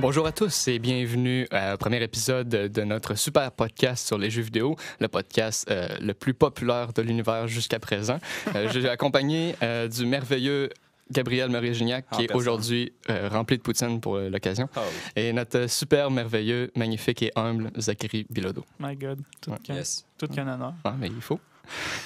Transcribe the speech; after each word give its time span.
Bonjour 0.00 0.26
à 0.26 0.32
tous 0.32 0.68
et 0.68 0.78
bienvenue 0.78 1.48
au 1.52 1.76
premier 1.76 2.00
épisode 2.02 2.48
de 2.48 2.82
notre 2.84 3.16
super 3.16 3.50
podcast 3.50 4.06
sur 4.06 4.16
les 4.16 4.30
jeux 4.30 4.42
vidéo, 4.42 4.76
le 5.00 5.08
podcast 5.08 5.66
euh, 5.70 5.88
le 6.00 6.14
plus 6.14 6.34
populaire 6.34 6.92
de 6.92 7.02
l'univers 7.02 7.48
jusqu'à 7.48 7.80
présent. 7.80 8.18
Euh, 8.54 8.68
je 8.72 8.78
suis 8.78 8.88
accompagné 8.88 9.56
euh, 9.62 9.88
du 9.88 10.06
merveilleux 10.06 10.70
Gabriel 11.10 11.48
Marie-Gignac, 11.50 12.04
qui 12.12 12.24
est 12.24 12.34
aujourd'hui 12.34 12.92
rempli 13.08 13.56
de 13.56 13.62
poutine 13.62 13.98
pour 13.98 14.18
l'occasion, 14.18 14.68
Oh, 14.76 14.80
et 15.16 15.32
notre 15.32 15.66
super 15.66 16.10
merveilleux, 16.10 16.70
magnifique 16.76 17.22
et 17.22 17.32
humble 17.34 17.70
Zachary 17.78 18.26
Bilodeau. 18.28 18.64
My 18.78 18.94
God, 18.94 19.18
tout, 19.40 19.50
Ouais. 19.52 19.56
qu'un 19.64 19.74
yes. 19.76 20.04
tout 20.18 20.26
qu'un 20.28 20.46
honneur. 20.46 20.74
Ah, 20.84 20.94
mais 21.00 21.06
il 21.08 21.22
faut. 21.22 21.40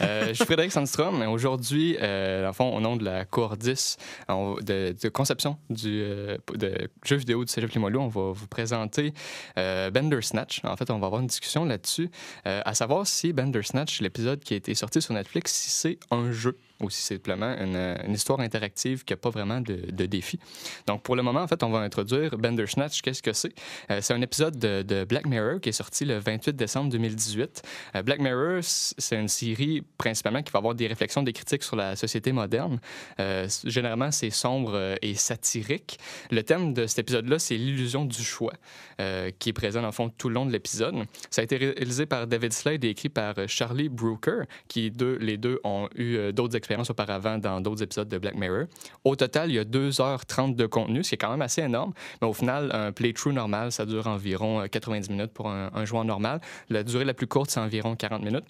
Euh, 0.00 0.28
je 0.28 0.32
suis 0.34 0.44
Frédéric 0.44 0.72
Sandstrom. 0.72 1.22
et 1.22 1.26
Aujourd'hui, 1.26 1.96
euh, 2.00 2.48
en 2.48 2.52
fond, 2.52 2.74
au 2.76 2.80
nom 2.80 2.96
de 2.96 3.04
la 3.04 3.24
cour 3.24 3.56
10 3.56 3.96
on- 4.28 4.54
de, 4.60 4.94
de 5.00 5.08
conception 5.08 5.56
du 5.70 6.02
euh, 6.02 6.36
de 6.54 6.88
jeux 7.04 7.16
vidéo 7.16 7.44
du 7.44 7.52
Cégep 7.52 7.70
Limoilou, 7.72 8.00
on 8.00 8.08
va 8.08 8.32
vous 8.32 8.46
présenter 8.46 9.12
euh, 9.58 9.90
Bandersnatch. 9.90 10.60
En 10.64 10.76
fait, 10.76 10.90
on 10.90 10.98
va 10.98 11.06
avoir 11.06 11.20
une 11.20 11.26
discussion 11.26 11.64
là-dessus, 11.64 12.10
à 12.44 12.74
savoir 12.74 13.06
si 13.06 13.32
Bandersnatch, 13.32 14.00
l'épisode 14.00 14.40
qui 14.40 14.54
a 14.54 14.56
été 14.56 14.74
sorti 14.74 15.00
sur 15.02 15.14
Netflix, 15.14 15.52
si 15.52 15.70
c'est 15.70 15.98
un 16.10 16.32
jeu 16.32 16.58
ou 16.82 16.90
si 16.90 17.02
c'est 17.02 17.14
simplement 17.14 17.54
une, 17.58 17.76
une 17.76 18.12
histoire 18.12 18.40
interactive 18.40 19.04
qui 19.04 19.12
n'a 19.12 19.16
pas 19.16 19.30
vraiment 19.30 19.60
de, 19.60 20.06
défi. 20.06 20.38
Donc, 20.86 21.02
pour 21.02 21.16
le 21.16 21.22
moment, 21.22 21.40
en 21.40 21.46
fait, 21.46 21.62
on 21.62 21.70
va 21.70 21.78
introduire 21.80 22.36
Bandersnatch. 22.36 23.02
Qu'est-ce 23.02 23.22
que 23.22 23.32
c'est? 23.32 23.54
Euh, 23.90 24.00
c'est 24.02 24.12
un 24.12 24.20
épisode 24.20 24.58
de, 24.58 25.04
Black 25.04 25.26
Mirror 25.26 25.60
qui 25.60 25.68
est 25.68 25.72
sorti 25.72 26.04
le 26.04 26.18
28 26.18 26.56
décembre 26.56 26.90
2018. 26.90 27.62
Euh, 27.94 28.02
Black 28.02 28.20
Mirror, 28.20 28.60
c'est 28.62 29.16
une 29.16 29.28
série 29.28 29.82
principalement 29.96 30.42
qui 30.42 30.52
va 30.52 30.58
avoir 30.58 30.74
des 30.74 30.86
réflexions, 30.86 31.22
des 31.22 31.32
critiques 31.32 31.62
sur 31.62 31.76
la 31.76 31.96
société 31.96 32.32
moderne. 32.32 32.80
Euh, 33.20 33.48
généralement, 33.64 34.10
c'est 34.10 34.30
sombre 34.30 34.72
euh, 34.74 34.96
et 35.02 35.14
satirique. 35.14 35.98
Le 36.30 36.42
thème 36.42 36.74
de 36.74 36.86
cet 36.86 37.00
épisode-là, 37.00 37.38
c'est 37.38 37.56
l'illusion 37.56 38.04
du 38.04 38.22
choix, 38.22 38.52
euh, 39.00 39.30
qui 39.38 39.50
est 39.50 39.52
présent, 39.52 39.82
le 39.82 39.90
fond, 39.90 40.10
tout 40.10 40.28
le 40.28 40.34
long 40.34 40.46
de 40.46 40.52
l'épisode. 40.52 40.94
Ça 41.30 41.40
a 41.40 41.44
été 41.44 41.56
réalisé 41.56 42.06
par 42.06 42.26
David 42.26 42.52
Slade 42.52 42.84
et 42.84 42.90
écrit 42.90 43.08
par 43.08 43.34
euh, 43.38 43.46
Charlie 43.46 43.88
Brooker, 43.88 44.42
qui 44.68 44.92
les 45.20 45.36
deux 45.36 45.60
ont 45.64 45.88
eu 45.94 46.16
euh, 46.16 46.32
d'autres 46.32 46.56
expériences 46.56 46.71
auparavant 46.90 47.38
dans 47.38 47.60
d'autres 47.60 47.82
épisodes 47.82 48.08
de 48.08 48.18
Black 48.18 48.34
Mirror. 48.34 48.66
Au 49.04 49.16
total, 49.16 49.50
il 49.50 49.54
y 49.54 49.58
a 49.58 49.64
2h30 49.64 50.54
de 50.54 50.66
contenu, 50.66 51.02
ce 51.04 51.10
qui 51.10 51.14
est 51.14 51.18
quand 51.18 51.30
même 51.30 51.42
assez 51.42 51.62
énorme, 51.62 51.92
mais 52.20 52.28
au 52.28 52.32
final, 52.32 52.70
un 52.72 52.92
playthrough 52.92 53.32
normal, 53.32 53.72
ça 53.72 53.86
dure 53.86 54.06
environ 54.06 54.60
euh, 54.60 54.66
90 54.66 55.10
minutes 55.10 55.32
pour 55.32 55.48
un, 55.48 55.84
joueur 55.84 56.04
normal. 56.04 56.40
La 56.68 56.82
durée 56.82 57.04
la 57.04 57.14
plus 57.14 57.26
courte, 57.26 57.50
c'est 57.50 57.60
environ 57.60 57.96
40 57.96 58.22
minutes. 58.22 58.44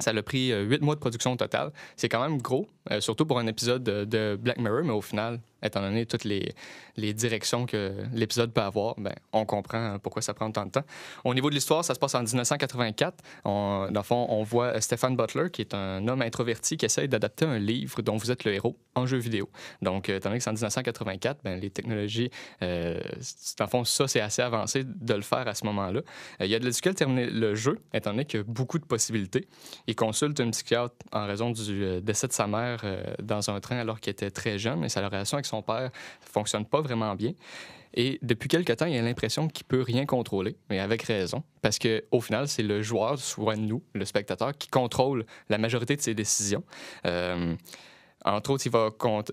Ça 0.00 0.10
a 0.10 0.22
pris 0.22 0.52
euh, 0.52 0.62
huit 0.62 0.82
mois 0.82 0.94
de 0.94 1.00
production 1.00 1.32
au 1.32 1.36
total. 1.36 1.72
C'est 1.96 2.08
quand 2.08 2.20
même 2.20 2.40
gros, 2.40 2.66
euh, 2.90 3.00
surtout 3.00 3.24
pour 3.24 3.38
un 3.38 3.46
épisode 3.46 3.82
de, 3.82 4.04
de 4.04 4.36
Black 4.40 4.58
Mirror, 4.58 4.84
mais 4.84 4.92
au 4.92 5.00
final, 5.00 5.40
étant 5.66 5.80
donné 5.80 6.06
toutes 6.06 6.24
les, 6.24 6.54
directions 6.96 7.66
que 7.66 7.92
l'épisode 8.12 8.52
peut 8.52 8.62
avoir, 8.62 8.94
ben, 8.98 9.14
on 9.32 9.44
comprend 9.44 9.94
euh, 9.94 9.98
pourquoi 9.98 10.22
ça 10.22 10.34
prend 10.34 10.50
tant 10.50 10.66
de 10.66 10.70
temps. 10.70 10.84
Au 11.24 11.34
niveau 11.34 11.50
de 11.50 11.54
l'histoire, 11.54 11.84
ça 11.84 11.94
se 11.94 11.98
passe 11.98 12.14
en 12.14 12.22
1984. 12.22 13.22
On, 13.44 13.88
dans 13.90 14.00
le 14.00 14.04
fond, 14.04 14.26
on 14.28 14.42
voit 14.42 14.80
Stephen 14.80 15.16
Butler, 15.16 15.50
qui 15.50 15.62
est 15.62 15.74
un 15.74 16.06
homme 16.08 16.22
introverti 16.22 16.76
qui 16.76 16.86
essaye 16.86 17.08
d'adapter 17.08 17.44
un 17.44 17.58
livre 17.58 18.02
dont 18.02 18.16
vous 18.16 18.30
êtes 18.30 18.44
le 18.44 18.54
héros 18.54 18.76
en 18.94 19.06
jeu 19.06 19.18
vidéo. 19.18 19.48
Donc, 19.82 20.08
euh, 20.08 20.16
étant 20.16 20.30
donné 20.30 20.38
que 20.38 20.44
c'est 20.44 20.50
en 20.50 20.54
1984, 20.54 21.40
ben, 21.44 21.60
les 21.60 21.70
technologies, 21.70 22.30
euh, 22.62 23.00
dans 23.58 23.64
le 23.64 23.70
fond, 23.70 23.84
ça, 23.84 24.08
c'est 24.08 24.20
assez 24.20 24.42
avancé 24.42 24.84
de 24.84 25.14
le 25.14 25.22
faire 25.22 25.46
à 25.46 25.54
ce 25.54 25.64
moment-là. 25.66 26.00
Euh, 26.40 26.46
il 26.46 26.50
y 26.50 26.54
a 26.54 26.58
de 26.58 26.64
la 26.64 26.70
difficulté 26.70 27.04
à 27.04 27.06
terminer 27.06 27.26
le 27.26 27.54
jeu, 27.54 27.78
étant 27.92 28.10
donné 28.10 28.24
qu'il 28.24 28.40
y 28.40 28.42
a 28.42 28.44
beaucoup 28.46 28.78
de 28.78 28.84
possibilités. 28.84 29.46
Il 29.86 29.96
consulte 29.96 30.40
un 30.40 30.50
psychiatre 30.50 30.94
en 31.12 31.26
raison 31.26 31.50
du 31.50 31.84
euh, 31.84 32.00
décès 32.00 32.28
de 32.28 32.32
sa 32.32 32.46
mère 32.46 32.80
euh, 32.84 33.02
dans 33.22 33.50
un 33.50 33.60
train 33.60 33.78
alors 33.78 34.00
qu'il 34.00 34.10
était 34.10 34.30
très 34.30 34.58
jeune 34.58 34.84
et 34.84 34.88
sa 34.88 35.06
relation 35.06 35.36
avec 35.36 35.46
son 35.46 35.55
père 35.62 35.90
ne 35.90 36.32
fonctionne 36.32 36.64
pas 36.64 36.80
vraiment 36.80 37.14
bien. 37.14 37.32
Et 37.94 38.18
depuis 38.22 38.48
quelque 38.48 38.72
temps, 38.74 38.86
il 38.86 38.96
a 38.98 39.02
l'impression 39.02 39.48
qu'il 39.48 39.64
peut 39.64 39.80
rien 39.80 40.04
contrôler, 40.04 40.56
mais 40.68 40.80
avec 40.80 41.02
raison, 41.02 41.42
parce 41.62 41.78
que 41.78 42.04
au 42.10 42.20
final, 42.20 42.46
c'est 42.46 42.62
le 42.62 42.82
joueur, 42.82 43.18
soit 43.18 43.56
nous, 43.56 43.82
le 43.94 44.04
spectateur, 44.04 44.56
qui 44.56 44.68
contrôle 44.68 45.24
la 45.48 45.56
majorité 45.56 45.96
de 45.96 46.02
ses 46.02 46.14
décisions. 46.14 46.62
Euh, 47.06 47.54
entre 48.26 48.50
autres, 48.50 48.66
il 48.66 48.72
va, 48.72 48.90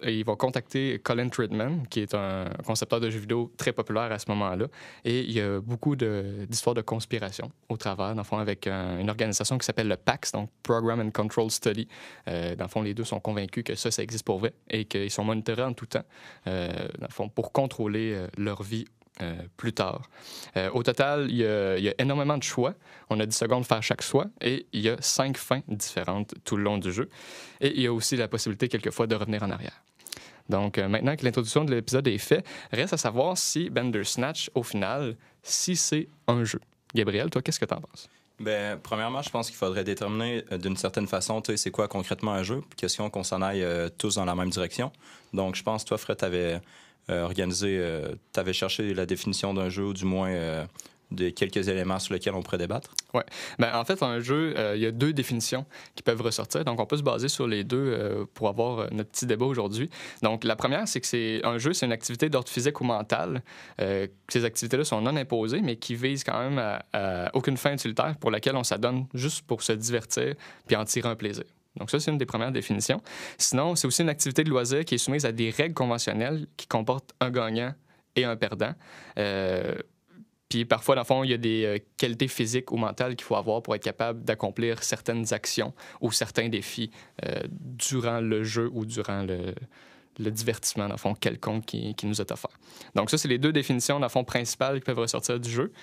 il 0.08 0.24
va 0.24 0.36
contacter 0.36 1.00
Colin 1.04 1.30
Tridman, 1.30 1.88
qui 1.90 2.02
est 2.02 2.14
un 2.14 2.46
concepteur 2.66 3.00
de 3.00 3.10
jeux 3.10 3.20
vidéo 3.20 3.52
très 3.58 3.74
populaire 3.74 4.12
à 4.12 4.20
ce 4.20 4.26
moment-là. 4.30 4.68
Et 5.04 5.22
il 5.22 5.32
y 5.32 5.42
a 5.42 5.60
beaucoup 5.60 5.96
d'histoires 5.96 6.76
de, 6.76 6.82
conspiration 6.82 7.52
au 7.70 7.78
travers, 7.78 8.10
dans 8.14 8.22
le 8.22 8.24
fond, 8.24 8.38
avec 8.38 8.68
un- 8.68 9.00
une 9.00 9.10
organisation 9.10 9.58
qui 9.58 9.66
s'appelle 9.66 9.88
le 9.88 9.98
PAX, 9.98 10.32
donc 10.32 10.50
Program 10.62 11.00
and 11.00 11.12
Control 11.12 11.50
Study. 11.50 11.88
Euh, 12.28 12.56
dans 12.56 12.66
le 12.66 12.70
fond, 12.70 12.82
les 12.82 12.94
deux 12.94 13.04
sont 13.04 13.20
convaincus 13.20 13.64
que 13.64 13.76
ça, 13.76 13.90
ça 13.90 14.04
existe 14.04 14.26
pour 14.26 14.40
vrai 14.40 14.54
et 14.70 14.86
qu'ils 14.86 15.10
sont 15.12 15.24
monitorés 15.24 15.64
en 15.64 15.74
tout 15.74 15.86
temps, 15.88 16.04
euh, 16.48 16.68
dans 17.00 17.08
le 17.08 17.14
fond, 17.14 17.30
pour 17.30 17.52
contrôler 17.52 18.14
euh, 18.14 18.28
leur 18.38 18.62
vie 18.64 18.86
euh, 19.22 19.36
plus 19.58 19.74
tard. 19.74 20.10
Euh, 20.58 20.72
au 20.72 20.82
total, 20.82 21.28
il 21.30 21.38
y, 21.38 21.46
a, 21.46 21.94
énormément 22.00 22.36
de 22.36 22.42
choix. 22.42 22.74
On 23.12 23.20
a 23.20 23.28
10 23.28 23.36
secondes 23.36 23.64
faire 23.64 23.84
chaque 23.84 24.02
choix 24.02 24.26
et 24.42 24.66
il 24.74 24.82
y 24.82 24.90
a 24.90 25.00
cinq 25.02 25.38
fins 25.38 25.62
différentes 25.68 26.34
tout 26.44 26.58
le 26.58 26.64
long 26.64 26.80
du 26.80 26.92
jeu. 26.92 27.10
Et 27.62 27.76
il 27.76 27.82
y 27.84 27.86
a 27.86 27.94
aussi 27.94 28.16
la 28.16 28.28
possibilité, 28.28 28.68
quelquefois, 28.70 29.06
de 29.06 29.14
revenir 29.14 29.44
en 29.44 29.52
arrière. 29.52 29.84
Donc, 30.50 30.80
euh, 30.80 30.88
maintenant 30.88 31.16
que 31.16 31.24
l'introduction 31.24 31.64
de 31.64 31.76
l'épisode 31.76 32.08
est 32.08 32.18
faite, 32.18 32.44
reste 32.72 32.94
à 32.94 32.98
savoir 32.98 33.38
si 33.38 33.70
Bandersnatch, 33.70 34.50
au 34.56 34.64
final, 34.64 35.16
si 35.44 35.76
c'est 35.76 36.08
un 36.28 36.44
jeu. 36.44 36.60
Gabriel, 36.96 37.30
toi, 37.30 37.44
qu'est-ce 37.44 37.60
que 37.60 37.66
tu 37.66 37.74
en 37.74 37.82
penses? 37.82 38.10
Ben, 38.40 38.80
premièrement, 38.82 39.22
je 39.22 39.30
pense 39.30 39.48
qu'il 39.48 39.58
faudrait 39.58 39.84
déterminer 39.84 40.44
d'une 40.60 40.76
certaine 40.76 41.08
façon, 41.08 41.40
tu 41.40 41.52
sais, 41.52 41.58
c'est 41.58 41.72
quoi 41.72 41.88
concrètement 41.88 42.34
un 42.34 42.42
jeu? 42.42 42.64
Question 42.78 43.12
qu'on 43.12 43.24
s'en 43.24 43.44
aille 43.44 43.66
tous 44.00 44.16
dans 44.16 44.26
la 44.26 44.34
même 44.34 44.50
direction. 44.50 44.92
Donc, 45.34 45.56
je 45.56 45.62
pense, 45.62 45.86
toi, 45.86 46.00
Fred, 46.00 46.18
tu 46.18 46.26
avais 46.26 46.60
organisé, 47.10 47.82
tu 48.34 48.40
avais 48.40 48.54
cherché 48.54 48.94
la 48.94 49.06
définition 49.06 49.54
d'un 49.54 49.70
jeu, 49.70 49.84
ou 49.86 49.94
du 49.94 50.06
moins 50.06 50.30
euh, 50.30 50.66
de 51.14 51.30
quelques 51.30 51.68
éléments 51.68 52.00
sur 52.00 52.14
lesquels 52.14 52.34
on 52.34 52.42
pourrait 52.42 52.58
débattre? 52.58 52.90
Ben, 53.60 53.76
en 53.76 53.86
fait, 53.86 54.02
un 54.02 54.20
jeu, 54.20 54.54
euh, 54.58 54.74
il 54.76 54.82
y 54.82 54.86
a 54.86 54.92
deux 54.92 55.14
définitions 55.14 55.66
qui 55.96 56.04
peuvent 56.04 56.22
ressortir. 56.22 56.66
Donc, 56.66 56.80
on 56.80 56.86
peut 56.86 56.98
se 56.98 57.04
baser 57.04 57.28
sur 57.28 57.48
les 57.48 57.64
deux 57.64 57.78
euh, 57.78 58.26
pour 58.34 58.50
avoir 58.50 58.80
euh, 58.80 58.88
notre 58.92 59.12
petit 59.12 59.26
débat 59.26 59.46
aujourd'hui. 59.46 59.90
Donc, 60.22 60.44
la 60.44 60.56
première, 60.56 60.88
c'est 60.88 61.02
que 61.02 61.08
c'est 61.08 61.42
un 61.44 61.58
jeu, 61.58 61.74
c'est 61.74 61.86
une 61.86 61.92
activité 61.92 62.30
d'ordre 62.30 62.50
physique 62.50 62.82
ou 62.82 62.84
mental. 62.84 63.44
Euh, 63.80 64.08
ces 64.28 64.44
activités-là 64.44 64.84
sont 64.84 65.02
non 65.02 65.16
imposées, 65.16 65.62
mais 65.62 65.76
qui 65.76 65.96
visent 65.96 66.24
quand 66.24 66.40
même 66.40 66.58
à, 66.58 66.84
à 66.94 67.36
aucune 67.36 67.58
fin 67.58 67.74
utilitaire 67.74 68.16
pour 68.20 68.32
laquelle 68.32 68.56
on 68.56 68.64
s'adonne 68.64 69.06
juste 69.14 69.46
pour 69.46 69.62
se 69.62 69.74
divertir 69.74 70.34
puis 70.66 70.76
en 70.76 70.86
tirer 70.86 71.10
un 71.10 71.16
plaisir. 71.16 71.44
Donc 71.78 71.90
ça, 71.90 72.00
c'est 72.00 72.12
une 72.12 72.18
des 72.18 72.26
premières 72.26 72.52
définitions. 72.52 73.02
Sinon, 73.38 73.76
c'est 73.76 73.88
aussi 73.88 74.02
une 74.02 74.10
activité 74.10 74.44
de 74.44 74.50
loisir 74.50 74.86
qui 74.86 74.96
est 74.96 75.00
soumise 75.00 75.26
à 75.26 75.32
des 75.32 75.50
règles 75.50 75.74
conventionnelles 75.74 76.48
qui 76.58 76.68
comportent 76.68 77.14
un 77.20 77.32
gagnant 77.32 77.74
et 78.16 78.26
un 78.26 78.36
perdant. 78.36 78.74
Euh, 79.18 79.76
puis 80.50 80.66
parfois, 80.66 80.94
dans 80.94 81.02
le 81.02 81.06
fond, 81.06 81.24
il 81.24 81.32
y 81.32 81.34
a 81.34 81.38
des 81.38 81.66
euh, 81.66 81.78
qualités 81.98 82.28
physiques 82.28 82.72
ou 82.72 82.78
mentales 82.78 83.16
qu'il 83.16 83.26
faut 83.26 83.36
avoir 83.36 83.64
pour 83.64 83.74
être 83.74 83.84
capable 83.84 84.24
d'accomplir 84.24 84.84
certaines 84.84 85.34
actions 85.34 85.74
ou 86.00 86.12
certains 86.12 86.48
défis 86.48 86.92
euh, 87.26 87.42
durant 87.50 88.22
le 88.22 88.44
jeu 88.44 88.70
ou 88.72 88.86
durant 88.86 89.24
le, 89.24 89.56
divertissement, 90.30 90.86
dans 90.86 90.94
le 90.94 91.00
fond, 91.00 91.16
quelconque 91.16 91.66
qui, 91.66 91.96
qui 91.96 92.06
nous 92.06 92.22
est 92.22 92.32
offert. 92.32 92.52
Donc 92.94 93.10
ça, 93.10 93.18
c'est 93.18 93.28
les 93.28 93.40
deux 93.40 93.52
définitions, 93.52 94.00
dans 94.00 94.06
le 94.06 94.12
fond, 94.12 94.24
principales 94.24 94.76
qui 94.80 94.86
peuvent 94.86 95.00
ressortir 95.00 95.40
du 95.40 95.50
jeu. 95.50 95.74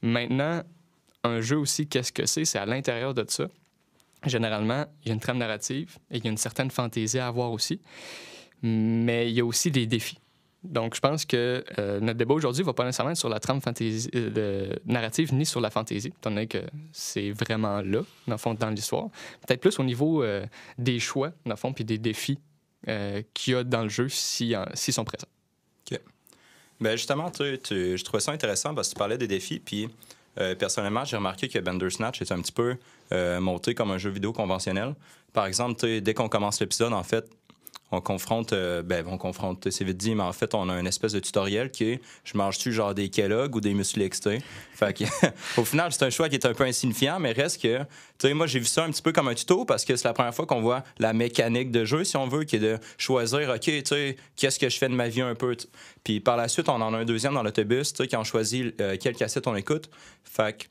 Maintenant, 0.00 0.62
un 1.24 1.40
jeu 1.40 1.56
aussi, 1.56 1.88
qu'est-ce 1.88 2.12
que 2.12 2.26
c'est? 2.26 2.44
C'est 2.44 2.58
à 2.58 2.66
l'intérieur 2.66 3.14
de 3.14 3.24
ça. 3.26 3.48
Généralement, 4.26 4.86
il 5.02 5.08
y 5.08 5.10
a 5.10 5.14
une 5.14 5.20
trame 5.20 5.38
narrative 5.38 5.96
et 6.10 6.18
il 6.18 6.24
y 6.24 6.28
a 6.28 6.30
une 6.30 6.36
certaine 6.36 6.70
fantaisie 6.70 7.18
à 7.18 7.26
avoir 7.26 7.52
aussi. 7.52 7.80
Mais 8.62 9.28
il 9.30 9.34
y 9.34 9.40
a 9.40 9.44
aussi 9.44 9.70
des 9.70 9.86
défis. 9.86 10.18
Donc, 10.62 10.94
je 10.94 11.00
pense 11.00 11.26
que 11.26 11.62
euh, 11.78 12.00
notre 12.00 12.16
débat 12.18 12.32
aujourd'hui 12.32 12.62
ne 12.62 12.66
va 12.66 12.72
pas 12.72 12.84
nécessairement 12.86 13.10
être 13.12 13.18
sur 13.18 13.28
la 13.28 13.38
trame 13.38 13.60
euh, 13.80 14.74
narrative 14.86 15.34
ni 15.34 15.44
sur 15.44 15.60
la 15.60 15.68
fantaisie, 15.68 16.08
étant 16.08 16.30
donné 16.30 16.46
que 16.46 16.62
c'est 16.90 17.30
vraiment 17.32 17.82
là, 17.82 18.00
dans 18.26 18.34
le 18.34 18.38
fond, 18.38 18.54
dans 18.54 18.70
l'histoire. 18.70 19.08
Peut-être 19.46 19.60
plus 19.60 19.78
au 19.78 19.84
niveau 19.84 20.22
euh, 20.22 20.46
des 20.78 20.98
choix, 21.00 21.32
dans 21.44 21.52
le 21.52 21.56
fond, 21.56 21.74
puis 21.74 21.84
des 21.84 21.98
défis 21.98 22.38
qu'il 23.32 23.52
y 23.54 23.56
a 23.56 23.64
dans 23.64 23.82
le 23.82 23.88
jeu 23.88 24.08
s'ils 24.10 24.56
sont 24.74 25.04
présents. 25.04 25.28
Ben 26.80 26.96
justement, 26.96 27.30
tu, 27.30 27.58
tu- 27.62 27.96
je 27.96 28.04
trouvais 28.04 28.20
ça 28.20 28.32
intéressant 28.32 28.74
parce 28.74 28.88
que 28.88 28.94
tu 28.94 28.98
parlais 28.98 29.16
des 29.16 29.28
défis, 29.28 29.60
puis 29.60 29.88
euh, 30.38 30.54
personnellement, 30.54 31.04
j'ai 31.04 31.16
remarqué 31.16 31.48
que 31.48 31.58
Bandersnatch 31.58 32.20
est 32.22 32.32
un 32.32 32.40
petit 32.40 32.52
peu 32.52 32.76
euh, 33.12 33.40
monté 33.40 33.74
comme 33.74 33.90
un 33.90 33.98
jeu 33.98 34.10
vidéo 34.10 34.32
conventionnel. 34.32 34.94
Par 35.32 35.46
exemple, 35.46 36.00
dès 36.00 36.14
qu'on 36.14 36.28
commence 36.28 36.60
l'épisode, 36.60 36.92
en 36.92 37.02
fait, 37.02 37.28
on 37.90 38.00
confronte, 38.00 38.52
euh, 38.52 38.82
ben, 38.82 39.04
on 39.08 39.18
confronte, 39.18 39.70
c'est 39.70 39.84
vite 39.84 39.96
dit, 39.96 40.14
mais 40.14 40.22
en 40.22 40.32
fait, 40.32 40.54
on 40.54 40.68
a 40.68 40.78
une 40.78 40.86
espèce 40.86 41.12
de 41.12 41.20
tutoriel 41.20 41.70
qui 41.70 41.84
est 41.84 42.00
je 42.24 42.36
mange-tu 42.36 42.72
genre 42.72 42.94
des 42.94 43.08
Kellogg 43.08 43.54
ou 43.54 43.60
des 43.60 43.74
muesli? 43.74 44.10
Fait 44.74 44.92
que, 44.92 45.04
au 45.60 45.64
final, 45.64 45.92
c'est 45.92 46.04
un 46.04 46.10
choix 46.10 46.28
qui 46.28 46.34
est 46.34 46.46
un 46.46 46.54
peu 46.54 46.64
insignifiant, 46.64 47.18
mais 47.20 47.32
reste 47.32 47.62
que, 47.62 47.78
tu 47.78 47.84
sais, 48.18 48.34
moi, 48.34 48.46
j'ai 48.46 48.58
vu 48.58 48.64
ça 48.64 48.84
un 48.84 48.90
petit 48.90 49.02
peu 49.02 49.12
comme 49.12 49.28
un 49.28 49.34
tuto 49.34 49.64
parce 49.64 49.84
que 49.84 49.96
c'est 49.96 50.08
la 50.08 50.14
première 50.14 50.34
fois 50.34 50.46
qu'on 50.46 50.60
voit 50.60 50.82
la 50.98 51.12
mécanique 51.12 51.70
de 51.70 51.84
jeu, 51.84 52.04
si 52.04 52.16
on 52.16 52.26
veut, 52.26 52.44
qui 52.44 52.56
est 52.56 52.60
de 52.60 52.78
choisir, 52.98 53.48
OK, 53.50 53.60
tu 53.60 53.82
sais, 53.84 54.16
qu'est-ce 54.36 54.58
que 54.58 54.68
je 54.68 54.78
fais 54.78 54.88
de 54.88 54.94
ma 54.94 55.08
vie 55.08 55.20
un 55.22 55.34
peu. 55.34 55.56
Puis 56.02 56.20
par 56.20 56.36
la 56.36 56.48
suite, 56.48 56.68
on 56.68 56.80
en 56.80 56.94
a 56.94 56.98
un 56.98 57.04
deuxième 57.04 57.34
dans 57.34 57.42
l'autobus, 57.42 57.92
tu 57.92 58.02
sais, 58.02 58.08
qui 58.08 58.16
ont 58.16 58.24
choisi 58.24 58.74
euh, 58.80 58.96
quelle 59.00 59.14
cassette 59.14 59.46
on 59.46 59.54
écoute. 59.54 59.88
Fait 60.24 60.56
que, 60.56 60.64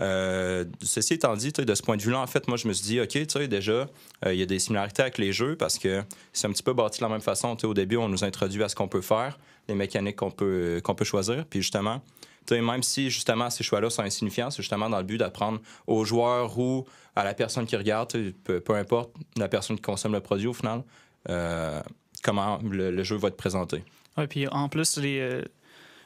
Euh, 0.00 0.64
ceci 0.82 1.14
étant 1.14 1.34
dit, 1.34 1.52
de 1.52 1.74
ce 1.74 1.82
point 1.82 1.96
de 1.96 2.02
vue-là, 2.02 2.20
en 2.20 2.26
fait, 2.26 2.46
moi, 2.48 2.56
je 2.56 2.68
me 2.68 2.72
suis 2.72 2.86
dit, 2.86 3.00
OK, 3.00 3.38
déjà, 3.48 3.72
euh, 3.72 4.32
il 4.32 4.38
y 4.38 4.42
a 4.42 4.46
des 4.46 4.58
similarités 4.58 5.02
avec 5.02 5.18
les 5.18 5.32
jeux 5.32 5.56
parce 5.56 5.78
que 5.78 6.02
c'est 6.32 6.46
un 6.46 6.50
petit 6.50 6.62
peu 6.62 6.72
bâti 6.72 7.00
de 7.00 7.04
la 7.04 7.10
même 7.10 7.20
façon. 7.20 7.56
Au 7.64 7.74
début, 7.74 7.96
on 7.96 8.08
nous 8.08 8.24
introduit 8.24 8.62
à 8.62 8.68
ce 8.68 8.76
qu'on 8.76 8.88
peut 8.88 9.00
faire, 9.00 9.38
les 9.68 9.74
mécaniques 9.74 10.16
qu'on 10.16 10.30
peut, 10.30 10.80
qu'on 10.84 10.94
peut 10.94 11.04
choisir. 11.04 11.44
Puis 11.46 11.60
justement, 11.60 12.00
même 12.50 12.82
si 12.82 13.10
justement 13.10 13.50
ces 13.50 13.64
choix-là 13.64 13.90
sont 13.90 14.02
insignifiants, 14.02 14.50
c'est 14.50 14.62
justement 14.62 14.88
dans 14.88 14.98
le 14.98 15.04
but 15.04 15.18
d'apprendre 15.18 15.60
aux 15.86 16.04
joueurs 16.04 16.58
ou 16.58 16.86
à 17.14 17.24
la 17.24 17.34
personne 17.34 17.66
qui 17.66 17.76
regarde, 17.76 18.12
peu, 18.44 18.62
importe 18.74 19.10
la 19.36 19.48
personne 19.48 19.76
qui 19.76 19.82
consomme 19.82 20.12
le 20.12 20.20
produit 20.20 20.46
au 20.46 20.52
final, 20.52 20.82
euh, 21.28 21.80
comment 22.22 22.58
le, 22.62 23.02
jeu 23.02 23.16
va 23.16 23.28
être 23.28 23.36
présenté. 23.36 23.84
Oui, 24.16 24.26
puis 24.26 24.48
en 24.48 24.68
plus, 24.68 24.96
les, 24.98 25.42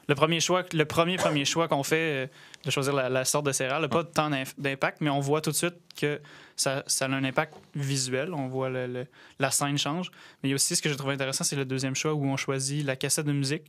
le 0.07 0.15
premier 0.15 0.39
choix, 0.39 0.63
le 0.73 0.85
premier 0.85 1.17
premier 1.17 1.45
choix 1.45 1.67
qu'on 1.67 1.83
fait 1.83 2.25
euh, 2.25 2.27
de 2.65 2.71
choisir 2.71 2.93
la, 2.93 3.25
sorte 3.25 3.45
de 3.45 3.51
céréale 3.51 3.81
n'a 3.81 3.87
pas 3.87 4.03
tant 4.03 4.29
d'impact, 4.57 5.01
mais 5.01 5.09
on 5.09 5.19
voit 5.19 5.41
tout 5.41 5.51
de 5.51 5.55
suite 5.55 5.75
que 5.97 6.21
ça, 6.55 6.83
ça 6.87 7.05
a 7.05 7.09
un 7.09 7.23
impact 7.23 7.53
visuel. 7.75 8.33
On 8.33 8.47
voit 8.47 8.69
le, 8.69 9.07
la 9.39 9.51
scène 9.51 9.77
change. 9.77 10.11
Mais 10.41 10.49
il 10.49 10.51
y 10.51 10.53
a 10.53 10.55
aussi 10.55 10.75
ce 10.75 10.81
que 10.81 10.89
j'ai 10.89 10.95
trouvé 10.95 11.13
intéressant, 11.13 11.43
c'est 11.43 11.55
le 11.55 11.65
deuxième 11.65 11.95
choix 11.95 12.13
où 12.13 12.25
on 12.25 12.37
choisit 12.37 12.85
la 12.85 12.95
cassette 12.95 13.25
de 13.25 13.31
musique. 13.31 13.63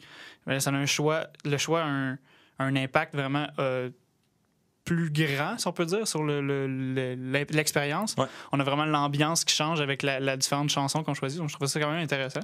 Ça 0.58 0.70
a 0.70 0.72
un 0.72 0.86
choix, 0.86 1.26
le 1.44 1.56
choix 1.56 1.82
a 1.82 1.86
un, 1.86 2.18
un 2.58 2.76
impact 2.76 3.14
vraiment 3.14 3.46
euh, 3.58 3.90
plus 4.84 5.10
grand, 5.10 5.58
si 5.58 5.66
on 5.66 5.72
peut 5.72 5.86
dire, 5.86 6.06
sur 6.06 6.24
l'expérience. 6.24 8.16
Le, 8.18 8.24
On 8.52 8.60
a 8.60 8.64
vraiment 8.64 8.84
l'ambiance 8.84 9.44
qui 9.44 9.54
change 9.54 9.80
avec 9.80 10.02
la, 10.02 10.20
la 10.20 10.36
différente 10.36 10.70
chanson 10.70 11.02
qu'on 11.02 11.14
choisit. 11.14 11.38
Donc, 11.38 11.48
je 11.48 11.54
trouve 11.54 11.68
ça 11.68 11.80
quand 11.80 11.90
même 11.90 12.02
intéressant. 12.02 12.40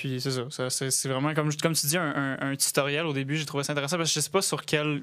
Puis 0.00 0.20
c'est 0.20 0.30
ça. 0.30 0.70
c'est 0.70 1.08
vraiment, 1.08 1.34
comme, 1.34 1.54
comme 1.54 1.72
tu 1.72 1.86
dis, 1.86 1.96
un, 1.96 2.56
tutoriel 2.56 3.06
au 3.06 3.12
début. 3.12 3.36
J'ai 3.36 3.46
trouvé 3.46 3.64
ça 3.64 3.72
intéressant 3.72 3.96
parce 3.96 4.10
que 4.10 4.20
je 4.20 4.24
sais 4.24 4.30
pas 4.30 4.42
sur 4.42 4.64
quelle, 4.64 5.02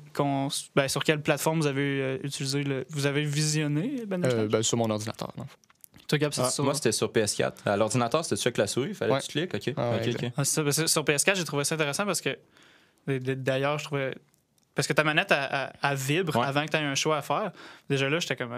ben, 0.75 0.87
sur 0.87 1.03
quelle 1.03 1.21
plateforme 1.21 1.61
vous 1.61 1.67
avez 1.67 2.01
euh, 2.01 2.17
utilisé, 2.23 2.63
le, 2.63 2.85
vous 2.89 3.05
avez 3.05 3.23
visionné 3.23 4.03
Ben, 4.07 4.23
euh, 4.25 4.47
ben 4.47 4.61
sur 4.61 4.77
mon 4.77 4.89
ordinateur. 4.89 5.33
Toi, 6.07 6.17
Gab, 6.17 6.33
ah, 6.37 6.49
Moi, 6.59 6.73
c'était 6.73 6.91
sur 6.91 7.11
PS4. 7.11 7.53
À 7.65 7.77
l'ordinateur, 7.77 8.25
c'était 8.25 8.41
avec 8.41 8.57
la 8.57 8.67
souris. 8.67 8.89
Il 8.89 8.95
fallait 8.95 9.17
que 9.19 9.25
tu 9.25 9.31
cliques. 9.31 9.55
OK. 9.55 9.73
Ah, 9.77 9.93
ah, 10.37 10.43
ça, 10.43 10.87
sur 10.87 11.03
PS4, 11.03 11.35
j'ai 11.35 11.45
trouvé 11.45 11.63
ça 11.63 11.75
intéressant 11.75 12.05
parce 12.05 12.21
que 12.21 12.37
d'ailleurs, 13.07 13.79
je 13.79 13.85
trouvais 13.85 14.13
parce 14.73 14.87
que 14.87 14.93
ta 14.93 15.03
manette, 15.03 15.33
elle, 15.33 15.95
vibre 15.95 16.41
avant 16.41 16.65
que 16.65 16.71
tu 16.71 16.77
aies 16.77 16.81
un 16.81 16.95
choix 16.95 17.17
à 17.17 17.21
faire. 17.21 17.51
Déjà 17.89 18.09
là, 18.09 18.19
j'étais 18.19 18.37
comme, 18.37 18.55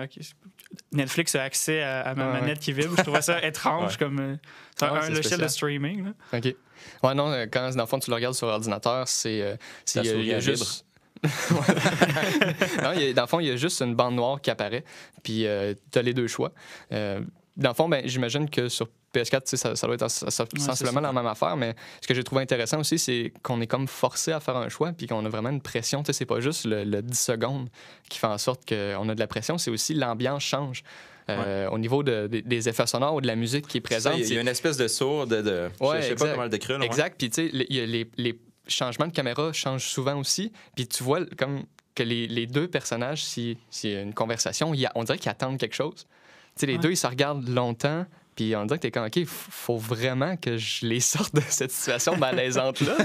Netflix 0.92 1.36
a 1.36 1.44
accès 1.44 1.82
à, 1.82 2.14
ma 2.16 2.26
manette 2.26 2.60
qui 2.60 2.72
vibre. 2.72 2.96
Je 2.98 3.04
trouvais 3.04 3.22
ça 3.22 3.44
étrange 3.46 3.98
comme 3.98 4.20
euh, 4.20 4.36
un 4.82 5.10
logiciel 5.10 5.40
de 5.40 5.48
streaming. 5.48 6.06
Là. 6.06 6.38
OK. 6.38 6.56
Ouais, 7.04 7.16
non, 7.16 7.32
euh, 7.32 7.46
quand 7.52 7.70
dans 7.72 7.84
le 7.84 7.88
fond, 7.88 8.00
tu 8.00 8.12
le 8.12 8.16
regardes 8.16 8.36
sur 8.36 8.48
ordinateur, 8.48 9.08
c'est. 9.08 9.42
Euh, 9.42 9.56
il 9.96 10.26
y 10.26 10.34
a, 10.34 10.40
juste. 10.40 10.86
non, 11.24 12.94
dans 13.16 13.22
le 13.22 13.28
fond, 13.28 13.40
il 13.40 13.48
y 13.48 13.52
a 13.52 13.56
juste 13.56 13.82
une 13.82 13.96
bande 13.96 14.16
noire 14.16 14.42
qui 14.42 14.52
apparaît, 14.52 14.84
puis 15.24 15.48
tu 15.92 16.00
as 16.00 16.02
les 16.02 16.14
deux 16.14 16.28
choix. 16.28 16.52
dans 16.92 17.70
le 17.70 17.74
fond, 17.74 17.90
ben, 17.90 18.04
j'imagine 18.06 18.50
que 18.50 18.70
sur 18.70 18.88
PS4, 19.14 19.56
ça, 19.56 19.76
ça 19.76 19.88
doit 19.88 19.96
être 19.96 20.10
sensiblement 20.10 21.02
la 21.02 21.14
même 21.14 21.28
affaire, 21.28 21.56
mais 21.56 21.76
ce 22.02 22.08
que 22.08 22.14
j'ai 22.14 22.24
trouvé 22.24 22.42
intéressant 22.42 22.80
aussi, 22.80 22.98
c'est 23.00 23.34
qu'on 23.42 23.62
est 23.62 23.68
comme 23.68 23.88
forcé 23.88 24.32
à 24.32 24.40
faire 24.40 24.58
un 24.58 24.70
choix, 24.70 24.92
puis 24.92 25.08
qu'on 25.08 25.26
a 25.26 25.30
vraiment 25.30 25.50
une 25.50 25.62
pression. 25.62 26.04
C'est 26.06 26.26
pas 26.26 26.40
juste 26.40 26.66
le, 26.66 27.02
10 27.02 27.20
secondes 27.20 27.70
qui 28.10 28.20
fait 28.20 28.28
en 28.28 28.38
sorte 28.38 28.68
qu'on 28.68 29.10
a 29.10 29.16
de 29.16 29.20
la 29.20 29.28
pression, 29.28 29.58
c'est 29.58 29.72
aussi 29.72 29.94
l'ambiance 29.94 30.44
change. 30.44 30.84
Euh, 31.30 31.70
au 31.70 31.78
niveau 31.78 32.04
des 32.04 32.68
effets 32.68 32.86
sonores 32.86 33.16
ou 33.16 33.22
de 33.22 33.28
la 33.28 33.38
musique 33.38 33.66
qui 33.66 33.78
est 33.78 33.82
présente. 33.82 34.18
Il 34.18 34.34
y, 34.34 34.38
a 34.38 34.42
une 34.42 34.48
espèce 34.50 34.76
de 34.76 34.90
sourd, 34.90 35.26
de. 35.26 35.42
de 35.42 35.70
je 35.80 36.02
sais 36.02 36.16
pas 36.16 36.32
comment 36.32 36.44
le 36.44 36.50
décrire. 36.50 36.82
exact. 36.82 37.18
Puis, 37.18 37.30
tu 37.30 37.50
sais, 37.50 37.50
les, 37.54 38.10
les, 38.18 38.40
changements 38.68 39.08
de 39.08 39.14
caméra 39.14 39.54
changent 39.54 39.88
souvent 39.88 40.20
aussi. 40.20 40.52
Puis, 40.76 40.86
tu 40.86 41.02
vois 41.02 41.26
comme 41.38 41.64
que 41.96 42.04
les, 42.04 42.48
deux 42.48 42.68
personnages, 42.68 43.24
s'il 43.24 43.58
si 43.70 43.90
y 43.90 43.96
a 43.96 44.02
une 44.02 44.14
conversation, 44.14 44.74
on 44.96 45.04
dirait 45.04 45.18
qu'ils 45.18 45.32
attendent 45.32 45.58
quelque 45.58 45.76
chose. 45.76 46.06
Tu 46.56 46.62
sais, 46.62 46.66
les 46.66 46.78
deux, 46.78 46.92
ils 46.92 46.98
se 46.98 47.08
regardent 47.08 47.48
longtemps. 47.48 48.06
Puis 48.36 48.56
on 48.56 48.66
dirait 48.66 48.80
que 48.80 48.84
t'es 48.84 48.92
comme, 48.92 49.06
OK, 49.06 49.26
faut 49.26 49.78
vraiment 49.78 50.38
que 50.38 50.58
je 50.58 50.86
les 50.86 51.00
sorte 51.02 51.36
de 51.36 51.42
cette 51.48 51.72
situation 51.72 52.18
malaisante-là. 52.18 52.96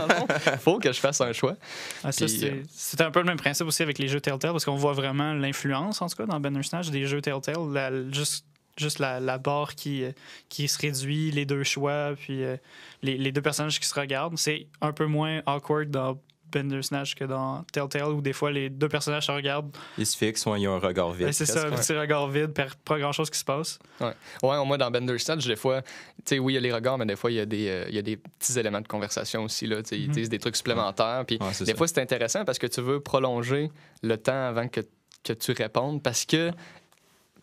faut 0.58 0.78
que 0.78 0.92
je 0.92 1.00
fasse 1.00 1.20
un 1.20 1.32
choix. 1.32 1.56
Ah, 2.04 2.10
euh, 2.20 2.62
c'est 2.70 3.00
un 3.00 3.10
peu 3.10 3.20
le 3.20 3.26
même 3.26 3.38
principe 3.38 3.66
aussi 3.66 3.82
avec 3.82 3.98
les 3.98 4.08
jeux 4.08 4.20
Telltale, 4.20 4.52
parce 4.52 4.64
qu'on 4.64 4.76
voit 4.76 4.92
vraiment 4.92 5.34
l'influence, 5.34 6.02
en 6.02 6.08
tout 6.08 6.16
cas, 6.16 6.26
dans 6.26 6.40
Bandersnatch, 6.40 6.90
des 6.90 7.06
jeux 7.06 7.20
Telltale. 7.20 8.08
juste 8.12 8.44
juste 8.78 9.00
la, 9.00 9.38
barre 9.38 9.74
qui, 9.74 10.04
euh, 10.04 10.12
qui 10.48 10.68
se 10.68 10.78
réduit, 10.78 11.30
les 11.30 11.44
deux 11.44 11.64
choix, 11.64 12.14
puis 12.16 12.44
euh, 12.44 12.56
les, 13.02 13.18
les, 13.18 13.32
deux 13.32 13.42
personnages 13.42 13.80
qui 13.80 13.86
se 13.86 13.98
regardent. 13.98 14.38
C'est 14.38 14.68
un 14.80 14.92
peu 14.92 15.06
moins 15.06 15.42
awkward 15.46 15.90
dans 15.90 16.18
Bandersnatch 16.52 17.14
que 17.14 17.24
dans 17.24 17.62
Telltale 17.72 18.12
où 18.12 18.20
des 18.20 18.32
fois 18.32 18.50
les 18.50 18.70
deux 18.70 18.88
personnages 18.88 19.26
se 19.26 19.32
regardent. 19.32 19.76
Ils 19.96 20.06
se 20.06 20.16
fixent 20.16 20.46
ou 20.46 20.54
ils 20.56 20.68
ont 20.68 20.74
un 20.74 20.78
regard 20.78 21.12
vide. 21.12 21.32
c'est 21.32 21.46
ça, 21.46 21.66
un 21.66 21.70
petit 21.70 21.96
regard 21.96 22.28
vide, 22.28 22.52
pas 22.84 22.98
grand 22.98 23.12
chose 23.12 23.30
qui 23.30 23.38
se 23.38 23.44
passe. 23.44 23.78
Ouais, 24.00 24.12
ouais 24.42 24.64
moi 24.64 24.78
dans 24.78 24.90
Bandersnatch, 24.90 25.46
des 25.46 25.56
fois, 25.56 25.82
tu 25.82 25.90
sais, 26.24 26.38
oui, 26.38 26.52
il 26.52 26.56
y 26.56 26.58
a 26.58 26.60
les 26.60 26.72
regards, 26.72 26.98
mais 26.98 27.06
des 27.06 27.16
fois, 27.16 27.30
il 27.30 27.36
y, 27.36 27.40
a 27.40 27.46
des, 27.46 27.68
euh, 27.68 27.84
il 27.88 27.94
y 27.94 27.98
a 27.98 28.02
des 28.02 28.16
petits 28.16 28.58
éléments 28.58 28.80
de 28.80 28.88
conversation 28.88 29.44
aussi. 29.44 29.66
Là, 29.66 29.80
Ils 29.92 30.04
mhm. 30.04 30.10
utilisent 30.10 30.28
des 30.28 30.38
trucs 30.38 30.56
supplémentaires. 30.56 31.24
Puis 31.26 31.38
des 31.60 31.74
fois, 31.74 31.88
c'est 31.88 32.00
intéressant 32.00 32.44
parce 32.44 32.58
que 32.58 32.66
tu 32.66 32.80
veux 32.80 33.00
prolonger 33.00 33.70
le 34.02 34.16
temps 34.16 34.48
avant 34.48 34.68
que, 34.68 34.80
que 35.24 35.32
tu 35.32 35.52
répondes 35.52 36.02
parce 36.02 36.24
que 36.24 36.50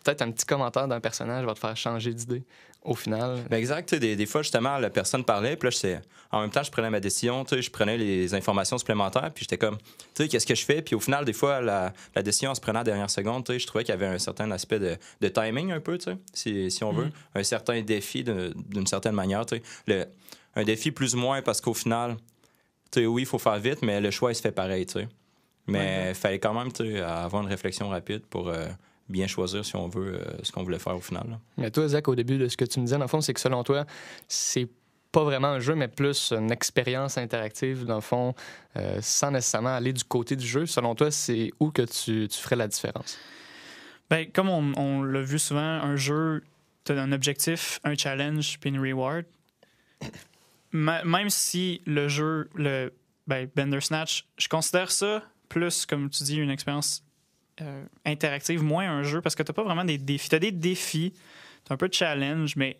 peut-être 0.04 0.22
un 0.22 0.30
petit 0.30 0.46
commentaire 0.46 0.86
d'un 0.88 1.00
personnage 1.00 1.44
va 1.44 1.54
te 1.54 1.58
faire 1.58 1.76
changer 1.76 2.14
d'idée 2.14 2.44
au 2.86 2.94
final. 2.94 3.44
Ben 3.50 3.58
exact. 3.58 3.94
Des, 3.94 4.16
des, 4.16 4.26
fois, 4.26 4.42
justement, 4.42 4.78
la 4.78 4.90
personne 4.90 5.24
parlait, 5.24 5.56
puis 5.56 5.68
là, 5.68 6.00
en 6.30 6.40
même 6.40 6.50
temps, 6.50 6.62
je 6.62 6.70
prenais 6.70 6.90
ma 6.90 7.00
décision, 7.00 7.44
je 7.50 7.70
prenais 7.70 7.98
les 7.98 8.34
informations 8.34 8.78
supplémentaires, 8.78 9.30
puis 9.34 9.44
j'étais 9.44 9.58
comme, 9.58 9.76
tu 9.78 9.84
sais, 10.14 10.28
qu'est-ce 10.28 10.46
que 10.46 10.54
je 10.54 10.64
fais? 10.64 10.82
Puis 10.82 10.94
au 10.94 11.00
final, 11.00 11.24
des 11.24 11.32
fois, 11.32 11.60
la, 11.60 11.92
la 12.14 12.22
décision 12.22 12.54
se 12.54 12.60
prenait 12.60 12.78
à 12.78 12.80
la 12.80 12.84
dernière 12.84 13.10
seconde, 13.10 13.44
je 13.46 13.66
trouvais 13.66 13.84
qu'il 13.84 13.92
y 13.92 13.96
avait 13.96 14.06
un 14.06 14.18
certain 14.18 14.50
aspect 14.50 14.78
de, 14.78 14.96
de 15.20 15.28
timing 15.28 15.72
un 15.72 15.80
peu, 15.80 15.98
si, 16.32 16.70
si 16.70 16.84
on 16.84 16.92
veut, 16.92 17.06
mm-hmm. 17.06 17.40
un 17.40 17.42
certain 17.42 17.82
défi 17.82 18.24
d'une 18.24 18.86
certaine 18.86 19.14
manière. 19.14 19.44
Le, 19.86 20.06
un 20.54 20.64
défi 20.64 20.90
plus 20.90 21.14
ou 21.14 21.18
moins 21.18 21.42
parce 21.42 21.60
qu'au 21.60 21.74
final, 21.74 22.16
oui, 22.96 23.22
il 23.22 23.26
faut 23.26 23.38
faire 23.38 23.58
vite, 23.58 23.82
mais 23.82 24.00
le 24.00 24.10
choix, 24.10 24.32
il 24.32 24.34
se 24.34 24.40
fait 24.40 24.52
pareil. 24.52 24.86
Mais 25.66 26.06
il 26.10 26.14
fallait 26.14 26.38
quand 26.38 26.54
même 26.54 26.70
avoir 27.04 27.42
une 27.42 27.48
réflexion 27.48 27.88
rapide 27.88 28.22
pour. 28.30 28.48
Euh, 28.48 28.66
bien 29.08 29.26
choisir 29.26 29.64
si 29.64 29.76
on 29.76 29.88
veut 29.88 30.14
euh, 30.14 30.24
ce 30.42 30.52
qu'on 30.52 30.62
voulait 30.62 30.78
faire 30.78 30.96
au 30.96 31.00
final. 31.00 31.38
Mais 31.56 31.70
toi, 31.70 31.88
Zach, 31.88 32.08
au 32.08 32.14
début 32.14 32.38
de 32.38 32.48
ce 32.48 32.56
que 32.56 32.64
tu 32.64 32.80
me 32.80 32.84
disais, 32.86 32.96
dans 32.96 33.04
le 33.04 33.08
fond, 33.08 33.20
c'est 33.20 33.34
que 33.34 33.40
selon 33.40 33.62
toi, 33.62 33.84
c'est 34.28 34.68
pas 35.12 35.24
vraiment 35.24 35.48
un 35.48 35.60
jeu, 35.60 35.74
mais 35.74 35.88
plus 35.88 36.32
une 36.32 36.50
expérience 36.50 37.16
interactive, 37.16 37.84
dans 37.84 37.94
le 37.94 38.00
fond, 38.00 38.34
euh, 38.76 38.98
sans 39.00 39.30
nécessairement 39.30 39.74
aller 39.74 39.92
du 39.92 40.04
côté 40.04 40.36
du 40.36 40.46
jeu. 40.46 40.66
Selon 40.66 40.94
toi, 40.94 41.10
c'est 41.10 41.52
où 41.60 41.70
que 41.70 41.82
tu, 41.82 42.28
tu 42.28 42.38
ferais 42.38 42.56
la 42.56 42.68
différence? 42.68 43.18
Bien, 44.10 44.26
comme 44.26 44.48
on, 44.48 44.72
on 44.76 45.02
l'a 45.02 45.22
vu 45.22 45.38
souvent, 45.38 45.60
un 45.60 45.96
jeu, 45.96 46.42
tu 46.84 46.92
as 46.92 47.00
un 47.00 47.12
objectif, 47.12 47.80
un 47.84 47.94
challenge, 47.96 48.58
puis 48.60 48.70
une 48.70 48.78
reward. 48.78 49.24
même 50.72 51.30
si 51.30 51.80
le 51.86 52.08
jeu, 52.08 52.50
le 52.54 52.92
ben, 53.26 53.48
Bender 53.56 53.80
Snatch, 53.80 54.26
je 54.36 54.48
considère 54.48 54.90
ça 54.90 55.22
plus, 55.48 55.86
comme 55.86 56.10
tu 56.10 56.24
dis, 56.24 56.36
une 56.36 56.50
expérience 56.50 57.05
euh, 57.60 57.84
interactive, 58.04 58.62
moins 58.62 58.90
un 58.90 59.02
jeu, 59.02 59.20
parce 59.20 59.34
que 59.34 59.42
tu 59.42 59.52
pas 59.52 59.62
vraiment 59.62 59.84
des 59.84 59.98
défis. 59.98 60.28
Tu 60.28 60.34
as 60.34 60.38
des 60.38 60.52
défis, 60.52 61.12
tu 61.64 61.72
un 61.72 61.76
peu 61.76 61.88
de 61.88 61.94
challenge, 61.94 62.56
mais 62.56 62.78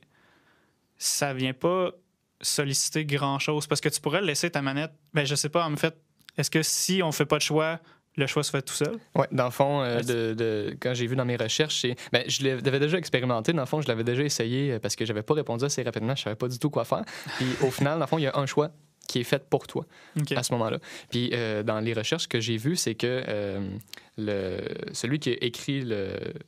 ça 0.99 1.35
vient 1.35 1.55
pas 1.55 1.93
solliciter 2.41 3.05
grand-chose, 3.05 3.67
parce 3.67 3.81
que 3.81 3.89
tu 3.89 4.01
pourrais 4.01 4.23
laisser 4.23 4.51
ta 4.51 4.63
manette, 4.63 4.93
ben 5.15 5.25
je 5.25 5.35
sais 5.35 5.49
pas, 5.49 5.67
en 5.67 5.77
fait, 5.77 5.97
est-ce 6.37 6.51
que 6.51 6.63
si 6.63 7.03
on 7.03 7.13
fait 7.13 7.25
pas 7.25 7.39
de 7.39 7.43
choix, 7.43 7.81
le 8.17 8.27
choix 8.27 8.43
se 8.43 8.51
fait 8.51 8.63
tout 8.63 8.75
seul? 8.75 8.99
Oui, 9.15 9.27
dans 9.31 9.45
le 9.45 9.51
fond, 9.51 9.83
euh, 9.83 10.01
de, 10.01 10.77
quand 10.81 10.95
j'ai 10.95 11.07
vu 11.07 11.17
dans 11.17 11.25
mes 11.25 11.37
recherches, 11.37 11.87
ben, 12.13 12.25
je 12.27 12.47
l'avais 12.47 12.81
déjà 12.81 12.99
expérimenté. 12.99 13.53
Dans 13.53 13.63
le 13.63 13.67
fond, 13.67 13.81
je 13.81 13.89
l'avais 13.89 14.05
déjà 14.05 14.23
essayé 14.23 14.73
euh, 14.73 14.79
parce 14.79 14.97
que 14.97 15.05
j'avais 15.05 15.23
pas 15.23 15.35
répondu 15.35 15.65
assez 15.65 15.83
rapidement. 15.83 16.15
Je 16.17 16.23
savais 16.23 16.37
pas 16.37 16.49
du 16.49 16.59
tout 16.59 16.71
quoi 16.71 16.85
faire. 16.85 17.05
Puis 17.37 17.47
au 17.63 17.71
final, 17.71 17.95
dans 17.95 18.05
le 18.05 18.07
fond, 18.07 18.19
il 18.19 18.23
y 18.23 18.27
a 18.27 18.37
un 18.37 18.47
choix 18.47 18.71
qui 19.07 19.21
est 19.21 19.25
fait 19.25 19.49
pour 19.49 19.67
toi 19.67 19.87
à 20.35 20.43
ce 20.43 20.53
moment-là. 20.53 20.79
Puis 21.11 21.31
euh, 21.33 21.63
dans 21.63 21.81
les 21.81 21.93
recherches 21.93 22.29
que 22.29 22.41
j'ai 22.41 22.57
vues, 22.57 22.77
c'est 22.77 22.95
que 22.95 23.25
euh, 23.29 23.69
le, 24.17 24.61
celui 24.93 25.19
qui 25.19 25.31
a 25.31 25.37
écrit 25.41 25.85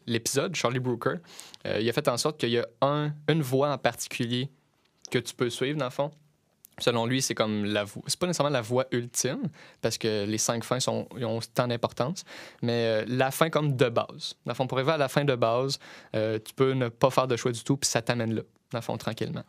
l'épisode, 0.07 0.55
Charlie 0.55 0.81
Brooker, 0.81 1.17
euh, 1.67 1.79
il 1.81 1.89
a 1.89 1.93
fait 1.93 2.09
en 2.09 2.17
sorte 2.17 2.39
qu'il 2.39 2.51
y 2.51 2.59
a 2.59 2.67
un, 2.81 3.13
une 3.29 3.43
voix 3.43 3.73
en 3.73 3.79
particulier 3.79 4.49
que 5.11 5.19
tu 5.19 5.35
peux 5.35 5.51
suivre, 5.51 5.79
dans 5.79 5.87
le 5.87 5.91
fond. 5.91 6.11
Selon 6.81 7.07
lui, 7.07 7.21
c'est 7.23 7.35
comme 7.35 7.65
la 7.65 7.83
voix. 7.83 8.05
C'est 8.07 8.21
pas 8.21 8.29
nécessairement 8.29 8.53
la 8.53 8.61
voix 8.61 8.87
ultime, 8.93 9.49
parce 9.81 9.99
que 9.99 10.25
les 10.27 10.39
cinq 10.39 10.63
fins 10.63 10.79
sont, 10.79 11.09
ont 11.21 11.41
tant 11.53 11.67
d'importance, 11.67 12.25
mais 12.63 13.05
la 13.07 13.33
fin 13.33 13.51
comme 13.51 13.75
de 13.75 13.89
base. 13.89 14.37
Dans 14.47 14.53
le 14.53 14.55
fond, 14.55 14.69
pour 14.69 14.79
arriver 14.79 14.93
à 14.93 14.97
la 14.97 15.09
fin 15.09 15.25
de 15.25 15.35
base, 15.35 15.81
tu 16.13 16.55
peux 16.55 16.75
ne 16.75 16.89
pas 16.89 17.11
faire 17.11 17.27
de 17.27 17.35
choix 17.35 17.51
du 17.51 17.65
tout, 17.65 17.77
puis 17.77 17.91
ça 17.91 18.01
t'amène 18.01 18.33
là 18.33 18.43
dans 18.71 18.79
le 18.79 18.83
fond, 18.83 18.97
tranquillement. 18.97 19.45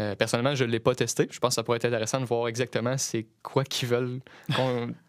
Euh, 0.00 0.14
personnellement, 0.14 0.54
je 0.54 0.64
ne 0.64 0.70
l'ai 0.70 0.80
pas 0.80 0.94
testé. 0.94 1.28
Je 1.30 1.38
pense 1.38 1.50
que 1.50 1.54
ça 1.54 1.62
pourrait 1.62 1.76
être 1.76 1.84
intéressant 1.84 2.20
de 2.20 2.24
voir 2.24 2.48
exactement 2.48 2.98
c'est 2.98 3.26
quoi 3.42 3.64
qu'ils 3.64 3.88
veulent. 3.88 4.20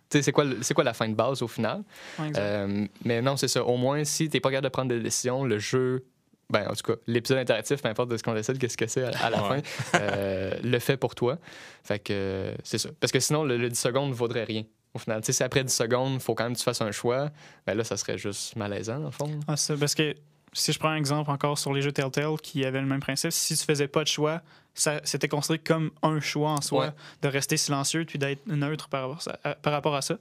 c'est 0.10 0.32
quoi, 0.32 0.46
quoi 0.76 0.84
la 0.84 0.94
fin 0.94 1.10
de 1.10 1.16
base 1.16 1.42
au 1.42 1.48
final. 1.48 1.84
Euh, 2.20 2.88
mais 3.04 3.22
non, 3.22 3.38
c'est 3.38 3.48
ça. 3.48 3.64
Au 3.64 3.78
moins, 3.78 4.04
si 4.04 4.30
tu 4.30 4.38
n'es 4.38 4.42
pas 4.42 4.50
capable 4.50 4.66
de 4.66 4.70
prendre 4.70 4.90
des 4.90 5.00
décisions, 5.00 5.44
le 5.44 5.58
jeu, 5.58 6.06
ben, 6.50 6.68
en 6.70 6.74
tout 6.74 6.94
cas, 6.94 7.00
l'épisode 7.08 7.40
interactif, 7.40 7.82
peu 7.82 7.90
importe 7.90 8.10
de 8.10 8.18
ce 8.18 8.24
qu'on 8.24 8.36
décide, 8.36 8.60
qu'est-ce 8.60 8.78
que 8.78 8.88
c'est 8.88 9.04
à, 9.04 9.30
la 9.32 9.40
fin, 9.40 9.62
euh, 9.96 10.52
le 10.64 10.80
fait 10.80 10.98
pour 10.98 11.16
toi. 11.16 11.40
Fait 11.84 12.00
que 12.00 12.54
c'est 12.64 12.78
ça. 12.78 12.90
Parce 13.00 13.12
que 13.12 13.20
sinon, 13.20 13.44
le, 13.44 13.70
10 13.70 13.78
secondes 13.78 14.10
ne 14.10 14.14
vaudrait 14.14 14.44
rien. 14.44 14.64
Au 14.94 15.00
final, 15.00 15.22
si 15.26 15.44
après 15.44 15.64
10 15.64 15.74
secondes, 15.74 16.14
il 16.14 16.20
faut 16.20 16.36
quand 16.36 16.44
même 16.46 16.54
que 16.54 16.60
tu 16.60 16.64
fasses 16.64 16.82
un 16.82 16.92
choix, 16.92 17.30
ben 17.66 17.76
là, 17.76 17.84
ça 17.84 17.98
serait 17.98 18.18
juste 18.18 18.56
malaisant, 18.56 19.00
dans 19.00 19.06
le 19.06 19.12
fond. 19.12 19.30
Ah, 19.48 19.56
parce 19.80 19.96
que 19.96 20.16
si 20.58 20.72
je 20.74 20.80
prends 20.80 20.90
un 20.90 20.96
exemple 20.96 21.30
encore 21.30 21.58
sur 21.60 21.74
les 21.74 21.82
jeux 21.82 21.92
Telltale 21.92 22.38
qui 22.42 22.64
avaient 22.66 22.80
le 22.82 22.88
même 22.88 23.02
principe, 23.02 23.32
si 23.32 23.56
tu 23.58 23.64
faisais 23.64 23.88
pas 23.88 24.04
de 24.04 24.08
choix, 24.08 24.42
ça 24.74 25.02
c'était 25.04 25.28
considéré 25.28 25.60
comme 25.60 25.92
un 26.02 26.20
choix 26.20 26.52
en 26.52 26.62
soi 26.62 26.86
Ouais. 26.88 26.92
de 27.22 27.28
rester 27.28 27.58
silencieux 27.58 28.06
puis 28.06 28.18
d'être 28.18 28.48
neutre 28.48 28.88
par 28.90 29.02
rapport, 29.10 29.28
à, 29.44 29.50
à- 29.50 29.56
par 29.56 29.74
rapport 29.74 29.96
à 29.96 30.02
ça. 30.02 30.16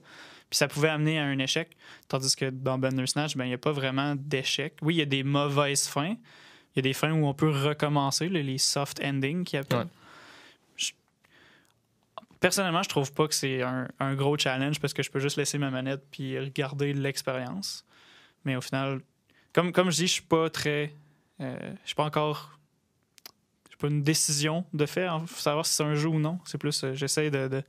Puis 0.49 0.57
ça 0.57 0.67
pouvait 0.67 0.89
amener 0.89 1.19
à 1.19 1.23
un 1.23 1.39
échec, 1.39 1.75
tandis 2.07 2.35
que 2.35 2.49
dans 2.49 2.77
Bandersnatch, 2.77 3.35
ben 3.35 3.45
il 3.45 3.49
n'y 3.49 3.53
a 3.55 3.57
pas 3.57 3.71
vraiment 3.71 4.13
d'échec. 4.15 4.75
Oui, 4.81 4.95
il 4.95 4.97
y 4.97 5.01
a 5.01 5.05
des 5.05 5.23
mauvaises 5.23 5.87
fins. 5.87 6.15
Il 6.75 6.77
y 6.77 6.79
a 6.79 6.81
des 6.83 6.93
fins 6.93 7.11
où 7.13 7.25
on 7.25 7.33
peut 7.33 7.49
recommencer, 7.49 8.27
les 8.29 8.57
soft 8.57 9.01
endings 9.03 9.43
qui 9.45 9.57
appellent. 9.57 9.79
Ouais. 9.79 9.85
Je- 10.77 10.91
Personnellement, 12.39 12.83
je 12.83 12.89
trouve 12.89 13.11
pas 13.13 13.27
que 13.27 13.33
c'est 13.33 13.61
un, 13.63 13.87
un 13.99 14.13
gros 14.15 14.37
challenge 14.37 14.79
parce 14.79 14.93
que 14.93 15.01
je 15.01 15.09
peux 15.09 15.19
juste 15.19 15.37
laisser 15.37 15.57
ma 15.57 15.71
manette 15.71 16.03
puis 16.11 16.37
regarder 16.37 16.93
l'expérience. 16.93 17.85
Mais 18.43 18.55
au 18.55 18.61
final, 18.61 19.01
comme, 19.55 19.71
comme 19.71 19.89
je 19.89 19.95
dis, 19.95 20.07
je 20.07 20.13
suis 20.13 20.21
pas 20.21 20.49
très. 20.49 20.93
euh, 21.39 21.57
je 21.83 21.87
suis 21.87 21.95
pas 21.95 22.03
encore. 22.03 22.59
J'ai 23.71 23.77
pas 23.77 23.87
une 23.87 24.03
décision 24.03 24.65
de 24.73 24.85
faire, 24.85 25.13
hein, 25.13 25.23
faut 25.25 25.39
savoir 25.39 25.65
si 25.65 25.73
c'est 25.73 25.83
un 25.83 25.95
jeu 25.95 26.09
ou 26.09 26.19
non. 26.19 26.39
C'est 26.45 26.57
plus, 26.57 26.83
euh, 26.83 26.93
j'essaie 26.93 27.31
de, 27.31 27.47
de, 27.47 27.63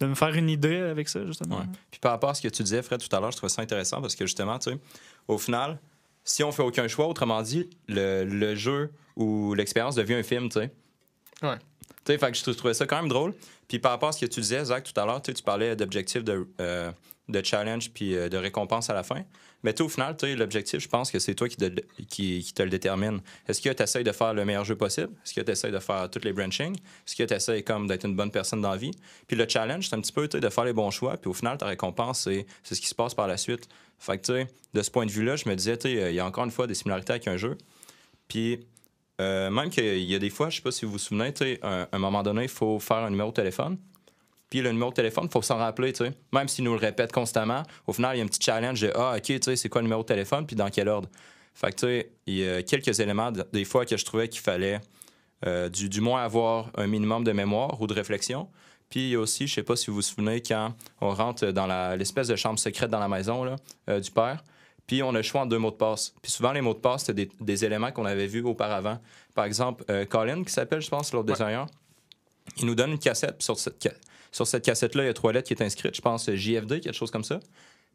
de 0.00 0.06
me 0.06 0.14
faire 0.14 0.34
une 0.34 0.48
idée 0.50 0.76
avec 0.76 1.08
ça, 1.08 1.24
justement. 1.26 1.60
Ouais. 1.60 1.66
Puis 1.90 1.98
par 2.00 2.12
rapport 2.12 2.30
à 2.30 2.34
ce 2.34 2.42
que 2.42 2.48
tu 2.48 2.62
disais, 2.62 2.82
Fred, 2.82 3.00
tout 3.00 3.14
à 3.16 3.20
l'heure, 3.20 3.30
je 3.30 3.38
trouvais 3.38 3.50
ça 3.50 3.62
intéressant 3.62 4.00
parce 4.02 4.14
que 4.14 4.26
justement, 4.26 4.58
tu 4.58 4.70
sais, 4.70 4.78
au 5.28 5.38
final, 5.38 5.78
si 6.24 6.44
on 6.44 6.52
fait 6.52 6.62
aucun 6.62 6.88
choix, 6.88 7.06
autrement 7.06 7.40
dit, 7.42 7.68
le, 7.88 8.24
le 8.24 8.54
jeu 8.54 8.92
ou 9.16 9.54
l'expérience 9.54 9.94
devient 9.94 10.14
un 10.14 10.22
film, 10.22 10.48
tu 10.50 10.60
sais. 10.60 10.70
Ouais. 11.42 11.58
Tu 12.04 12.12
sais, 12.12 12.18
fait 12.18 12.30
que 12.32 12.36
je 12.38 12.50
trouvais 12.52 12.74
ça 12.74 12.86
quand 12.86 12.96
même 12.96 13.08
drôle. 13.08 13.34
Puis 13.66 13.78
par 13.78 13.92
rapport 13.92 14.10
à 14.10 14.12
ce 14.12 14.20
que 14.20 14.30
tu 14.30 14.40
disais, 14.40 14.64
Zach, 14.64 14.84
tout 14.84 14.98
à 15.00 15.04
l'heure, 15.04 15.20
tu 15.20 15.32
parlais 15.42 15.74
d'objectifs 15.76 16.24
de, 16.24 16.48
euh, 16.60 16.90
de 17.28 17.44
challenge 17.44 17.90
puis 17.90 18.14
euh, 18.16 18.28
de 18.30 18.36
récompense 18.38 18.88
à 18.88 18.94
la 18.94 19.02
fin. 19.02 19.24
Mais 19.64 19.74
tu 19.74 19.82
au 19.82 19.88
final, 19.88 20.16
l'objectif, 20.36 20.80
je 20.80 20.88
pense 20.88 21.10
que 21.10 21.18
c'est 21.18 21.34
toi 21.34 21.48
qui, 21.48 21.56
te- 21.56 22.62
le 22.62 22.70
détermine. 22.70 23.20
Est-ce 23.48 23.60
que 23.60 23.70
tu 23.70 23.82
essaies 23.82 24.04
de 24.04 24.12
faire 24.12 24.32
le 24.32 24.44
meilleur 24.44 24.64
jeu 24.64 24.76
possible? 24.76 25.10
Est-ce 25.24 25.34
que 25.34 25.40
tu 25.40 25.50
essaies 25.50 25.72
de 25.72 25.78
faire 25.80 26.08
toutes 26.10 26.24
les 26.24 26.32
branchings? 26.32 26.76
Est-ce 26.76 27.16
que 27.16 27.24
tu 27.24 27.34
essaies 27.34 27.62
comme 27.62 27.88
d'être 27.88 28.04
une 28.04 28.14
bonne 28.14 28.30
personne 28.30 28.60
dans 28.60 28.70
la 28.70 28.76
vie? 28.76 28.92
Puis 29.26 29.36
le 29.36 29.48
challenge, 29.48 29.88
c'est 29.88 29.96
un 29.96 30.00
petit 30.00 30.12
peu 30.12 30.28
de 30.28 30.48
faire 30.48 30.64
les 30.64 30.72
bons 30.72 30.90
choix. 30.92 31.16
Puis 31.16 31.28
au 31.28 31.34
final, 31.34 31.58
ta 31.58 31.66
récompense, 31.66 32.20
c'est 32.22 32.46
ce 32.62 32.80
qui 32.80 32.86
se 32.86 32.94
passe 32.94 33.14
par 33.14 33.26
la 33.26 33.36
suite. 33.36 33.68
Fait 33.98 34.16
que, 34.18 34.44
de 34.74 34.82
ce 34.82 34.90
point 34.90 35.06
de 35.06 35.10
vue-là, 35.10 35.34
je 35.34 35.48
me 35.48 35.56
disais, 35.56 35.76
euh, 35.86 36.10
il 36.10 36.14
y 36.14 36.20
a 36.20 36.26
encore 36.26 36.44
une 36.44 36.52
fois 36.52 36.68
des 36.68 36.74
similarités 36.74 37.12
avec 37.14 37.26
un 37.26 37.36
jeu. 37.36 37.58
Puis 38.28 38.60
euh, 39.20 39.50
même 39.50 39.70
qu'il 39.70 39.98
y 40.04 40.14
a 40.14 40.18
des 40.20 40.30
fois, 40.30 40.50
je 40.50 40.56
sais 40.56 40.62
pas 40.62 40.70
si 40.70 40.84
vous 40.84 40.92
vous 40.92 40.98
souvenez, 40.98 41.32
sais, 41.36 41.58
un, 41.62 41.88
un 41.90 41.98
moment 41.98 42.22
donné, 42.22 42.42
il 42.44 42.48
faut 42.48 42.78
faire 42.78 42.98
un 42.98 43.10
numéro 43.10 43.30
de 43.30 43.34
téléphone. 43.34 43.76
Puis 44.50 44.60
le 44.62 44.72
numéro 44.72 44.90
de 44.90 44.94
téléphone, 44.94 45.24
il 45.26 45.30
faut 45.30 45.42
s'en 45.42 45.58
rappeler, 45.58 45.92
tu 45.92 46.04
sais. 46.04 46.12
Même 46.32 46.48
s'il 46.48 46.64
nous 46.64 46.72
le 46.72 46.78
répète 46.78 47.12
constamment, 47.12 47.62
au 47.86 47.92
final, 47.92 48.16
il 48.16 48.18
y 48.18 48.22
a 48.22 48.24
un 48.24 48.28
petit 48.28 48.40
challenge 48.42 48.80
de 48.80 48.90
Ah, 48.94 49.14
OK, 49.16 49.22
tu 49.22 49.38
sais, 49.42 49.56
c'est 49.56 49.68
quoi 49.68 49.80
le 49.82 49.86
numéro 49.86 50.02
de 50.02 50.06
téléphone, 50.06 50.46
puis 50.46 50.56
dans 50.56 50.70
quel 50.70 50.88
ordre? 50.88 51.08
Fait 51.54 51.70
que, 51.72 51.76
tu 51.76 51.86
sais, 51.86 52.10
il 52.26 52.34
y 52.38 52.48
a 52.48 52.62
quelques 52.62 53.00
éléments, 53.00 53.30
des 53.52 53.64
fois, 53.64 53.84
que 53.84 53.96
je 53.96 54.04
trouvais 54.04 54.28
qu'il 54.28 54.40
fallait 54.40 54.80
euh, 55.46 55.68
du, 55.68 55.88
du 55.88 56.00
moins 56.00 56.22
avoir 56.22 56.70
un 56.76 56.86
minimum 56.86 57.24
de 57.24 57.32
mémoire 57.32 57.80
ou 57.80 57.86
de 57.86 57.94
réflexion. 57.94 58.48
Puis 58.88 59.00
il 59.00 59.08
y 59.10 59.14
a 59.16 59.20
aussi, 59.20 59.46
je 59.46 59.54
sais 59.54 59.62
pas 59.62 59.76
si 59.76 59.88
vous 59.90 59.96
vous 59.96 60.02
souvenez, 60.02 60.40
quand 60.42 60.74
on 61.02 61.10
rentre 61.10 61.46
dans 61.50 61.66
l'espèce 61.96 62.28
de 62.28 62.36
chambre 62.36 62.58
secrète 62.58 62.88
dans 62.90 62.98
la 63.00 63.08
maison 63.08 63.44
là, 63.44 63.56
euh, 63.90 64.00
du 64.00 64.10
père, 64.10 64.42
puis 64.86 65.02
on 65.02 65.10
a 65.10 65.18
le 65.18 65.22
choix 65.22 65.42
entre 65.42 65.50
deux 65.50 65.58
mots 65.58 65.70
de 65.70 65.76
passe. 65.76 66.14
Puis 66.22 66.32
souvent, 66.32 66.52
les 66.52 66.62
mots 66.62 66.72
de 66.72 66.78
passe, 66.78 67.04
c'était 67.04 67.26
des, 67.26 67.30
des 67.40 67.64
éléments 67.66 67.92
qu'on 67.92 68.06
avait 68.06 68.26
vus 68.26 68.42
auparavant. 68.42 68.98
Par 69.34 69.44
exemple, 69.44 69.84
euh, 69.90 70.06
Colin, 70.06 70.42
qui 70.42 70.50
s'appelle, 70.52 70.80
je 70.80 70.88
pense, 70.88 71.12
l'autre 71.12 71.28
Ouais. 71.28 71.34
designer, 71.34 71.66
il 72.56 72.64
nous 72.66 72.74
donne 72.74 72.92
une 72.92 72.98
cassette, 72.98 73.36
puis 73.36 73.44
sur 73.44 73.58
cette, 73.58 73.82
ca- 73.82 73.92
sur 74.32 74.46
cette 74.46 74.64
cassette-là, 74.64 75.04
il 75.04 75.06
y 75.06 75.10
a 75.10 75.14
trois 75.14 75.32
lettres 75.32 75.48
qui 75.48 75.54
est 75.54 75.62
inscrite, 75.62 75.94
je 75.94 76.00
pense, 76.00 76.30
JFD, 76.30 76.80
quelque 76.80 76.92
chose 76.92 77.10
comme 77.10 77.24
ça. 77.24 77.40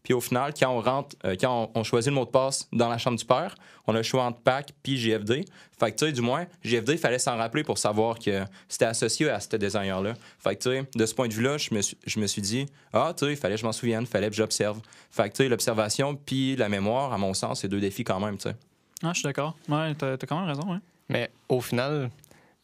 Puis 0.04 0.14
au 0.14 0.20
final, 0.20 0.54
quand 0.54 0.70
on 0.70 0.82
rentre, 0.82 1.16
euh, 1.24 1.36
quand 1.40 1.72
on, 1.74 1.80
on 1.80 1.84
choisit 1.84 2.12
le 2.12 2.16
mot 2.16 2.26
de 2.26 2.30
passe 2.30 2.68
dans 2.74 2.90
la 2.90 2.98
chambre 2.98 3.18
du 3.18 3.24
père, 3.24 3.56
on 3.88 3.94
a 3.96 3.98
le 3.98 4.04
choix 4.04 4.24
entre 4.24 4.40
PAC 4.42 4.74
puis 4.84 4.98
JFD. 4.98 5.46
Fait 5.80 5.92
que 5.92 5.98
tu 5.98 6.06
sais, 6.06 6.12
du 6.12 6.22
moins, 6.22 6.46
JFD, 6.62 6.94
il 6.94 6.98
fallait 6.98 7.20
s'en 7.20 7.38
rappeler 7.38 7.64
pour 7.64 7.78
savoir 7.78 8.20
que 8.20 8.44
c'était 8.68 8.86
associé 8.86 9.30
à 9.30 9.40
ce 9.40 9.56
designer-là. 9.56 10.14
Fait 10.40 10.56
que 10.56 10.64
tu 10.64 10.70
sais, 10.70 10.86
de 10.94 11.06
ce 11.06 11.16
point 11.16 11.30
de 11.30 11.34
vue-là, 11.34 11.58
je 11.58 11.74
me 11.74 11.82
suis, 11.82 11.98
je 12.06 12.20
me 12.20 12.28
suis 12.28 12.42
dit, 12.42 12.66
ah, 12.92 13.14
tu 13.18 13.26
sais, 13.26 13.32
il 13.32 13.38
fallait 13.38 13.56
que 13.56 13.62
je 13.62 13.66
m'en 13.66 13.72
souvienne, 13.72 14.02
il 14.02 14.08
fallait 14.08 14.30
que 14.30 14.36
j'observe. 14.36 14.82
Fait 15.10 15.30
que 15.30 15.36
tu 15.36 15.44
sais, 15.44 15.50
l'observation 15.50 16.16
puis 16.16 16.58
la 16.58 16.68
mémoire, 16.68 17.14
à 17.14 17.18
mon 17.18 17.34
sens, 17.34 17.62
c'est 17.62 17.70
deux 17.70 17.80
défis 17.80 18.04
quand 18.04 18.20
même, 18.20 18.38
tu 18.38 18.50
sais. 18.50 18.56
Ah, 19.02 19.12
je 19.14 19.20
suis 19.20 19.24
d'accord. 19.24 19.56
Ouais, 19.70 19.96
t'as 19.96 20.18
quand 20.18 20.40
même 20.40 20.50
raison, 20.50 20.70
ouais. 20.70 20.80
Mais 21.10 21.30
au 21.48 21.62
final, 21.62 22.10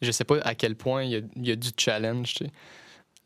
je 0.02 0.10
sais 0.10 0.24
pas 0.24 0.40
à 0.42 0.54
quel 0.54 0.74
point 0.76 1.04
il 1.04 1.30
y 1.36 1.48
y 1.48 1.52
a 1.52 1.56
du 1.56 1.70
challenge. 1.76 2.34
tu 2.34 2.44
sais. 2.44 2.50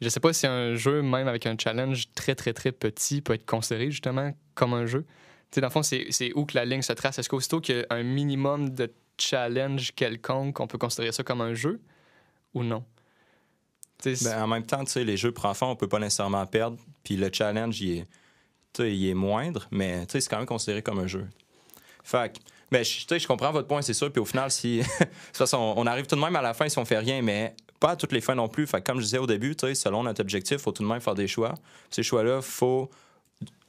Je 0.05 0.11
sais 0.11 0.21
pas 0.21 0.33
si 0.35 0.47
un 0.47 0.75
jeu, 0.75 1.01
même 1.01 1.29
avec 1.29 1.47
un 1.47 1.57
challenge 1.59 2.13
très, 2.15 2.35
très, 2.35 2.53
très 2.53 2.73
petit, 2.73 3.23
peut 3.23 3.33
être 3.33 3.47
considéré 3.47 3.91
justement 3.91 4.33
comme 4.55 4.75
un 4.75 4.85
jeu. 4.85 5.05
Tu 5.51 5.57
sais, 5.57 5.61
dans 5.63 5.69
le 5.69 5.73
fond, 5.73 5.83
c'est 5.83 6.33
où 6.35 6.45
que 6.45 6.55
la 6.55 6.67
ligne 6.67 6.83
se 6.83 6.93
trace? 6.93 7.19
Est-ce 7.19 7.29
qu'aussitôt 7.29 7.61
qu'il 7.61 7.79
y 7.79 7.81
a 7.81 7.87
un 7.89 8.03
minimum 8.03 8.71
de 8.71 8.93
challenge 9.19 9.95
quelconque, 9.95 10.61
on 10.61 10.67
peut 10.67 10.77
considérer 10.77 11.13
ça 11.13 11.23
comme 11.23 11.41
un 11.41 11.55
jeu 11.55 11.81
ou 12.53 12.63
non? 12.63 12.85
Ben, 14.05 14.43
en 14.43 14.47
même 14.47 14.67
temps, 14.67 14.85
les 14.95 15.17
jeux 15.17 15.33
pour 15.33 15.47
enfants, 15.47 15.71
on 15.71 15.77
peut 15.77 15.89
pas 15.89 15.99
nécessairement 15.99 16.45
perdre. 16.47 16.77
Puis 17.03 17.17
le 17.17 17.31
challenge, 17.33 17.81
il 17.81 18.05
est, 18.79 19.09
est 19.11 19.15
moindre, 19.15 19.67
mais 19.71 20.05
c'est 20.09 20.29
quand 20.29 20.37
même 20.37 20.47
considéré 20.47 20.83
comme 20.83 20.99
un 20.99 21.07
jeu. 21.07 21.27
Fait 22.03 22.35
que, 22.35 22.39
ben, 22.71 22.85
je 22.85 23.27
comprends 23.27 23.53
votre 23.53 23.69
point, 23.69 23.81
c'est 23.81 23.95
sûr. 23.95 24.13
Puis 24.13 24.21
au 24.21 24.25
final, 24.25 24.51
si. 24.51 24.79
de 24.81 24.85
toute 24.85 25.37
façon, 25.37 25.75
on 25.77 25.87
arrive 25.87 26.07
tout 26.07 26.17
de 26.17 26.21
même 26.21 26.37
à 26.37 26.43
la 26.43 26.53
fin 26.53 26.69
si 26.69 26.79
on 26.79 26.85
fait 26.85 26.99
rien, 26.99 27.23
mais 27.23 27.55
pas 27.85 27.97
toutes 27.97 28.13
les 28.13 28.23
fins 28.23 28.35
non 28.35 28.49
plus. 28.49 28.67
Comme 28.87 28.97
je 28.97 29.05
disais 29.05 29.19
au 29.19 29.27
début, 29.27 29.55
selon 29.75 30.05
notre 30.05 30.23
objectif, 30.23 30.57
il 30.57 30.63
faut 30.63 30.73
tout 30.73 30.83
de 30.83 30.89
même 30.89 31.03
faire 31.03 31.15
des 31.15 31.29
choix. 31.29 31.53
Ces 31.91 32.03
choix-là, 32.03 32.41
faut 32.41 32.89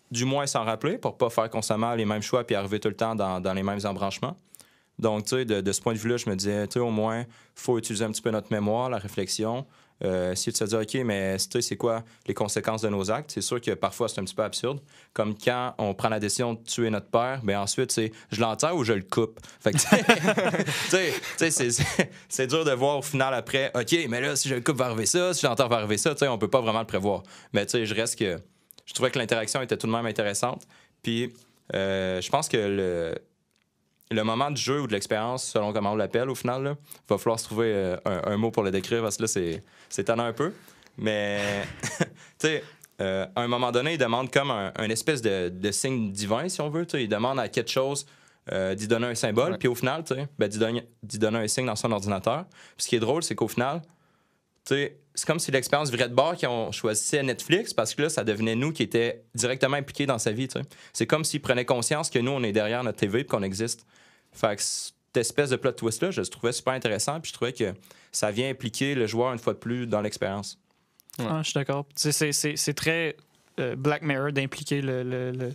du 0.10 0.24
moins 0.24 0.48
s'en 0.48 0.64
rappeler 0.64 0.98
pour 0.98 1.18
pas 1.18 1.30
faire 1.30 1.50
constamment 1.50 1.94
les 1.96 2.06
mêmes 2.06 2.22
choix 2.22 2.46
puis 2.46 2.56
arriver 2.56 2.80
tout 2.80 2.88
le 2.88 2.96
temps 2.96 3.14
dans 3.14 3.54
les 3.54 3.64
mêmes 3.64 3.82
embranchements. 3.84 4.38
Donc, 5.06 5.26
tu 5.26 5.36
sais, 5.36 5.46
de, 5.46 5.72
ce 5.72 5.82
point 5.82 5.94
de 5.94 6.00
vue-là, 6.00 6.18
je 6.18 6.28
me 6.28 6.36
disais, 6.36 6.66
au 6.78 6.90
moins, 6.90 7.26
faut 7.54 7.78
utiliser 7.78 8.04
un 8.06 8.12
petit 8.12 8.24
peu 8.24 8.32
notre 8.32 8.52
mémoire, 8.52 8.90
la 8.90 8.98
réflexion, 8.98 9.64
euh, 10.04 10.32
essayer 10.32 10.52
de 10.52 10.58
se 10.58 10.64
dire, 10.64 10.80
OK, 10.80 10.96
mais 11.06 11.38
tu 11.38 11.46
sais, 11.52 11.62
c'est 11.62 11.78
quoi 11.78 12.04
les 12.26 12.34
conséquences 12.34 12.82
de 12.82 12.90
nos 12.90 13.12
actes? 13.12 13.30
C'est 13.30 13.42
sûr 13.42 13.62
que 13.62 13.70
parfois, 13.76 14.10
c'est 14.10 14.20
un 14.20 14.24
petit 14.24 14.34
peu 14.34 14.42
absurde. 14.42 14.80
Comme 15.14 15.36
quand 15.38 15.76
on 15.78 15.94
prend 15.94 16.10
la 16.10 16.20
décision 16.20 16.56
de 16.56 16.64
tuer 16.64 16.90
notre 16.90 17.06
père, 17.06 17.42
ben 17.44 17.60
ensuite, 17.60 17.92
c'est 17.92 18.12
je 18.32 18.42
l'enterre 18.42 18.76
ou 18.76 18.84
je 18.84 18.94
le 18.94 19.04
coupe? 19.04 19.40
Fait 19.60 19.74
tu 20.90 21.52
sais, 21.52 21.70
c'est 22.28 22.48
dur 22.48 22.66
de 22.66 22.72
voir 22.72 22.98
au 22.98 23.04
final 23.04 23.36
après, 23.36 23.72
OK, 23.76 23.96
mais 24.10 24.22
là, 24.22 24.36
si 24.36 24.50
je 24.50 24.56
le 24.56 24.62
coupe, 24.62 24.78
va 24.78 24.86
arriver 24.86 25.06
ça, 25.06 25.36
si 25.36 25.42
je 25.44 25.46
l'enterre, 25.46 25.70
va 25.70 25.76
arriver 25.76 26.00
ça. 26.00 26.16
Tu 26.16 26.22
sais, 26.22 26.28
on 26.28 26.40
peut 26.40 26.50
pas 26.50 26.62
vraiment 26.62 26.80
le 26.80 26.88
prévoir. 26.88 27.22
Mais 27.54 27.68
tu 27.68 27.74
sais, 27.74 27.86
je 27.86 27.94
reste 27.94 28.18
que. 28.18 28.40
Je 28.88 28.94
trouvais 28.96 29.12
que 29.12 29.20
l'interaction 29.20 29.62
était 29.62 29.78
tout 29.78 29.86
de 29.86 29.92
même 29.92 30.08
intéressante. 30.08 30.64
Puis, 31.04 31.32
euh, 31.76 32.22
je 32.22 32.30
pense 32.32 32.50
que 32.50 32.58
le, 32.58 33.16
le 34.12 34.24
moment 34.24 34.52
du 34.52 34.62
jeu 34.62 34.82
ou 34.82 34.88
de 34.88 34.94
l'expérience, 34.94 35.46
selon 35.46 35.74
comment 35.74 35.94
on 35.94 35.96
l'appelle 35.96 36.30
au 36.30 36.36
final, 36.36 36.64
là, 36.64 36.78
va 37.10 37.18
falloir 37.18 37.40
se 37.40 37.46
trouver 37.46 37.74
euh, 37.74 37.98
un, 38.06 38.34
un 38.34 38.38
mot 38.38 38.52
pour 38.52 38.64
le 38.64 38.72
décrire 38.72 39.02
parce 39.02 39.18
que 39.18 39.24
là, 39.24 39.28
c'est, 39.28 39.64
étonnant 39.98 40.26
un 40.26 40.34
peu. 40.34 40.54
Mais, 40.98 41.64
tu 42.00 42.06
sais, 42.38 42.64
euh, 43.02 43.26
à 43.36 43.42
un 43.42 43.48
moment 43.48 43.72
donné, 43.72 43.94
il 43.94 43.98
demande 43.98 44.32
comme 44.32 44.52
un, 44.52 44.72
un 44.76 44.90
espèce 44.90 45.22
de, 45.22 45.50
de 45.50 45.72
signe 45.72 46.12
divin, 46.12 46.48
si 46.50 46.62
on 46.62 46.70
veut. 46.70 46.86
Il 46.94 47.10
demande 47.10 47.40
à 47.40 47.50
quelque 47.50 47.72
chose 47.72 48.06
euh, 48.52 48.76
d'y 48.76 48.88
donner 48.88 49.08
un 49.08 49.16
symbole. 49.16 49.58
Puis 49.58 49.68
au 49.68 49.76
final, 49.76 50.04
tu 50.04 50.14
sais, 50.14 50.28
ben, 50.38 50.48
d'y, 50.48 50.60
donner, 50.60 50.88
d'y 51.02 51.18
donner 51.18 51.40
un 51.40 51.48
signe 51.48 51.66
dans 51.66 51.76
son 51.76 51.92
ordinateur. 51.92 52.46
Puis 52.78 52.84
ce 52.84 52.88
qui 52.88 52.96
est 52.96 53.00
drôle, 53.00 53.24
c'est 53.24 53.36
qu'au 53.36 53.48
final, 53.48 53.82
tu 54.66 54.76
sais, 54.76 55.00
c'est 55.16 55.26
comme 55.26 55.40
si 55.40 55.50
l'expérience 55.52 55.90
virait 55.90 56.10
de 56.10 56.14
bord 56.14 56.36
qu'on 56.38 56.72
choisissait 56.72 57.24
Netflix 57.24 57.74
parce 57.74 57.96
que 57.96 58.04
là, 58.04 58.10
ça 58.10 58.24
devenait 58.24 58.56
nous 58.56 58.72
qui 58.72 58.84
étions 58.84 59.14
directement 59.34 59.78
impliqués 59.78 60.06
dans 60.06 60.20
sa 60.20 60.32
vie. 60.32 60.48
tu 60.48 60.60
sais. 60.60 60.66
C'est 60.94 61.08
comme 61.08 61.24
s'il 61.24 61.42
prenait 61.42 61.66
conscience 61.66 62.10
que 62.10 62.20
nous, 62.20 62.32
on 62.32 62.44
est 62.44 62.52
derrière 62.52 62.84
notre 62.84 62.98
TV 63.00 63.22
et 63.22 63.26
qu'on 63.26 63.42
existe. 63.44 63.86
Fait 64.34 64.56
que 64.56 64.62
cette 64.62 64.94
espèce 65.18 65.50
de 65.50 65.56
plot 65.56 65.72
twist-là, 65.72 66.12
je 66.12 66.22
le 66.22 66.28
trouvais 66.28 66.52
super 66.52 66.74
intéressant. 66.74 67.20
Puis 67.22 67.30
je 67.30 67.34
trouvais 67.34 67.54
que 67.54 67.74
ça 68.12 68.30
vient 68.32 68.50
impliquer 68.50 68.94
le 68.96 69.08
joueur 69.08 69.32
une 69.34 69.40
fois 69.40 69.54
de 69.54 69.60
plus 69.60 69.88
dans 69.88 70.02
l'expérience. 70.02 70.60
Ouais. 71.18 71.26
Ah, 71.30 71.40
je 71.42 71.50
suis 71.52 71.54
d'accord. 71.54 71.86
C'est 71.96 72.12
c'est- 72.12 72.56
c'est 72.58 72.74
très 72.74 73.16
euh, 73.60 73.76
Black 73.78 74.02
Mirror 74.02 74.34
d'impliquer 74.34 74.82
le, 74.82 75.02
le, 75.04 75.32
le, 75.32 75.54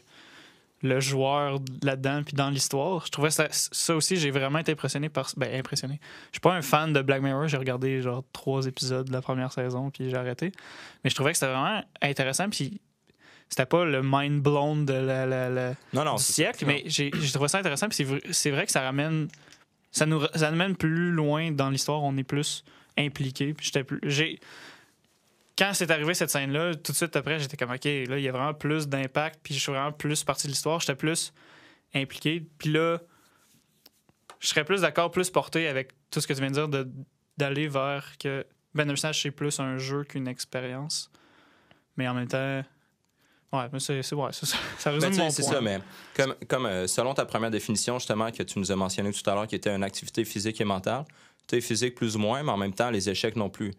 le 0.83 0.99
joueur 1.01 1.59
là-dedans 1.83 2.23
puis 2.25 2.33
dans 2.35 2.49
l'histoire. 2.51 3.05
Je 3.07 3.11
trouvais 3.11 3.31
ça, 3.31 3.49
ça 3.51 3.95
aussi, 3.95 4.17
j'ai 4.17 4.31
vraiment 4.31 4.59
été 4.61 4.73
impressionné 4.73 5.09
par. 5.09 5.31
Ben, 5.37 5.55
impressionné. 5.59 6.01
Je 6.31 6.37
suis 6.37 6.41
pas 6.41 6.55
un 6.55 6.63
fan 6.63 6.93
de 6.93 7.03
Black 7.03 7.21
Mirror. 7.23 7.49
J'ai 7.49 7.57
regardé 7.59 8.01
genre 8.01 8.25
trois 8.33 8.67
épisodes 8.67 9.07
de 9.07 9.13
la 9.13 9.21
première 9.21 9.53
saison 9.53 9.91
puis 9.91 10.09
j'ai 10.09 10.17
arrêté. 10.17 10.53
Mais 11.05 11.11
je 11.11 11.15
trouvais 11.15 11.33
que 11.33 11.39
c'était 11.39 11.53
vraiment 11.53 11.83
intéressant. 12.01 12.49
Puis 12.49 12.81
c'était 13.49 13.67
pas 13.67 13.85
le 13.85 14.01
mind 14.03 14.43
blown 14.43 14.87
de 14.87 14.93
la, 14.95 15.27
la- 15.27 15.49
la- 15.51 15.75
Non, 15.93 16.05
non. 16.05 16.15
du 16.15 16.23
siècle, 16.23 16.65
mais 16.67 16.83
j'ai 16.87 17.11
trouvé 17.33 17.49
ça 17.49 17.59
intéressant. 17.59 17.89
Puis 17.89 17.97
c'est 17.97 18.05
vrai, 18.05 18.21
c'est 18.31 18.51
vrai 18.51 18.65
que 18.67 18.73
ça 18.73 18.81
ramène. 18.83 19.29
Ça 19.93 20.07
nous, 20.07 20.23
ça 20.35 20.51
nous 20.51 20.57
mène 20.57 20.77
plus 20.77 21.11
loin 21.11 21.51
dans 21.51 21.69
l'histoire. 21.69 22.03
On 22.05 22.17
est 22.17 22.23
plus 22.25 22.65
impliqué. 22.97 23.53
Puis 23.55 23.67
j'étais 23.67 23.85
plus. 23.85 24.01
J'ai 24.05 24.39
quand 25.61 25.73
c'est 25.75 25.91
arrivé 25.91 26.15
cette 26.15 26.31
scène-là, 26.31 26.75
tout 26.75 26.93
de 26.93 26.97
suite 26.97 27.15
après, 27.17 27.39
j'étais 27.39 27.57
comme, 27.57 27.71
OK, 27.71 27.85
là, 27.85 28.19
il 28.19 28.23
y 28.23 28.29
a 28.29 28.33
vraiment 28.33 28.55
plus 28.55 28.89
d'impact, 28.89 29.41
puis 29.43 29.53
je 29.55 29.61
suis 29.61 29.71
vraiment 29.73 29.93
plus 29.93 30.25
partie 30.25 30.47
de 30.47 30.53
l'histoire, 30.53 30.81
j'étais 30.81 30.95
plus 30.95 31.33
impliqué. 31.95 32.43
Puis 32.59 32.73
là, 32.73 32.99
je 34.39 34.49
serais 34.49 34.65
plus 34.65 34.81
d'accord, 34.81 35.11
plus 35.11 35.29
porté 35.31 35.69
avec 35.69 35.91
tout 36.11 36.21
ce 36.21 36.27
que 36.27 36.33
tu 36.33 36.41
viens 36.41 36.49
de 36.49 36.55
dire, 36.55 36.69
de- 36.69 36.91
d'aller 37.37 37.69
vers 37.69 38.17
que 38.19 38.47
Bandersnatch, 38.75 39.23
c'est 39.23 39.31
plus 39.31 39.61
un 39.61 39.77
jeu 39.77 40.05
qu'une 40.05 40.27
expérience. 40.29 41.11
Mais 41.97 42.09
en 42.09 42.15
même 42.15 42.29
temps, 42.29 42.63
Ouais, 43.53 43.65
mais 43.73 43.81
c'est 43.81 43.97
ouais, 44.15 44.33
ça. 44.33 44.47
Ça 44.47 44.93
Ben, 44.93 45.01
résume 45.01 45.25
mon 45.25 45.31
c'est 45.31 45.43
ça, 45.43 45.61
mais 45.61 45.81
comme, 46.17 46.37
comme 46.47 46.67
euh, 46.67 46.87
selon 46.87 47.15
ta 47.15 47.27
première 47.27 47.51
définition, 47.51 47.99
justement, 47.99 48.31
que 48.31 48.45
tu 48.45 48.61
nous 48.61 48.71
as 48.71 48.77
mentionné 48.77 49.13
tout 49.13 49.29
à 49.29 49.35
l'heure, 49.35 49.49
qui 49.49 49.57
était 49.57 49.75
une 49.75 49.83
activité 49.83 50.25
physique 50.25 50.61
et 50.61 50.65
mentale, 50.65 51.05
tu 51.49 51.57
sais, 51.57 51.61
physique 51.61 51.97
plus 51.97 52.15
ou 52.15 52.21
moins, 52.21 52.45
mais 52.45 52.53
en 52.53 52.57
même 52.57 52.73
temps, 52.73 52.91
les 52.91 53.11
échecs 53.11 53.35
non 53.35 53.51
plus. 53.51 53.73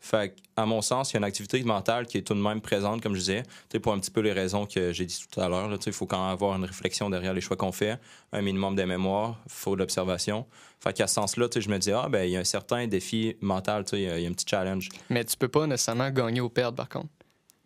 Fait 0.00 0.34
à 0.56 0.64
mon 0.64 0.80
sens, 0.80 1.10
il 1.10 1.14
y 1.14 1.16
a 1.16 1.18
une 1.18 1.24
activité 1.24 1.62
mentale 1.64 2.06
qui 2.06 2.18
est 2.18 2.22
tout 2.22 2.34
de 2.34 2.40
même 2.40 2.60
présente, 2.60 3.02
comme 3.02 3.14
je 3.14 3.18
disais, 3.18 3.42
tu 3.42 3.50
sais, 3.72 3.80
pour 3.80 3.92
un 3.92 3.98
petit 3.98 4.10
peu 4.12 4.20
les 4.20 4.32
raisons 4.32 4.64
que 4.66 4.92
j'ai 4.92 5.04
dit 5.06 5.18
tout 5.30 5.40
à 5.40 5.48
l'heure. 5.48 5.68
là, 5.68 5.76
tu 5.76 5.84
sais, 5.84 5.90
Il 5.90 5.92
faut 5.94 6.06
quand 6.06 6.20
même 6.22 6.32
avoir 6.32 6.56
une 6.56 6.64
réflexion 6.64 7.10
derrière 7.10 7.34
les 7.34 7.40
choix 7.40 7.56
qu'on 7.56 7.72
fait, 7.72 7.98
un 8.32 8.40
minimum 8.42 8.76
de 8.76 8.84
mémoire, 8.84 9.40
il 9.46 9.52
faut 9.52 9.74
de 9.74 9.80
l'observation. 9.80 10.46
Fait 10.80 10.92
qu'à 10.92 11.06
ce 11.08 11.14
sens-là, 11.14 11.48
tu 11.48 11.54
sais, 11.54 11.60
je 11.60 11.68
me 11.68 11.78
dis, 11.78 11.90
ah, 11.92 12.08
ben, 12.08 12.22
il 12.24 12.30
y 12.30 12.36
a 12.36 12.40
un 12.40 12.44
certain 12.44 12.86
défi 12.86 13.36
mental, 13.40 13.84
tu 13.84 13.90
sais, 13.90 13.96
il 14.02 14.04
y 14.04 14.10
a- 14.10 14.18
il 14.18 14.22
y 14.22 14.26
a 14.26 14.28
un 14.28 14.32
petit 14.32 14.46
challenge. 14.48 14.88
Mais 15.10 15.24
tu 15.24 15.36
peux 15.36 15.48
pas 15.48 15.66
nécessairement 15.66 16.10
gagner 16.10 16.40
ou 16.40 16.48
perdre, 16.48 16.76
par 16.76 16.88
contre. 16.88 17.08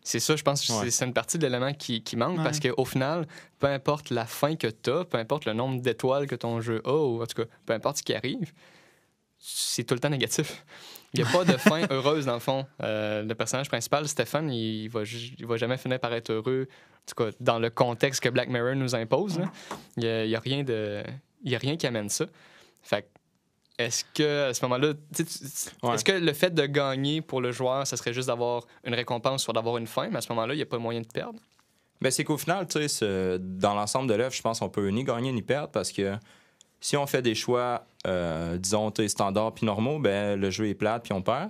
C'est 0.05 0.19
ça, 0.19 0.35
je 0.35 0.41
pense 0.43 0.65
que 0.67 0.73
Ouais. 0.73 0.79
c'est- 0.85 0.91
c'est 0.91 1.05
une 1.05 1.13
partie 1.13 1.37
de 1.37 1.43
l'élément 1.45 1.71
qui, 1.73 2.03
qui 2.03 2.17
manque 2.17 2.37
Ouais. 2.39 2.43
parce 2.43 2.59
qu'au 2.59 2.83
final, 2.83 3.25
peu 3.59 3.67
importe 3.67 4.09
la 4.09 4.25
fin 4.25 4.55
que 4.57 4.67
tu 4.67 4.89
as, 4.91 5.05
peu 5.05 5.17
importe 5.17 5.45
le 5.45 5.53
nombre 5.53 5.81
d'étoiles 5.81 6.27
que 6.27 6.35
ton 6.35 6.59
jeu 6.59 6.81
a, 6.83 6.91
ou 6.93 7.21
en 7.21 7.25
tout 7.25 7.41
cas, 7.43 7.47
peu 7.65 7.73
importe 7.73 7.97
ce 7.97 8.03
qui 8.03 8.13
arrive, 8.13 8.51
c'est 9.39 9.83
tout 9.83 9.93
le 9.93 9.99
temps 9.99 10.09
négatif. 10.09 10.65
Il 11.13 11.21
n'y 11.23 11.29
a 11.29 11.31
pas 11.31 11.45
de 11.45 11.57
fin 11.57 11.85
heureuse, 11.91 12.25
dans 12.25 12.33
le 12.33 12.39
fond. 12.39 12.65
Euh, 12.81 13.21
le 13.23 13.35
personnage 13.35 13.67
principal, 13.69 14.07
Stéphane, 14.07 14.51
il 14.51 14.87
va, 14.89 15.01
il 15.37 15.45
va 15.45 15.57
jamais 15.57 15.77
finir 15.77 15.99
par 15.99 16.11
être 16.13 16.31
heureux, 16.31 16.67
en 16.67 17.05
tout 17.05 17.23
cas, 17.23 17.31
dans 17.39 17.59
le 17.59 17.69
contexte 17.69 18.21
que 18.23 18.29
Black 18.29 18.49
Mirror 18.49 18.75
nous 18.75 18.95
impose. 18.95 19.37
là. 19.39 19.45
Il 19.97 20.03
n'y 20.03 20.09
a, 20.09 20.25
il 20.25 20.31
y 20.31 20.35
a 20.35 20.39
rien 20.39 20.63
de... 20.63 21.03
il 21.43 21.51
y 21.51 21.55
a 21.55 21.59
rien 21.59 21.77
qui 21.77 21.85
amène 21.85 22.09
ça. 22.09 22.25
Fait 22.81 23.07
est-ce 23.77 24.05
que, 24.13 24.49
à 24.49 24.53
ce 24.53 24.63
moment-là, 24.65 24.93
Ouais. 25.83 25.95
est-ce 25.95 26.03
que 26.03 26.11
le 26.11 26.33
fait 26.33 26.53
de 26.53 26.65
gagner 26.65 27.21
pour 27.21 27.41
le 27.41 27.51
joueur, 27.51 27.85
ça 27.87 27.97
serait 27.97 28.13
juste 28.13 28.27
d'avoir 28.27 28.63
une 28.83 28.93
récompense, 28.93 29.43
soit 29.43 29.53
d'avoir 29.53 29.77
une 29.77 29.87
fin, 29.87 30.09
mais 30.09 30.17
à 30.17 30.21
ce 30.21 30.31
moment-là, 30.31 30.53
il 30.53 30.57
n'y 30.57 30.63
a 30.63 30.67
pas 30.67 30.77
moyen 30.77 31.01
de 31.01 31.07
perdre? 31.07 31.39
Ben, 32.01 32.11
c'est 32.11 32.23
qu'au 32.23 32.37
final, 32.37 32.67
tu 32.67 32.87
sais, 32.87 33.37
dans 33.39 33.73
l'ensemble 33.75 34.09
de 34.09 34.13
l'œuvre, 34.15 34.33
je 34.33 34.41
pense 34.41 34.59
qu'on 34.59 34.69
peut 34.69 34.87
ni 34.89 35.03
gagner 35.03 35.31
ni 35.31 35.41
perdre 35.41 35.69
parce 35.71 35.91
que 35.91 36.15
si 36.81 36.97
on 36.97 37.07
fait 37.07 37.21
des 37.21 37.33
choix, 37.33 37.85
euh, 38.07 38.57
disons, 38.57 38.91
tu 38.91 39.01
sais, 39.03 39.07
standards 39.09 39.53
puis 39.53 39.65
normaux, 39.65 39.99
ben, 39.99 40.39
le 40.39 40.49
jeu 40.49 40.67
est 40.67 40.73
plate 40.75 41.03
puis 41.03 41.13
on 41.13 41.21
perd. 41.21 41.49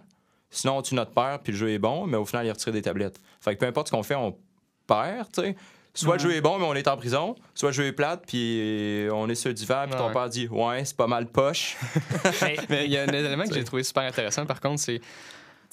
Sinon, 0.49 0.77
on 0.77 0.81
tue 0.81 0.95
notre 0.95 1.11
père 1.11 1.39
puis 1.43 1.51
le 1.51 1.57
jeu 1.57 1.69
est 1.71 1.79
bon, 1.79 2.05
mais 2.05 2.17
au 2.17 2.25
final, 2.25 2.45
il 2.45 2.51
retire 2.51 2.71
des 2.73 2.81
tablettes. 2.81 3.19
Fait 3.41 3.55
que 3.55 3.59
peu 3.59 3.65
importe 3.65 3.87
ce 3.87 3.91
qu'on 3.91 4.03
fait, 4.03 4.15
on 4.15 4.37
perd, 4.87 5.31
tu 5.31 5.41
sais. 5.41 5.55
Soit 5.95 6.15
le 6.15 6.21
jeu 6.21 6.33
est 6.35 6.41
bon, 6.41 6.57
mais 6.57 6.65
on 6.65 6.73
est 6.73 6.87
en 6.87 6.97
prison, 6.97 7.35
soit 7.53 7.69
le 7.69 7.73
jeu 7.75 7.85
est 7.85 7.91
plate 7.91 8.23
puis 8.27 9.07
on 9.11 9.29
est 9.29 9.35
sur 9.35 9.49
le 9.49 9.53
divan 9.53 9.85
puis 9.87 9.95
ton 9.95 10.11
père 10.11 10.27
dit 10.27 10.47
Ouais, 10.47 10.83
c'est 10.85 10.97
pas 10.97 11.05
mal 11.05 11.27
poche. 11.27 11.77
Mais- 12.69 12.85
il 12.85 12.91
y 12.91 12.97
a 12.97 13.03
un 13.03 13.07
élément 13.07 13.43
que 13.45 13.53
j'ai 13.53 13.63
trouvé 13.63 13.83
super 13.83 14.01
intéressant, 14.03 14.45
par 14.47 14.59
contre, 14.59 14.81
c'est. 14.81 14.99
Tu 14.99 15.05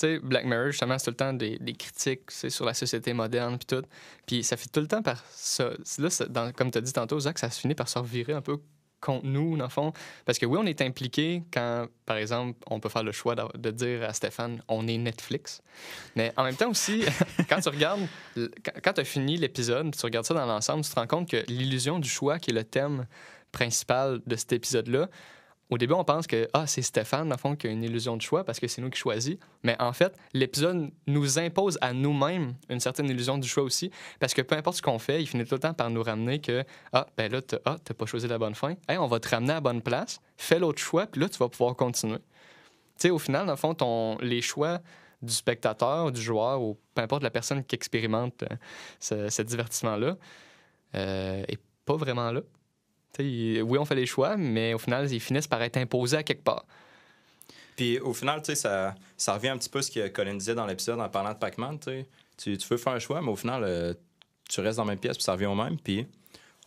sais, 0.06 0.18
Black 0.18 0.44
Mirror, 0.46 0.66
justement, 0.72 0.98
c'est 0.98 1.04
tout 1.06 1.10
le 1.10 1.16
temps 1.16 1.32
des, 1.34 1.58
des 1.58 1.72
critiques 1.74 2.30
sur 2.30 2.64
la 2.66 2.72
société 2.74 3.12
moderne, 3.14 3.56
puis 3.58 3.66
tout. 3.66 3.82
Puis 4.26 4.44
ça 4.44 4.56
fait 4.58 4.68
tout 4.70 4.80
le 4.80 4.86
temps 4.88 5.02
par 5.02 5.22
ça. 5.30 5.70
Là, 5.98 6.10
ça- 6.10 6.26
dans- 6.26 6.52
comme 6.52 6.70
tu 6.70 6.78
as 6.78 6.80
dit 6.82 6.92
tantôt, 6.92 7.18
Zach, 7.20 7.38
ça 7.38 7.48
se 7.50 7.58
finit 7.60 7.74
par 7.74 7.88
se 7.88 7.98
revirer 7.98 8.32
un 8.34 8.40
peu 8.42 8.58
contre 9.00 9.26
nous, 9.26 9.56
dans 9.56 9.64
le 9.64 9.70
fond. 9.70 9.92
Parce 10.24 10.38
que 10.38 10.46
oui, 10.46 10.58
on 10.60 10.66
est 10.66 10.80
impliqué 10.82 11.42
quand, 11.52 11.86
par 12.06 12.16
exemple, 12.16 12.58
on 12.68 12.80
peut 12.80 12.88
faire 12.88 13.02
le 13.02 13.12
choix 13.12 13.34
de 13.34 13.70
dire 13.70 14.04
à 14.04 14.12
Stéphane, 14.12 14.62
on 14.68 14.86
est 14.86 14.98
Netflix. 14.98 15.62
Mais 16.16 16.32
en 16.36 16.44
même 16.44 16.56
temps 16.56 16.70
aussi, 16.70 17.04
quand 17.48 17.60
tu 17.60 17.68
regardes, 17.68 18.06
quand 18.82 18.92
tu 18.92 19.00
as 19.00 19.04
fini 19.04 19.36
l'épisode, 19.36 19.94
tu 19.96 20.04
regardes 20.04 20.26
ça 20.26 20.34
dans 20.34 20.46
l'ensemble, 20.46 20.84
tu 20.84 20.90
te 20.90 20.98
rends 20.98 21.06
compte 21.06 21.28
que 21.28 21.44
l'illusion 21.48 21.98
du 21.98 22.08
choix, 22.08 22.38
qui 22.38 22.50
est 22.50 22.54
le 22.54 22.64
thème 22.64 23.06
principal 23.52 24.20
de 24.26 24.36
cet 24.36 24.52
épisode-là, 24.52 25.08
au 25.70 25.78
début, 25.78 25.94
on 25.94 26.04
pense 26.04 26.26
que 26.26 26.48
ah, 26.52 26.66
c'est 26.66 26.82
Stéphane, 26.82 27.28
dans 27.28 27.36
le 27.36 27.40
fond, 27.40 27.54
qui 27.54 27.68
a 27.68 27.70
une 27.70 27.84
illusion 27.84 28.16
de 28.16 28.22
choix 28.22 28.44
parce 28.44 28.58
que 28.58 28.66
c'est 28.66 28.82
nous 28.82 28.90
qui 28.90 28.98
choisit. 28.98 29.40
Mais 29.62 29.76
en 29.80 29.92
fait, 29.92 30.16
l'épisode 30.34 30.90
nous 31.06 31.38
impose 31.38 31.78
à 31.80 31.92
nous-mêmes 31.92 32.54
une 32.68 32.80
certaine 32.80 33.08
illusion 33.08 33.38
du 33.38 33.48
choix 33.48 33.62
aussi. 33.62 33.90
Parce 34.18 34.34
que 34.34 34.42
peu 34.42 34.56
importe 34.56 34.78
ce 34.78 34.82
qu'on 34.82 34.98
fait, 34.98 35.22
il 35.22 35.26
finit 35.26 35.44
tout 35.44 35.54
le 35.54 35.60
temps 35.60 35.72
par 35.72 35.88
nous 35.88 36.02
ramener 36.02 36.40
que 36.40 36.64
ah, 36.92 37.06
ben 37.16 37.30
là, 37.30 37.40
t'as 37.40 37.58
ah, 37.64 37.76
pas 37.96 38.06
choisi 38.06 38.26
la 38.26 38.38
bonne 38.38 38.56
fin. 38.56 38.74
Hey, 38.88 38.98
on 38.98 39.06
va 39.06 39.20
te 39.20 39.28
ramener 39.28 39.52
à 39.52 39.54
la 39.54 39.60
bonne 39.60 39.80
place, 39.80 40.20
fais 40.36 40.58
l'autre 40.58 40.80
choix, 40.80 41.06
puis 41.06 41.20
là, 41.20 41.28
tu 41.28 41.38
vas 41.38 41.48
pouvoir 41.48 41.76
continuer. 41.76 42.18
Tu 42.18 43.08
sais, 43.08 43.10
au 43.10 43.18
final, 43.18 43.46
dans 43.46 43.52
le 43.52 43.56
fond, 43.56 44.18
les 44.20 44.42
choix 44.42 44.80
du 45.22 45.32
spectateur, 45.32 46.10
du 46.10 46.20
joueur, 46.20 46.60
ou 46.62 46.78
peu 46.94 47.02
importe 47.02 47.22
la 47.22 47.30
personne 47.30 47.62
qui 47.64 47.76
expérimente 47.76 48.42
euh, 48.42 48.56
ce, 48.98 49.28
ce 49.28 49.42
divertissement-là, 49.42 50.16
euh, 50.94 51.44
est 51.46 51.60
pas 51.84 51.96
vraiment 51.96 52.32
là. 52.32 52.40
Oui, 53.18 53.78
on 53.78 53.84
fait 53.84 53.94
les 53.94 54.06
choix, 54.06 54.36
mais 54.36 54.74
au 54.74 54.78
final, 54.78 55.10
ils 55.12 55.20
finissent 55.20 55.48
par 55.48 55.62
être 55.62 55.76
imposés 55.76 56.18
à 56.18 56.22
quelque 56.22 56.44
part. 56.44 56.64
Puis 57.76 57.98
au 57.98 58.12
final, 58.12 58.42
ça, 58.44 58.94
ça 59.16 59.34
revient 59.34 59.48
un 59.48 59.58
petit 59.58 59.68
peu 59.68 59.78
à 59.78 59.82
ce 59.82 59.90
que 59.90 60.08
Colin 60.08 60.34
disait 60.34 60.54
dans 60.54 60.66
l'épisode 60.66 61.00
en 61.00 61.08
parlant 61.08 61.32
de 61.32 61.38
Pac-Man. 61.38 61.78
tu. 61.78 62.06
Tu, 62.36 62.56
veux 62.70 62.78
faire 62.78 62.94
un 62.94 62.98
choix, 62.98 63.20
mais 63.20 63.28
au 63.30 63.36
final, 63.36 63.62
euh, 63.64 63.92
tu 64.48 64.62
restes 64.62 64.78
dans 64.78 64.84
la 64.84 64.92
même 64.92 64.98
pièce, 64.98 65.16
puis 65.18 65.24
ça 65.24 65.32
revient 65.32 65.46
au 65.46 65.54
même. 65.54 65.78
Puis 65.78 66.06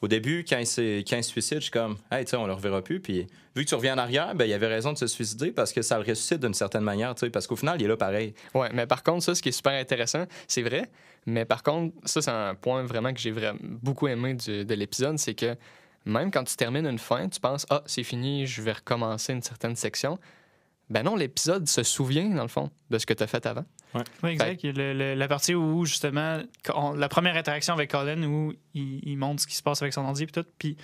au 0.04 0.08
début, 0.08 0.46
quand 0.48 0.60
il, 0.60 1.04
quand 1.06 1.18
il 1.18 1.24
se 1.24 1.30
suicide, 1.30 1.58
je 1.58 1.64
suis 1.64 1.72
comme, 1.72 1.98
hey, 2.12 2.26
tu 2.26 2.32
sais, 2.32 2.36
on 2.36 2.46
le 2.46 2.54
reverra 2.54 2.82
plus. 2.82 3.00
Puis 3.00 3.26
vu 3.56 3.64
que 3.64 3.70
tu 3.70 3.74
reviens 3.74 3.96
en 3.96 3.98
arrière, 3.98 4.36
ben, 4.36 4.46
il 4.46 4.54
avait 4.54 4.68
raison 4.68 4.94
de 4.94 4.98
se 4.98 5.08
suicider 5.08 5.52
parce 5.52 5.72
que 5.72 5.82
ça 5.82 5.98
le 5.98 6.04
ressuscite 6.04 6.40
d'une 6.42 6.54
certaine 6.54 6.84
manière, 6.84 7.16
tu 7.16 7.22
sais, 7.22 7.30
parce 7.30 7.48
qu'au 7.48 7.56
final, 7.56 7.80
il 7.80 7.86
est 7.86 7.88
là 7.88 7.98
pareil. 7.98 8.34
Ouais, 8.54 8.70
mais 8.74 8.86
par 8.86 9.02
contre, 9.02 9.24
ça, 9.24 9.34
ce 9.34 9.42
qui 9.42 9.50
est 9.50 9.54
super 9.54 9.74
intéressant, 9.74 10.26
c'est 10.48 10.62
vrai, 10.62 10.92
mais 11.26 11.46
par 11.46 11.64
contre, 11.64 11.96
ça, 12.06 12.22
c'est 12.22 12.32
un 12.32 12.54
point 12.54 12.84
vraiment 12.84 13.14
que 13.14 13.20
j'ai 13.20 13.32
vraiment 13.32 13.60
beaucoup 13.62 14.08
aimé 14.08 14.34
du- 14.34 14.66
de 14.66 14.74
l'épisode, 14.74 15.18
c'est 15.18 15.36
que 15.36 15.56
même 16.06 16.32
quand 16.32 16.44
tu 16.44 16.56
termines 16.56 16.86
une 16.88 17.00
fin, 17.00 17.28
tu 17.30 17.40
penses, 17.40 17.66
ah, 17.70 17.82
c'est 17.86 18.04
fini, 18.04 18.46
je 18.48 18.62
vais 18.62 18.74
recommencer 18.74 19.34
une 19.34 19.42
certaine 19.42 19.76
section. 19.76 20.20
Ben 20.90 21.04
non, 21.04 21.16
l'épisode 21.16 21.68
se 21.68 21.82
souvient, 21.84 22.30
dans 22.30 22.42
le 22.44 22.48
fond, 22.50 22.70
de 22.90 22.98
ce 22.98 23.06
que 23.06 23.14
tu 23.14 23.24
as 23.24 23.28
fait 23.28 23.46
avant. 23.46 23.64
Oui, 24.24 24.32
exact. 24.32 24.64
Il 24.64 24.68
y 24.68 24.70
a 24.70 24.74
le- 24.74 24.94
le- 24.94 25.14
la 25.16 25.28
partie 25.28 25.56
où, 25.56 25.86
justement, 25.86 26.42
on- 26.74 26.94
la 26.94 27.08
première 27.10 27.36
interaction 27.38 27.74
avec 27.74 27.92
Colin, 27.92 28.22
où 28.24 28.54
il, 28.74 29.00
il 29.08 29.16
montre 29.18 29.42
ce 29.42 29.48
qui 29.48 29.56
se 29.56 29.64
passe 29.64 29.82
avec 29.82 29.94
son 29.94 30.02
ordi, 30.04 30.26
puis 30.26 30.34
tout. 30.34 30.46
Puis 30.58 30.78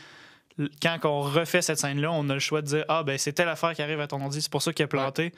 quand 0.81 0.97
on 1.05 1.21
refait 1.21 1.61
cette 1.61 1.79
scène-là, 1.79 2.11
on 2.11 2.29
a 2.29 2.33
le 2.33 2.39
choix 2.39 2.61
de 2.61 2.67
dire 2.67 2.85
Ah, 2.87 3.03
ben, 3.03 3.17
c'est 3.17 3.33
telle 3.33 3.49
affaire 3.49 3.73
qui 3.73 3.81
arrive 3.81 3.99
à 3.99 4.07
ton 4.07 4.21
ordi, 4.21 4.41
c'est 4.41 4.51
pour 4.51 4.61
ça 4.61 4.71
qu'il 4.73 4.83
a 4.83 4.87
planté. 4.87 5.33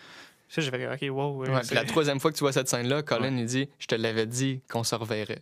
Ça, 0.50 0.62
j'ai 0.62 0.70
fait 0.70 0.86
OK, 0.88 1.16
wow. 1.16 1.38
ouais, 1.38 1.50
Ouais, 1.50 1.62
la 1.72 1.86
troisième 1.86 2.20
fois 2.20 2.30
que 2.32 2.36
tu 2.38 2.44
vois 2.44 2.52
cette 2.52 2.68
scène-là, 2.68 3.04
Colin, 3.04 3.38
il 3.38 3.46
dit 3.46 3.70
Je 3.80 3.88
te 3.88 3.96
l'avais 3.96 4.26
dit 4.28 4.62
qu'on 4.70 4.84
se 4.84 4.94
reverrait. 4.96 5.42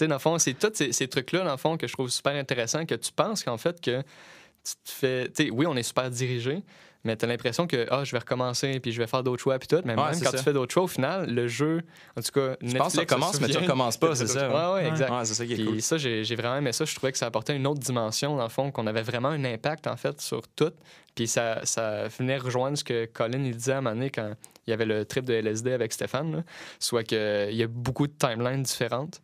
Sais, 0.00 0.08
dans 0.08 0.16
le 0.16 0.20
fond, 0.20 0.38
c'est 0.38 0.54
tous 0.54 0.70
ces, 0.74 0.92
ces 0.92 1.08
trucs-là, 1.08 1.44
dans 1.44 1.50
le 1.52 1.56
fond, 1.56 1.76
que 1.76 1.86
je 1.86 1.92
trouve 1.92 2.10
super 2.10 2.34
intéressant, 2.34 2.84
que 2.86 2.94
tu 2.94 3.12
penses 3.12 3.42
qu'en 3.44 3.56
fait, 3.58 3.80
que 3.80 4.00
tu 4.00 4.74
te 4.84 4.90
fais. 4.90 5.28
Tu 5.34 5.44
sais, 5.44 5.50
oui, 5.50 5.66
on 5.66 5.76
est 5.76 5.82
super 5.82 6.10
dirigé, 6.10 6.62
mais 7.02 7.16
tu 7.16 7.24
as 7.24 7.28
l'impression 7.28 7.66
que 7.66 7.86
ah, 7.90 8.04
je 8.04 8.12
vais 8.12 8.18
recommencer, 8.18 8.78
puis 8.80 8.92
je 8.92 8.98
vais 9.00 9.06
faire 9.06 9.22
d'autres 9.22 9.42
choix, 9.42 9.58
puis 9.58 9.68
tout. 9.68 9.80
Mais 9.86 9.94
Ouais, 9.94 10.10
même 10.10 10.20
quand 10.22 10.30
ça. 10.30 10.36
tu 10.38 10.44
fais 10.44 10.52
d'autres 10.52 10.72
choix, 10.74 10.82
au 10.82 10.86
final, 10.86 11.32
le 11.32 11.48
jeu, 11.48 11.82
en 12.16 12.20
tout 12.20 12.30
cas, 12.32 12.56
Tu 12.56 12.74
penses 12.74 12.88
que 12.88 12.92
ça 12.96 13.00
recommence, 13.00 13.40
mais 13.40 13.48
tu 13.48 13.56
recommences 13.58 13.96
pas, 13.96 14.14
c'est 14.14 14.26
ça. 14.26 14.48
Ouais, 14.48 14.54
ouais, 14.54 14.82
Ouais. 14.84 14.88
exact. 14.88 15.10
Ouais, 15.10 15.24
c'est 15.24 15.34
ça 15.34 15.46
qui 15.46 15.52
est 15.52 15.56
Puis 15.56 15.64
cool. 15.66 15.80
ça, 15.82 15.96
j'ai 15.96 16.24
j'ai 16.24 16.34
vraiment 16.36 16.56
aimé 16.56 16.72
ça. 16.72 16.84
Je 16.84 16.94
trouvais 16.94 17.12
que 17.12 17.18
ça 17.18 17.26
apportait 17.26 17.56
une 17.56 17.66
autre 17.66 17.80
dimension, 17.80 18.36
dans 18.36 18.42
le 18.42 18.48
fond, 18.50 18.70
qu'on 18.70 18.86
avait 18.86 19.02
vraiment 19.02 19.28
un 19.28 19.44
impact, 19.44 19.86
en 19.86 19.96
fait, 19.96 20.20
sur 20.20 20.42
tout. 20.48 20.72
Puis 21.14 21.26
ça, 21.26 21.60
ça 21.64 22.08
venait 22.18 22.36
rejoindre 22.38 22.76
ce 22.78 22.84
que 22.84 23.06
Colin 23.06 23.42
il 23.44 23.56
disait 23.56 23.72
à 23.72 23.78
un 23.78 23.80
moment 23.80 23.96
donné 23.96 24.10
quand 24.10 24.32
il 24.66 24.70
y 24.70 24.72
avait 24.74 24.84
le 24.86 25.04
trip 25.06 25.24
de 25.24 25.32
LSD 25.34 25.72
avec 25.72 25.92
Stéphane, 25.92 26.32
là. 26.36 26.42
soit 26.78 27.02
qu'il 27.02 27.54
y 27.54 27.62
a 27.62 27.66
beaucoup 27.66 28.06
de 28.06 28.12
timelines 28.12 28.62
différentes. 28.62 29.20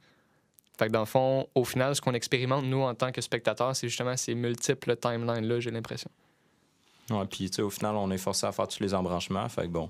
Fait 0.78 0.86
que 0.88 0.92
dans 0.92 1.00
le 1.00 1.06
fond, 1.06 1.48
au 1.54 1.64
final, 1.64 1.94
ce 1.94 2.00
qu'on 2.00 2.12
expérimente, 2.14 2.64
nous, 2.64 2.82
en 2.82 2.94
tant 2.94 3.10
que 3.12 3.20
spectateurs, 3.20 3.74
c'est 3.74 3.88
justement 3.88 4.16
ces 4.16 4.34
multiples 4.34 4.96
timelines-là, 4.96 5.60
j'ai 5.60 5.70
l'impression. 5.70 6.10
Ouais, 7.10 7.24
puis 7.24 7.48
tu 7.48 7.56
sais, 7.56 7.62
au 7.62 7.70
final, 7.70 7.94
on 7.96 8.10
est 8.10 8.18
forcé 8.18 8.46
à 8.46 8.52
faire 8.52 8.68
tous 8.68 8.80
les 8.80 8.92
embranchements. 8.92 9.48
Fait 9.48 9.62
que 9.62 9.68
bon. 9.68 9.88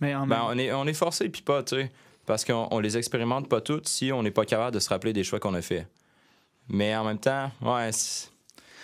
Mais 0.00 0.14
en 0.14 0.26
Ben, 0.26 0.36
même 0.36 0.46
on 0.46 0.58
est, 0.58 0.72
on 0.72 0.86
est 0.86 0.94
forcé, 0.94 1.28
puis 1.28 1.42
pas, 1.42 1.62
tu 1.62 1.76
sais. 1.76 1.90
Parce 2.26 2.44
qu'on 2.44 2.68
on 2.70 2.78
les 2.80 2.96
expérimente 2.96 3.48
pas 3.48 3.60
toutes 3.60 3.88
si 3.88 4.12
on 4.12 4.22
n'est 4.22 4.30
pas 4.30 4.44
capable 4.44 4.74
de 4.74 4.80
se 4.80 4.88
rappeler 4.88 5.12
des 5.12 5.24
choix 5.24 5.40
qu'on 5.40 5.54
a 5.54 5.62
fait. 5.62 5.86
Mais 6.68 6.94
en 6.96 7.04
même 7.04 7.18
temps, 7.18 7.50
ouais, 7.60 7.92
c'est 7.92 8.28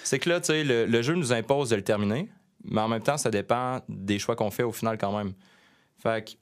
c'est 0.03 0.19
que 0.19 0.29
là, 0.29 0.41
tu 0.41 0.47
sais, 0.47 0.65
le, 0.65 0.87
le 0.87 1.03
jeu 1.03 1.15
nous 1.15 1.33
impose 1.33 1.71
de 1.71 1.77
le 1.77 1.85
terminer, 1.85 2.29
mais 2.65 2.81
en 2.81 2.89
même 2.89 3.03
temps, 3.03 3.17
ça 3.17 3.31
dépend 3.31 3.81
des 3.89 4.19
choix 4.19 4.35
qu'on 4.35 4.51
fait 4.51 4.63
au 4.63 4.73
final 4.73 4.99
quand 4.99 5.17
même. 5.17 5.35
Fait 5.99 6.25
que, 6.25 6.33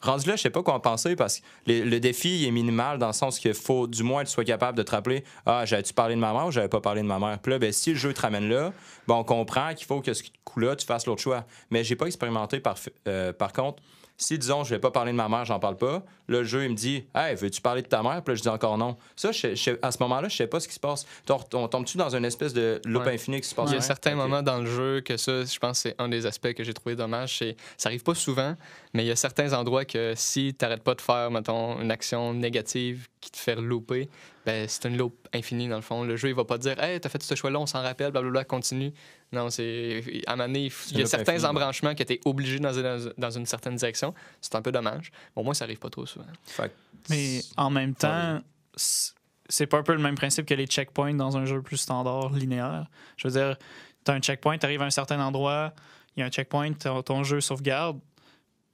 rendu 0.00 0.28
là, 0.28 0.36
je 0.36 0.42
sais 0.42 0.50
pas 0.50 0.62
quoi 0.62 0.74
en 0.74 0.80
penser 0.80 1.16
parce 1.16 1.40
que 1.40 1.44
le, 1.66 2.00
défi 2.00 2.46
est 2.46 2.50
minimal 2.50 2.98
dans 2.98 3.08
le 3.08 3.12
sens 3.12 3.38
qu'il 3.38 3.54
faut 3.54 3.86
du 3.86 4.02
moins 4.02 4.22
que 4.22 4.28
tu 4.28 4.34
sois 4.34 4.44
capable 4.44 4.76
de 4.76 4.82
te 4.82 4.90
rappeler 4.90 5.24
Ah, 5.46 5.64
j'avais-tu 5.64 5.92
parlé 5.92 6.14
de 6.14 6.20
ma 6.20 6.32
mère 6.32 6.46
ou 6.46 6.50
j'avais 6.50 6.68
pas 6.68 6.80
parlé 6.80 7.02
de 7.02 7.06
ma 7.06 7.18
mère. 7.18 7.38
Puis 7.38 7.52
là, 7.52 7.58
ben, 7.58 7.72
si 7.72 7.90
le 7.90 7.96
jeu 7.96 8.12
te 8.12 8.20
ramène 8.20 8.48
là, 8.48 8.72
ben, 9.06 9.14
on 9.14 9.24
comprend 9.24 9.74
qu'il 9.74 9.86
faut 9.86 10.00
que 10.00 10.14
ce 10.14 10.22
coup-là, 10.44 10.76
tu 10.76 10.86
fasses 10.86 11.06
l'autre 11.06 11.22
choix. 11.22 11.44
Mais 11.70 11.84
j'ai 11.84 11.96
pas 11.96 12.06
expérimenté 12.06 12.60
par, 12.60 12.76
euh, 13.08 13.32
par 13.32 13.52
contre. 13.52 13.82
Si, 14.22 14.36
disons, 14.38 14.64
je 14.64 14.70
vais 14.74 14.78
pas 14.78 14.90
parler 14.90 15.12
de 15.12 15.16
ma 15.16 15.30
mère, 15.30 15.46
j'en 15.46 15.58
parle 15.58 15.78
pas, 15.78 16.02
le 16.26 16.44
jeu, 16.44 16.64
il 16.64 16.70
me 16.70 16.74
dit 16.74 17.04
Hey, 17.14 17.34
veux-tu 17.36 17.62
parler 17.62 17.80
de 17.80 17.86
ta 17.86 18.02
mère 18.02 18.22
Puis 18.22 18.32
là, 18.32 18.36
je 18.36 18.42
dis 18.42 18.48
encore 18.50 18.76
non. 18.76 18.98
Ça, 19.16 19.32
je- 19.32 19.54
je- 19.54 19.70
à 19.80 19.90
ce 19.90 19.96
moment-là, 20.02 20.28
je 20.28 20.36
sais 20.36 20.46
pas 20.46 20.60
ce 20.60 20.68
qui 20.68 20.74
se 20.74 20.78
passe. 20.80 21.06
On, 21.54 21.68
tombe-tu 21.68 21.96
dans 21.96 22.14
une 22.14 22.26
espèce 22.26 22.52
de 22.52 22.82
loupe 22.84 23.06
Ouais. 23.06 23.14
infinie 23.14 23.40
qui 23.40 23.48
se 23.48 23.54
passe 23.54 23.70
Il 23.70 23.74
y 23.74 23.78
a 23.78 23.80
certains 23.80 24.14
moments 24.14 24.42
dans 24.42 24.58
le 24.58 24.66
jeu 24.66 25.00
que 25.00 25.16
ça, 25.16 25.44
je 25.44 25.58
pense, 25.58 25.78
c'est 25.80 25.94
un 25.98 26.08
des 26.10 26.26
aspects 26.26 26.52
que 26.52 26.62
j'ai 26.64 26.74
trouvé 26.74 26.96
dommage. 26.96 27.38
C'est, 27.38 27.56
ça 27.78 27.88
arrive 27.88 28.02
pas 28.02 28.14
souvent, 28.14 28.54
mais 28.92 29.04
il 29.04 29.06
y 29.06 29.10
a 29.10 29.16
certains 29.16 29.54
endroits 29.54 29.86
que 29.86 30.12
si 30.14 30.54
tu 30.56 30.62
n'arrêtes 30.66 30.82
pas 30.82 30.94
de 30.94 31.00
faire, 31.00 31.30
mettons, 31.30 31.80
une 31.80 31.90
action 31.90 32.34
négative 32.34 33.08
qui 33.22 33.30
te 33.30 33.38
fait 33.38 33.56
louper, 33.56 34.10
ben 34.50 34.68
c'est 34.68 34.88
une 34.88 34.96
loupe 34.96 35.28
infinie, 35.32 35.68
dans 35.68 35.76
le 35.76 35.82
fond. 35.82 36.02
Le 36.04 36.16
jeu, 36.16 36.28
il 36.28 36.34
va 36.34 36.44
pas 36.44 36.58
dire 36.58 36.82
Hey, 36.82 37.00
t'as 37.00 37.08
fait 37.08 37.22
ce 37.22 37.34
choix-là, 37.34 37.60
on 37.60 37.66
s'en 37.66 37.82
rappelle, 37.82 38.10
blablabla, 38.10 38.44
continue. 38.44 38.92
Non, 39.32 39.50
c'est. 39.50 40.02
À 40.26 40.32
un 40.32 40.36
moment 40.36 40.48
donné, 40.48 40.72
il 40.90 40.98
y 40.98 41.02
a 41.02 41.06
certains 41.06 41.34
infinie. 41.34 41.46
embranchements 41.46 41.94
que 41.94 42.02
t'es 42.02 42.20
obligé 42.24 42.58
dans 42.58 42.72
une, 42.72 43.12
dans 43.16 43.30
une 43.30 43.46
certaine 43.46 43.76
direction. 43.76 44.14
C'est 44.40 44.54
un 44.56 44.62
peu 44.62 44.72
dommage. 44.72 45.12
Bon, 45.36 45.44
moi, 45.44 45.54
ça 45.54 45.64
arrive 45.64 45.78
pas 45.78 45.90
trop 45.90 46.06
souvent. 46.06 46.26
Fait 46.44 46.72
Mais 47.08 47.40
en 47.56 47.70
même 47.70 47.94
temps, 47.94 48.40
c'est 48.76 49.66
pas 49.66 49.78
un 49.78 49.82
peu 49.82 49.92
le 49.92 50.02
même 50.02 50.16
principe 50.16 50.46
que 50.46 50.54
les 50.54 50.66
checkpoints 50.66 51.14
dans 51.14 51.36
un 51.36 51.44
jeu 51.44 51.62
plus 51.62 51.76
standard, 51.76 52.30
linéaire. 52.30 52.86
Je 53.16 53.28
veux 53.28 53.34
dire, 53.34 53.56
tu 54.04 54.10
as 54.10 54.14
un 54.14 54.20
checkpoint, 54.20 54.58
tu 54.58 54.66
arrives 54.66 54.82
à 54.82 54.86
un 54.86 54.90
certain 54.90 55.20
endroit, 55.20 55.74
il 56.16 56.20
y 56.20 56.22
a 56.22 56.26
un 56.26 56.30
checkpoint, 56.30 56.72
ton, 56.72 57.02
ton 57.02 57.22
jeu 57.22 57.40
sauvegarde, 57.40 58.00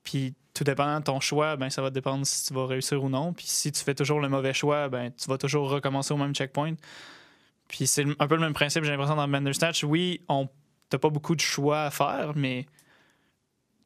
puis 0.06 0.34
tout 0.54 0.64
dépendant 0.64 1.00
de 1.00 1.04
ton 1.04 1.20
choix, 1.20 1.56
ben, 1.56 1.68
ça 1.68 1.82
va 1.82 1.90
dépendre 1.90 2.24
si 2.24 2.46
tu 2.46 2.54
vas 2.54 2.64
réussir 2.64 3.02
ou 3.02 3.10
non. 3.10 3.34
Puis 3.34 3.46
si 3.46 3.72
tu 3.72 3.82
fais 3.82 3.94
toujours 3.94 4.20
le 4.20 4.28
mauvais 4.28 4.54
choix, 4.54 4.88
ben, 4.88 5.10
tu 5.10 5.28
vas 5.28 5.36
toujours 5.36 5.68
recommencer 5.68 6.14
au 6.14 6.16
même 6.16 6.34
checkpoint. 6.34 6.74
Puis 7.68 7.86
c'est 7.86 8.04
un 8.18 8.28
peu 8.28 8.36
le 8.36 8.40
même 8.40 8.54
principe, 8.54 8.84
j'ai 8.84 8.90
l'impression, 8.90 9.16
dans 9.16 9.28
Bandersnatch. 9.28 9.84
Oui, 9.84 10.22
on 10.28 10.48
t'as 10.88 10.98
pas 10.98 11.10
beaucoup 11.10 11.34
de 11.34 11.40
choix 11.40 11.82
à 11.82 11.90
faire, 11.90 12.32
mais 12.36 12.66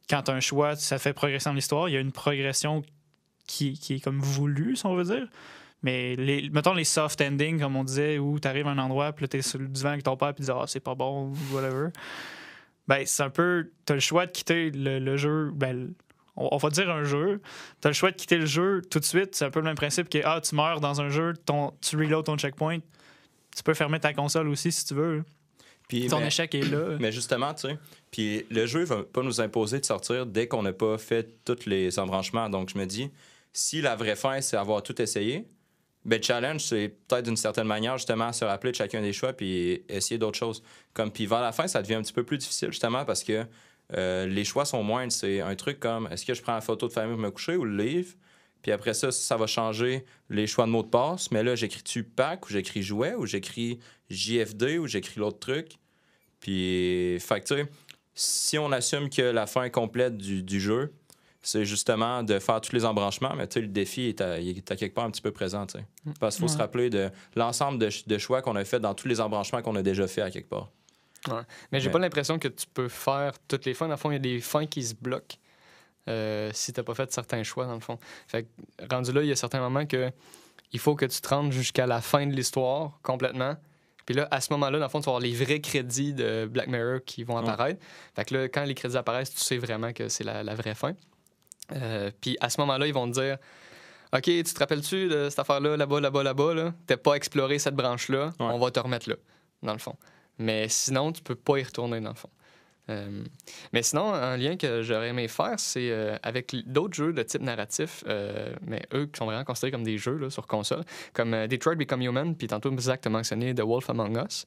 quand 0.09 0.23
tu 0.23 0.31
as 0.31 0.35
un 0.35 0.41
choix, 0.41 0.77
ça 0.77 0.99
fait 0.99 1.15
progresser 1.15 1.49
dans 1.49 1.55
l'histoire. 1.55 1.89
Il 1.89 1.93
y 1.93 1.97
a 1.97 2.01
une 2.01 2.13
progression 2.13 2.83
qui, 3.47 3.79
est 3.89 4.05
comme 4.05 4.21
voulu, 4.21 4.77
si 4.77 4.85
on 4.85 4.95
veut 4.95 5.05
dire. 5.05 5.27
Mais 5.83 6.15
mettons 6.53 6.75
les 6.75 6.85
soft 6.85 7.23
endings, 7.23 7.59
comme 7.59 7.75
on 7.75 7.85
disait, 7.85 8.19
où 8.19 8.39
tu 8.39 8.47
arrives 8.47 8.67
à 8.67 8.71
un 8.71 8.79
endroit, 8.79 9.13
puis 9.13 9.25
là, 9.25 9.29
tu 9.29 9.39
es 9.39 9.43
sur 9.43 9.59
le 9.59 9.67
divan 9.67 9.91
avec 9.91 10.03
ton 10.03 10.17
père, 10.17 10.35
puis 10.35 10.45
tu 10.45 10.53
dis 10.53 10.57
Ah, 10.57 10.67
c'est 10.67 10.81
pas 10.81 10.95
bon, 10.95 11.33
whatever. 11.53 11.89
Ben, 12.87 13.07
c'est 13.07 13.23
un 13.23 13.31
peu. 13.31 13.71
Tu 13.87 13.93
as 13.93 13.95
le 13.95 14.01
choix 14.01 14.27
de 14.27 14.33
quitter 14.33 14.71
le, 14.71 15.17
jeu. 15.17 15.53
Ben, 15.55 15.95
on, 16.37 16.49
on 16.53 16.57
va 16.57 16.71
dire 16.71 16.91
un 16.91 17.05
jeu. 17.05 17.41
Tu 17.81 17.87
as 17.89 17.91
le 17.91 17.95
choix 17.95 18.11
de 18.11 18.17
quitter 18.17 18.37
le 18.39 18.47
jeu 18.47 18.83
tout 18.91 18.99
de 19.01 19.05
suite. 19.05 19.35
C'est 19.35 19.45
un 19.45 19.51
peu 19.51 19.61
le 19.61 19.65
même 19.67 19.77
principe 19.77 20.09
que 20.09 20.19
Ah, 20.25 20.41
tu 20.41 20.55
meurs 20.55 20.81
dans 20.81 21.01
un 21.01 21.09
jeu, 21.09 21.35
ton, 21.47 21.73
tu 21.81 21.97
reload 21.97 22.25
ton 22.27 22.37
checkpoint. 22.39 22.79
Tu 23.57 23.63
peux 23.63 23.75
fermer 23.75 23.99
ta 24.01 24.13
console 24.13 24.49
aussi 24.49 24.71
si 24.73 24.85
tu 24.85 24.95
veux. 24.95 25.25
Puis, 25.89 26.07
Ton 26.07 26.21
mais- 26.21 26.29
échec 26.29 26.55
est 26.55 26.63
là. 26.71 26.97
Mais 27.01 27.11
justement, 27.11 27.53
tu 27.53 27.63
sais, 27.69 27.79
puis 28.13 28.47
le 28.49 28.65
jeu 28.67 28.85
va 28.85 29.03
pas 29.03 29.23
nous 29.23 29.41
imposer 29.41 29.81
de 29.81 29.85
sortir 29.85 30.25
dès 30.25 30.47
qu'on 30.47 30.63
n'a 30.63 30.73
pas 30.73 30.99
fait 30.99 31.45
tous 31.45 31.67
les 31.67 31.99
embranchements. 31.99 32.49
Donc, 32.49 32.71
je 32.73 32.79
me 32.79 32.87
dis, 32.87 33.11
si 33.53 33.81
la 33.81 33.97
vraie 33.97 34.15
fin, 34.15 34.41
c'est 34.41 34.57
avoir 34.57 34.85
tout 34.85 35.03
essayé, 35.03 35.49
ben, 36.05 36.23
challenge, 36.23 36.61
c'est 36.63 36.95
peut-être 37.09 37.25
d'une 37.25 37.37
certaine 37.37 37.67
manière, 37.67 37.99
justement, 37.99 38.33
se 38.33 38.45
rappeler 38.45 38.71
de 38.71 38.77
chacun 38.77 39.03
des 39.03 39.13
choix 39.13 39.33
puis 39.33 39.83
essayer 39.89 40.17
d'autres 40.17 40.39
choses. 40.39 40.63
Comme, 40.95 41.11
puis 41.11 41.27
vers 41.27 41.41
la 41.43 41.51
fin, 41.51 41.67
ça 41.67 41.83
devient 41.83 41.95
un 41.97 42.03
petit 42.03 42.13
peu 42.13 42.23
plus 42.23 42.39
difficile, 42.39 42.71
justement, 42.71 43.05
parce 43.05 43.25
que 43.25 43.45
euh, 43.97 44.27
les 44.27 44.45
choix 44.45 44.65
sont 44.65 44.83
moindres. 44.83 45.13
C'est 45.13 45.41
un 45.41 45.55
truc 45.57 45.81
comme, 45.81 46.09
est-ce 46.11 46.25
que 46.25 46.35
je 46.35 46.43
prends 46.43 46.55
la 46.55 46.61
photo 46.61 46.89
de 46.89 46.93
famille 46.93 47.15
pour 47.15 47.23
me 47.23 47.31
coucher 47.31 47.57
ou 47.57 47.65
le 47.65 47.77
livre? 47.83 48.15
Puis 48.63 48.73
après 48.73 48.93
ça, 48.95 49.11
ça 49.11 49.37
va 49.37 49.47
changer 49.47 50.05
les 50.29 50.47
choix 50.47 50.67
de 50.67 50.71
mots 50.71 50.83
de 50.83 50.89
passe. 50.89 51.31
Mais 51.31 51.43
là, 51.43 51.55
j'écris-tu 51.55 52.05
pack 52.05 52.47
ou 52.47 52.53
j'écris 52.53 52.83
jouet 52.83 53.15
ou 53.15 53.25
j'écris 53.27 53.79
JFD 54.11 54.79
ou 54.79 54.87
j'écris 54.87 55.19
l'autre 55.19 55.39
truc? 55.39 55.79
Puis, 56.41 57.19
fait 57.21 57.41
que, 57.41 57.47
tu 57.47 57.55
sais, 57.63 57.69
si 58.15 58.59
on 58.59 58.73
assume 58.73 59.09
que 59.11 59.23
la 59.23 59.47
fin 59.47 59.69
complète 59.71 60.17
du, 60.17 60.43
du 60.43 60.61
jeu, 60.61 60.93
c'est 61.43 61.65
justement 61.65 62.23
de 62.23 62.39
faire 62.39 62.61
tous 62.61 62.75
les 62.75 62.85
embranchements, 62.85 63.35
mais 63.35 63.47
tu 63.47 63.55
sais, 63.55 63.61
le 63.63 63.69
défi 63.69 64.03
est 64.09 64.21
à, 64.21 64.39
il 64.41 64.59
est 64.59 64.71
à 64.71 64.77
quelque 64.77 64.95
part 64.95 65.05
un 65.05 65.11
petit 65.11 65.23
peu 65.23 65.31
présent. 65.33 65.67
Parce 66.19 66.37
qu'il 66.37 66.43
faut 66.43 66.49
se 66.49 66.55
Ouais. 66.57 66.61
rappeler 66.61 66.91
de 66.91 67.11
l'ensemble 67.35 67.79
de, 67.79 67.89
de 68.07 68.19
choix 68.19 68.43
qu'on 68.43 68.57
a 68.57 68.65
fait 68.65 68.81
dans 68.81 68.95
tous 68.95 69.09
les 69.09 69.21
embranchements 69.23 69.63
qu'on 69.63 69.77
a 69.77 69.83
déjà 69.83 70.07
fait 70.07 70.21
à 70.21 70.31
quelque 70.31 70.49
part. 70.51 70.71
Mais 71.71 71.81
j'ai 71.81 71.87
Ouais. 71.87 71.93
pas 71.93 71.99
l'impression 71.99 72.39
que 72.39 72.49
tu 72.49 72.67
peux 72.73 72.89
faire 72.89 73.33
toutes 73.49 73.65
les 73.67 73.75
fins. 73.75 73.87
Dans 73.87 73.93
le 73.93 73.97
fond, 73.99 74.11
il 74.11 74.15
y 74.15 74.17
a 74.17 74.21
des 74.21 74.41
fins 74.41 74.67
qui 74.67 74.83
se 74.83 74.95
bloquent 74.95 75.37
euh, 76.09 76.51
si 76.55 76.73
t'as 76.73 76.83
pas 76.83 76.95
fait 76.95 77.13
certains 77.13 77.43
choix, 77.43 77.67
dans 77.67 77.75
le 77.75 77.81
fond. 77.81 77.99
Fait 78.27 78.45
que, 78.45 78.49
rendu 78.95 79.13
là, 79.13 79.23
il 79.23 79.29
y 79.29 79.33
a 79.33 79.37
certains 79.37 79.61
moments 79.61 79.85
que 79.87 80.11
il 80.73 80.79
faut 80.81 80.95
que 80.95 81.05
tu 81.05 81.21
te 81.21 81.29
rendes 81.29 81.53
jusqu'à 81.53 81.87
la 81.87 82.01
fin 82.01 82.27
de 82.27 82.33
l'histoire 82.33 82.99
complètement. 83.03 83.57
Puis 84.07 84.15
là, 84.15 84.27
à 84.31 84.41
ce 84.41 84.53
moment-là, 84.55 84.79
dans 84.79 84.87
le 84.87 84.91
fond, 84.91 85.01
tu 85.01 85.05
vas 85.07 85.11
avoir 85.17 85.21
les 85.21 85.33
vrais 85.35 85.61
crédits 85.61 86.15
de 86.15 86.47
Black 86.51 86.69
Mirror 86.69 87.01
qui 87.05 87.23
vont 87.23 87.35
Ouais. 87.37 87.49
apparaître. 87.49 87.85
Fait 88.17 88.25
que 88.25 88.35
là, 88.35 88.49
quand 88.49 88.65
les 88.65 88.75
crédits 88.75 88.97
apparaissent, 88.97 89.33
tu 89.35 89.41
sais 89.41 89.59
vraiment 89.59 89.93
que 89.93 90.09
c'est 90.09 90.25
la, 90.25 90.43
la 90.43 90.55
vraie 90.55 90.75
fin. 90.75 90.95
Euh, 91.73 92.11
puis 92.21 92.37
à 92.41 92.49
ce 92.51 92.61
moment-là, 92.63 92.87
ils 92.87 92.95
vont 92.95 93.07
te 93.09 93.21
dire 93.21 93.37
OK, 94.13 94.23
tu 94.25 94.43
te 94.43 94.59
rappelles-tu 94.59 95.09
de 95.09 95.29
cette 95.29 95.39
affaire-là, 95.39 95.77
là-bas, 95.77 96.01
là-bas, 96.01 96.23
là-bas, 96.25 96.55
là? 96.55 96.75
T'as 96.87 96.97
pas 96.97 97.15
exploré 97.15 97.59
cette 97.61 97.77
branche-là, 97.77 98.33
on 98.41 98.59
va 98.59 98.71
te 98.73 98.81
remettre 98.81 99.09
là, 99.09 99.15
dans 99.63 99.73
le 99.75 99.79
fond. 99.79 99.95
Mais 100.39 100.69
sinon, 100.69 101.13
tu 101.13 101.23
peux 101.23 101.35
pas 101.35 101.59
y 101.59 101.63
retourner, 101.63 102.01
dans 102.01 102.11
le 102.11 102.17
fond. 102.17 102.31
Euh, 102.91 103.23
mais 103.73 103.83
sinon, 103.83 104.13
un 104.13 104.37
lien 104.37 104.57
que 104.57 104.83
j'aurais 104.83 105.09
aimé 105.09 105.29
faire, 105.29 105.55
c'est 105.59 105.91
euh, 105.91 106.17
avec 106.23 106.55
d'autres 106.67 106.95
jeux 106.95 107.13
de 107.13 107.23
type 107.23 107.43
narratif, 107.43 108.03
euh, 108.09 108.53
mais 108.67 108.83
eux 108.95 109.07
qui 109.07 109.19
sont 109.19 109.27
vraiment 109.27 109.45
considérés 109.45 109.71
comme 109.71 109.85
des 109.85 109.99
jeux 109.99 110.29
sur 110.31 110.47
console, 110.47 110.83
comme 111.13 111.47
Detroit 111.47 111.77
Become 111.77 112.03
Human, 112.03 112.35
puis 112.35 112.49
tantôt 112.49 112.77
Zach 112.79 113.01
t'a 113.03 113.11
mentionné 113.11 113.55
The 113.55 113.61
Wolf 113.61 113.89
Among 113.91 114.17
Us, 114.17 114.45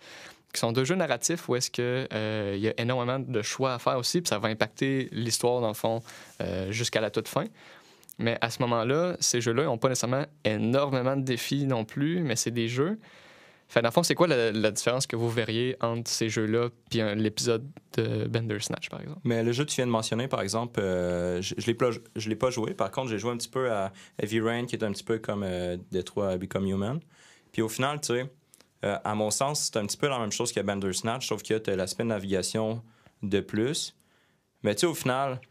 qui 0.53 0.59
sont 0.59 0.71
deux 0.71 0.83
jeux 0.83 0.95
narratifs 0.95 1.47
où 1.47 1.55
est-ce 1.55 1.71
que 1.71 2.07
euh, 2.13 2.53
il 2.55 2.61
y 2.61 2.67
a 2.67 2.73
énormément 2.77 3.19
de 3.19 3.41
choix 3.41 3.75
à 3.75 3.79
faire 3.79 3.97
aussi, 3.97 4.21
puis 4.21 4.29
ça 4.29 4.39
va 4.39 4.49
impacter 4.49 5.07
l'histoire, 5.11 5.61
dans 5.61 5.69
le 5.69 5.73
fond, 5.73 6.01
jusqu'à 6.69 7.01
la 7.01 7.09
toute 7.09 7.27
fin. 7.27 7.45
Mais 8.19 8.37
à 8.41 8.49
ce 8.49 8.61
moment-là, 8.61 9.15
ces 9.19 9.41
jeux-là 9.41 9.63
n'ont 9.63 9.77
pas 9.77 9.89
nécessairement 9.89 10.25
énormément 10.43 11.15
de 11.15 11.23
défis 11.23 11.65
non 11.65 11.83
plus, 11.83 12.21
mais 12.21 12.35
c'est 12.35 12.51
des 12.51 12.67
jeux. 12.67 12.99
Fait 13.73 13.81
dans 13.81 13.87
le 13.87 13.91
fond, 13.93 14.03
c'est 14.03 14.13
quoi 14.13 14.27
la, 14.27 14.69
différence 14.69 15.07
que 15.07 15.15
vous 15.15 15.31
verriez 15.31 15.75
entre 15.81 16.07
ces 16.07 16.29
jeux-là 16.29 16.69
puis 16.91 17.01
un- 17.01 17.15
l'épisode 17.15 17.67
de 17.97 18.27
Bender 18.27 18.59
Snatch, 18.59 18.87
par 18.87 19.01
exemple? 19.01 19.21
Mais 19.23 19.41
le 19.41 19.51
jeu 19.51 19.65
que 19.65 19.71
tu 19.71 19.77
viens 19.77 19.87
de 19.87 19.91
mentionner, 19.91 20.27
par 20.27 20.41
exemple, 20.41 20.79
euh, 20.79 21.41
je 21.41 21.55
je 21.57 21.65
l'ai 22.29 22.35
pas, 22.35 22.51
joué. 22.51 22.75
Par 22.75 22.91
contre, 22.91 23.09
j'ai 23.09 23.17
joué 23.17 23.31
un 23.31 23.37
petit 23.37 23.49
peu 23.49 23.71
à 23.71 23.91
Heavy 24.19 24.41
Rain, 24.41 24.67
qui 24.67 24.75
est 24.75 24.83
un 24.83 24.91
petit 24.91 25.03
peu 25.03 25.17
comme 25.17 25.41
euh, 25.41 25.75
Detroit 25.91 26.37
Become 26.37 26.67
Human. 26.67 26.99
Puis 27.51 27.63
au 27.63 27.67
final, 27.67 27.99
tu 27.99 28.13
sais, 28.13 28.31
euh, 28.85 28.95
à 29.03 29.15
mon 29.15 29.31
sens, 29.31 29.71
c'est 29.73 29.79
un 29.79 29.87
petit 29.87 29.97
peu 29.97 30.07
la 30.07 30.19
même 30.19 30.31
chose 30.31 30.51
que 30.51 30.59
Bandersnatch, 30.59 31.27
sauf 31.27 31.41
que 31.41 31.57
tu 31.57 31.71
as 31.71 31.75
l'aspect 31.75 32.03
navigation 32.03 32.83
de 33.23 33.39
plus. 33.39 33.95
Mais 34.61 34.75
tu 34.75 34.81
sais, 34.81 34.85
au 34.85 34.93
final, 34.93 35.41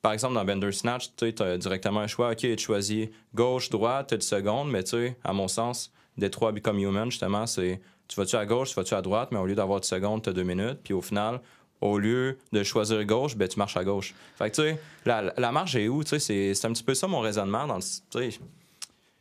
par 0.00 0.14
exemple, 0.14 0.32
dans 0.32 0.44
Bandersnatch, 0.46 1.10
tu 1.16 1.34
as 1.42 1.58
directement 1.58 2.00
un 2.00 2.06
choix. 2.06 2.30
OK, 2.30 2.38
tu 2.38 2.58
choisis 2.58 3.10
gauche, 3.34 3.68
droite, 3.68 4.08
tu 4.08 4.14
as 4.14 4.16
10 4.16 4.26
secondes. 4.26 4.70
Mais 4.70 4.84
tu 4.84 4.92
sais, 4.92 5.18
à 5.22 5.34
mon 5.34 5.48
sens, 5.48 5.92
Detroit 6.18 6.52
Become 6.52 6.78
Human, 6.78 7.10
justement, 7.10 7.46
c'est 7.46 7.80
tu 8.08 8.16
vas-tu 8.16 8.36
à 8.36 8.46
gauche, 8.46 8.70
tu 8.70 8.74
vas-tu 8.74 8.94
à 8.94 9.02
droite, 9.02 9.30
mais 9.32 9.38
au 9.38 9.46
lieu 9.46 9.54
d'avoir 9.54 9.80
10 9.80 9.88
secondes, 9.88 10.22
tu 10.22 10.30
as 10.30 10.32
2 10.32 10.42
minutes. 10.42 10.78
Puis 10.82 10.94
au 10.94 11.02
final, 11.02 11.40
au 11.80 11.98
lieu 11.98 12.38
de 12.52 12.62
choisir 12.62 13.04
gauche, 13.04 13.36
ben, 13.36 13.46
tu 13.48 13.58
marches 13.58 13.76
à 13.76 13.84
gauche. 13.84 14.14
Fait 14.36 14.50
que, 14.50 14.56
tu 14.56 14.62
sais, 14.62 14.80
la, 15.04 15.32
la 15.36 15.52
marge 15.52 15.76
est 15.76 15.88
où? 15.88 16.02
Tu 16.02 16.18
sais, 16.18 16.54
c'est 16.54 16.66
un 16.66 16.72
petit 16.72 16.82
peu 16.82 16.94
ça 16.94 17.06
mon 17.06 17.20
raisonnement. 17.20 17.66
Dans 17.66 17.76
le, 17.76 18.30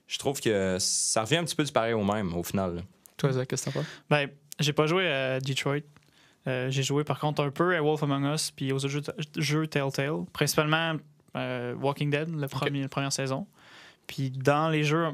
je 0.07 0.17
trouve 0.17 0.39
que 0.39 0.77
ça 0.79 1.21
revient 1.21 1.37
un 1.37 1.43
petit 1.43 1.55
peu 1.55 1.63
du 1.63 1.71
pareil 1.71 1.93
au 1.93 2.03
même, 2.03 2.33
au 2.33 2.43
final. 2.43 2.75
là. 2.77 2.81
Toi, 3.17 3.33
Zach, 3.33 3.47
qu'est-ce 3.47 3.65
que 3.65 3.71
t'en 3.71 3.79
penses? 3.79 3.87
Ben, 4.09 4.29
j'ai 4.59 4.73
pas 4.73 4.87
joué 4.87 5.07
à 5.07 5.39
Detroit. 5.39 5.81
Euh, 6.47 6.69
j'ai 6.69 6.83
joué 6.83 7.03
par 7.03 7.19
contre 7.19 7.43
un 7.43 7.51
peu 7.51 7.75
à 7.75 7.81
Wolf 7.81 8.03
Among 8.03 8.23
Us 8.33 8.51
puis 8.51 8.71
aux 8.71 8.77
autres 8.77 8.87
jeux, 8.87 9.01
jeux 9.35 9.67
Telltale, 9.67 10.23
principalement 10.31 10.93
euh, 11.35 11.75
Walking 11.75 12.09
Dead, 12.09 12.29
le 12.29 12.47
premier, 12.47 12.81
la 12.83 12.87
première 12.87 13.11
saison. 13.11 13.45
Puis 14.05 14.29
dans 14.29 14.69
les 14.69 14.83
jeux, 14.83 15.07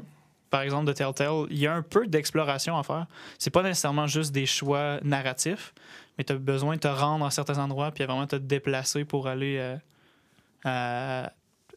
par 0.54 0.62
exemple 0.62 0.84
de 0.86 0.92
Telltale, 0.92 1.46
il 1.50 1.58
y 1.58 1.66
a 1.66 1.74
un 1.74 1.82
peu 1.82 2.06
d'exploration 2.06 2.78
à 2.78 2.84
faire. 2.84 3.06
C'est 3.40 3.50
pas 3.50 3.64
nécessairement 3.64 4.06
juste 4.06 4.30
des 4.32 4.46
choix 4.46 5.00
narratifs, 5.02 5.74
mais 6.16 6.22
tu 6.22 6.32
as 6.32 6.36
besoin 6.36 6.76
de 6.76 6.80
te 6.80 6.86
rendre 6.86 7.26
à 7.26 7.32
certains 7.32 7.58
endroits 7.58 7.90
puis 7.90 8.04
vraiment 8.04 8.28
te 8.28 8.36
déplacer 8.36 9.04
pour 9.04 9.26
aller 9.26 9.74
euh, 10.64 11.26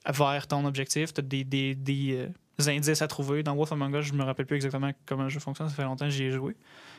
vers 0.08 0.48
ton 0.48 0.64
objectif. 0.66 1.12
Tu 1.12 1.22
as 1.22 1.24
des, 1.24 1.44
des- 1.44 1.74
des, 1.74 2.28
euh, 2.60 2.70
indices 2.70 3.02
à 3.02 3.08
trouver. 3.08 3.42
Dans 3.42 3.56
Wolf 3.56 3.72
Among 3.72 3.96
Us, 3.96 4.06
je 4.06 4.14
me 4.14 4.24
rappelle 4.24 4.46
plus 4.46 4.58
exactement 4.58 4.92
comment 5.08 5.24
le 5.24 5.30
jeu 5.30 5.40
fonctionne, 5.40 5.70
ça 5.70 5.76
fait 5.76 5.84
longtemps 5.84 6.06
que 6.06 6.12
j'y 6.12 6.26
ai 6.26 6.32
joué. 6.32 6.56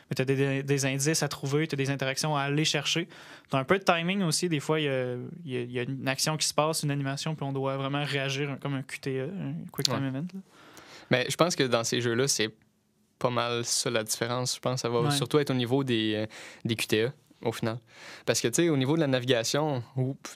Mais 0.09 0.15
tu 0.15 0.21
as 0.21 0.25
des, 0.63 0.85
indices 0.85 1.23
à 1.23 1.29
trouver, 1.29 1.65
tu 1.65 1.75
as 1.75 1.77
des 1.77 1.91
interactions 1.91 2.35
à 2.35 2.41
aller 2.41 2.65
chercher. 2.65 3.07
Tu 3.49 3.55
as 3.55 3.59
un 3.59 3.63
peu 3.63 3.79
de 3.79 3.83
timing 3.85 4.23
aussi. 4.23 4.49
Des 4.49 4.59
fois, 4.59 4.81
il 4.81 4.85
y 4.85 4.89
a, 4.89 5.13
il 5.45 5.51
y 5.53 5.57
a- 5.57 5.61
il 5.61 5.71
y 5.71 5.79
a 5.79 5.83
une 5.83 6.07
action 6.09 6.35
qui 6.35 6.45
se 6.47 6.53
passe, 6.53 6.83
une 6.83 6.91
animation, 6.91 7.35
puis 7.35 7.45
on 7.45 7.53
doit 7.53 7.77
vraiment 7.77 8.03
réagir 8.03 8.57
comme 8.59 8.73
un 8.73 8.81
QTE, 8.83 9.29
un 9.29 9.53
Quick 9.71 9.85
Time 9.87 10.01
Ouais. 10.01 10.07
Event. 10.09 10.27
là. 10.33 10.39
Mais 11.11 11.25
je 11.29 11.35
pense 11.35 11.55
que 11.55 11.63
dans 11.63 11.83
ces 11.83 12.01
jeux-là, 12.01 12.27
c'est 12.27 12.53
pas 13.17 13.29
mal 13.29 13.65
ça 13.65 13.89
la 13.89 14.03
différence. 14.03 14.55
Je 14.55 14.59
pense 14.59 14.75
que 14.75 14.81
ça 14.81 14.89
va 14.89 15.01
Ouais. 15.01 15.11
surtout 15.11 15.39
être 15.39 15.49
au 15.51 15.55
niveau 15.55 15.83
des, 15.83 16.13
euh, 16.15 16.25
des 16.65 16.75
QTE, 16.75 17.11
au 17.43 17.51
final. 17.51 17.79
Parce 18.25 18.39
que, 18.41 18.47
tu 18.47 18.63
sais, 18.63 18.69
au 18.69 18.77
niveau 18.77 18.95
de 18.95 19.01
la 19.01 19.07
navigation, 19.07 19.83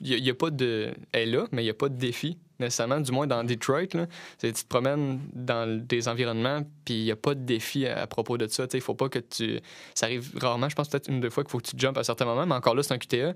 il 0.02 0.22
n'y 0.22 0.30
a, 0.30 0.34
pas 0.34 0.50
de. 0.50 0.92
Elle 1.12 1.28
est 1.28 1.32
là, 1.32 1.46
mais 1.52 1.62
il 1.62 1.66
n'y 1.66 1.70
a 1.70 1.74
pas 1.74 1.88
de 1.88 1.96
défi, 1.96 2.36
nécessairement. 2.60 3.00
Du 3.00 3.10
moins, 3.12 3.26
dans 3.26 3.42
Detroit, 3.44 3.86
là, 3.94 4.06
tu 4.38 4.52
te 4.52 4.66
promènes 4.68 5.20
dans 5.32 5.80
des 5.82 6.08
environnements, 6.08 6.62
puis 6.84 6.94
il 6.94 7.04
n'y 7.04 7.10
a 7.10 7.16
pas 7.16 7.34
de 7.34 7.40
défi 7.44 7.86
à, 7.86 8.02
à 8.02 8.06
propos 8.06 8.36
de 8.36 8.46
ça. 8.48 8.66
Tu 8.66 8.72
sais, 8.72 8.78
il 8.78 8.82
faut 8.82 8.94
pas 8.94 9.08
que 9.08 9.18
tu. 9.20 9.60
Ça 9.94 10.06
arrive 10.06 10.30
rarement, 10.38 10.68
je 10.68 10.74
pense 10.74 10.88
peut-être 10.88 11.08
une 11.08 11.16
ou 11.16 11.20
deux 11.20 11.30
fois 11.30 11.42
qu'il 11.44 11.50
faut 11.52 11.58
que 11.58 11.68
tu 11.70 11.78
jumpes 11.78 11.96
à 11.98 12.04
certains 12.04 12.26
moments, 12.26 12.46
mais 12.46 12.54
encore 12.54 12.74
là, 12.74 12.82
c'est 12.82 12.92
un 12.94 12.98
QTE. 12.98 13.34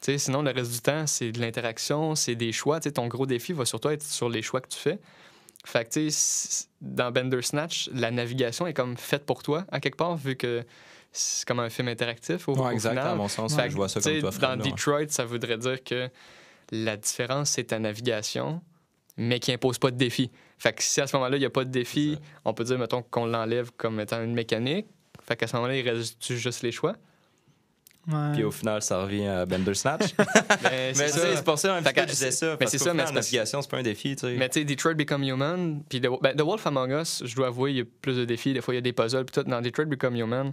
Tu 0.00 0.12
sais, 0.12 0.18
sinon, 0.18 0.42
le 0.42 0.50
reste 0.50 0.72
du 0.72 0.80
temps, 0.80 1.06
c'est 1.06 1.32
de 1.32 1.40
l'interaction, 1.40 2.14
c'est 2.16 2.34
des 2.34 2.52
choix. 2.52 2.80
Tu 2.80 2.88
sais, 2.88 2.92
ton 2.92 3.06
gros 3.06 3.24
défi 3.26 3.54
va 3.54 3.64
surtout 3.64 3.88
être 3.88 4.02
sur 4.02 4.28
les 4.28 4.42
choix 4.42 4.60
que 4.60 4.68
tu 4.68 4.76
fais. 4.78 4.98
Fait 5.64 5.84
que, 5.84 5.90
tu 5.94 6.10
sais, 6.10 6.66
dans 6.80 7.10
Bandersnatch, 7.10 7.88
la 7.92 8.10
navigation 8.10 8.66
est 8.66 8.74
comme 8.74 8.96
faite 8.96 9.24
pour 9.24 9.42
toi, 9.42 9.64
à 9.70 9.80
quelque 9.80 9.96
part, 9.96 10.16
vu 10.16 10.36
que 10.36 10.62
c'est 11.10 11.46
comme 11.46 11.60
un 11.60 11.70
film 11.70 11.88
interactif. 11.88 12.48
Au, 12.48 12.52
au 12.52 12.70
exact, 12.70 12.90
final. 12.90 13.08
à 13.08 13.14
mon 13.14 13.28
sens, 13.28 13.54
Fait 13.56 13.70
je 13.70 13.74
vois 13.74 13.88
ça 13.88 14.00
comme 14.00 14.20
toi, 14.20 14.30
Dans 14.30 14.48
là, 14.48 14.56
ouais. 14.56 14.70
Detroit, 14.70 15.08
ça 15.08 15.24
voudrait 15.24 15.56
dire 15.56 15.82
que 15.82 16.10
la 16.70 16.96
différence, 16.96 17.50
c'est 17.50 17.64
ta 17.64 17.78
navigation, 17.78 18.60
mais 19.16 19.38
qui 19.38 19.52
impose 19.52 19.78
pas 19.78 19.90
de 19.90 19.96
défi. 19.96 20.30
Fait 20.58 20.72
que 20.72 20.82
si 20.82 21.00
à 21.00 21.06
ce 21.06 21.16
moment-là, 21.16 21.36
il 21.36 21.40
n'y 21.40 21.46
a 21.46 21.50
pas 21.50 21.64
de 21.64 21.70
défi, 21.70 22.18
on 22.44 22.52
peut 22.52 22.64
dire, 22.64 22.78
mettons, 22.78 23.02
qu'on 23.02 23.26
l'enlève 23.26 23.70
comme 23.76 24.00
étant 24.00 24.22
une 24.22 24.34
mécanique. 24.34 24.86
Fait 25.22 25.36
qu'à 25.36 25.46
ce 25.46 25.56
moment-là, 25.56 25.76
il 25.76 25.88
reste 25.88 26.32
juste 26.32 26.62
les 26.62 26.72
choix. 26.72 26.96
Ouais. 28.06 28.32
Puis 28.34 28.44
au 28.44 28.50
final, 28.50 28.82
ça 28.82 29.02
revient 29.02 29.26
à 29.26 29.46
Bender 29.46 29.74
Snatch. 29.74 30.14
Mais 30.62 30.92
c'est 30.94 31.42
pour 31.44 31.58
ça 31.58 31.80
peu 31.82 31.90
que- 31.90 32.00
je 32.02 32.06
disais 32.06 32.30
ça. 32.30 32.56
mais 32.60 32.66
c'est 32.66 32.78
ça, 32.78 32.92
mais 32.92 33.04
navigation, 33.10 33.62
c'est 33.62 33.70
pas 33.70 33.78
un 33.78 33.82
défi, 33.82 34.14
tu 34.16 34.26
sais. 34.26 34.36
Mais 34.36 34.48
tu 34.48 34.60
sais, 34.60 34.64
Detroit 34.64 34.94
Become 34.94 35.22
Human, 35.24 35.82
puis 35.88 36.00
The, 36.00 36.08
ben, 36.20 36.36
The 36.36 36.42
Wolf 36.42 36.66
Among 36.66 36.90
Us, 36.92 37.22
je 37.24 37.34
dois 37.34 37.46
avouer, 37.46 37.70
il 37.70 37.76
y 37.78 37.80
a 37.80 37.84
plus 38.02 38.16
de 38.16 38.24
défis. 38.24 38.52
Des 38.52 38.60
fois, 38.60 38.74
il 38.74 38.76
y 38.76 38.78
a 38.78 38.82
des 38.82 38.92
puzzles, 38.92 39.24
puis 39.24 39.42
tout. 39.42 39.48
Dans 39.48 39.60
Detroit 39.62 39.86
Become 39.86 40.16
Human, 40.16 40.52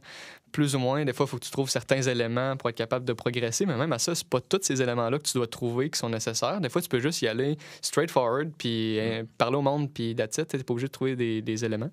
plus 0.52 0.76
ou 0.76 0.80
moins, 0.80 1.04
des 1.06 1.14
fois, 1.14 1.26
il 1.26 1.30
faut 1.30 1.38
que 1.38 1.46
tu 1.46 1.52
trouves 1.52 1.70
certains 1.70 2.02
éléments 2.02 2.56
pour 2.58 2.70
être 2.70 2.76
capable 2.78 3.06
de 3.06 3.14
progresser. 3.14 3.66
Mais 3.66 3.76
même 3.78 3.92
à 3.94 4.00
ça, 4.00 4.16
c'est 4.16 4.28
pas 4.28 4.40
tous 4.42 4.60
ces 4.64 4.82
éléments-là 4.82 5.18
que 5.18 5.24
tu 5.24 5.34
dois 5.38 5.48
trouver 5.48 5.90
qui 5.90 6.00
sont 6.00 6.10
nécessaires. 6.10 6.60
Des 6.62 6.70
fois, 6.70 6.82
tu 6.82 6.90
peux 6.90 7.00
juste 7.00 7.22
y 7.22 7.28
aller 7.28 7.58
straightforward, 7.82 8.52
puis 8.58 9.00
euh, 9.00 9.24
parler 9.38 9.58
au 9.58 9.62
monde, 9.62 9.92
puis 9.94 10.16
that's 10.16 10.38
it. 10.38 10.48
T'es 10.48 10.58
pas 10.64 10.72
obligé 10.74 10.88
de 10.88 10.92
trouver 10.92 11.16
des, 11.16 11.42
des 11.42 11.66
éléments. 11.66 11.92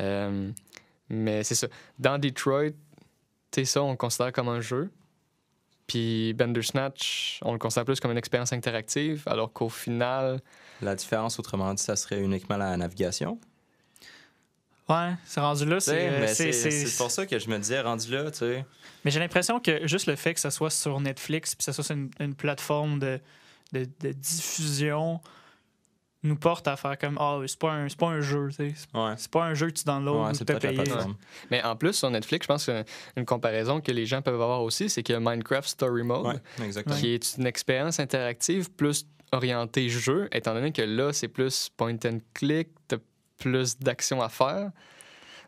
Euh, 0.00 0.50
mais 1.08 1.44
c'est 1.44 1.54
ça. 1.54 1.68
Dans 1.98 2.18
Detroit, 2.18 2.70
sais, 3.64 3.72
ça, 3.72 3.82
on 3.82 3.90
le 3.90 3.96
considère 3.96 4.32
comme 4.32 4.48
un 4.48 4.60
jeu. 4.60 4.90
Puis 5.86 6.32
Bandersnatch, 6.34 7.38
on 7.42 7.52
le 7.52 7.58
considère 7.58 7.84
plus 7.84 8.00
comme 8.00 8.10
une 8.10 8.18
expérience 8.18 8.52
interactive, 8.52 9.22
alors 9.26 9.52
qu'au 9.52 9.68
final, 9.68 10.40
La 10.82 10.94
différence, 10.96 11.38
autrement 11.38 11.72
dit, 11.74 11.82
ça 11.82 11.94
serait 11.96 12.20
uniquement 12.20 12.56
la 12.56 12.76
navigation. 12.76 13.38
Ouais, 14.88 15.14
c'est 15.24 15.40
rendu 15.40 15.64
là. 15.64 15.80
C'est, 15.80 16.10
mais 16.20 16.26
c'est- 16.28 16.52
c'est 16.52 16.70
c'est- 16.70 16.86
c'est 16.86 16.96
pour 16.96 17.10
ça 17.10 17.26
que 17.26 17.38
je 17.38 17.48
me 17.48 17.58
disais, 17.58 17.80
rendu 17.80 18.12
là, 18.12 18.30
tu 18.30 18.38
sais. 18.38 18.64
Mais 19.04 19.10
j'ai 19.10 19.18
l'impression 19.20 19.58
que 19.58 19.86
juste 19.86 20.06
le 20.06 20.14
fait 20.16 20.34
que 20.34 20.40
ça 20.40 20.50
soit 20.50 20.70
sur 20.70 21.00
Netflix, 21.00 21.50
puis 21.54 21.58
que 21.58 21.64
ça 21.64 21.72
soit 21.72 21.82
sur 21.84 21.94
une, 21.96 22.10
une 22.20 22.34
plateforme 22.34 22.98
de, 23.00 23.20
de, 23.72 23.86
de 24.00 24.12
diffusion, 24.12 25.20
nous 26.22 26.36
porte 26.36 26.66
à 26.66 26.76
faire 26.76 26.98
comme 26.98 27.16
Ah, 27.20 27.38
c'est 27.46 27.58
pas 27.58 27.72
un, 27.72 27.88
c'est 27.88 27.98
pas 27.98 28.08
un 28.08 28.20
jeu, 28.20 28.48
tu 28.48 28.54
sais. 28.56 28.74
C'est- 28.74 28.98
Ouais. 28.98 29.14
C'est 29.16 29.30
pas 29.30 29.44
un 29.44 29.54
jeu 29.54 29.66
que 29.68 29.74
tu 29.74 29.84
downloads 29.84 30.24
Ouais, 30.24 30.30
ou 30.30 30.34
c'est 30.34 30.40
que 30.40 30.52
tu 30.52 30.52
as 30.52 30.58
peut-être 30.60 30.76
la 30.76 30.82
payé. 30.82 30.92
plateforme. 30.92 31.16
Mais 31.50 31.62
en 31.62 31.76
plus, 31.76 31.92
sur 31.92 32.10
Netflix, 32.10 32.44
je 32.44 32.48
pense 32.48 32.64
qu'une 32.66 33.24
comparaison 33.24 33.80
que 33.80 33.92
les 33.92 34.06
gens 34.06 34.22
peuvent 34.22 34.34
avoir 34.40 34.62
aussi, 34.62 34.88
c'est 34.90 35.02
qu'il 35.02 35.12
y 35.12 35.16
a 35.16 35.20
Minecraft 35.20 35.68
Story 35.68 36.02
Mode, 36.02 36.40
qui 36.98 37.14
est 37.14 37.36
une 37.36 37.46
expérience 37.46 38.00
interactive 38.00 38.70
plus 38.72 39.06
orientée 39.32 39.88
jeu, 39.88 40.28
étant 40.32 40.54
donné 40.54 40.72
que 40.72 40.82
là, 40.82 41.12
c'est 41.12 41.28
plus 41.28 41.68
point 41.76 41.96
and 42.04 42.18
click, 42.34 42.68
t'as 42.88 42.96
plus 43.38 43.78
d'actions 43.78 44.22
à 44.22 44.28
faire, 44.28 44.70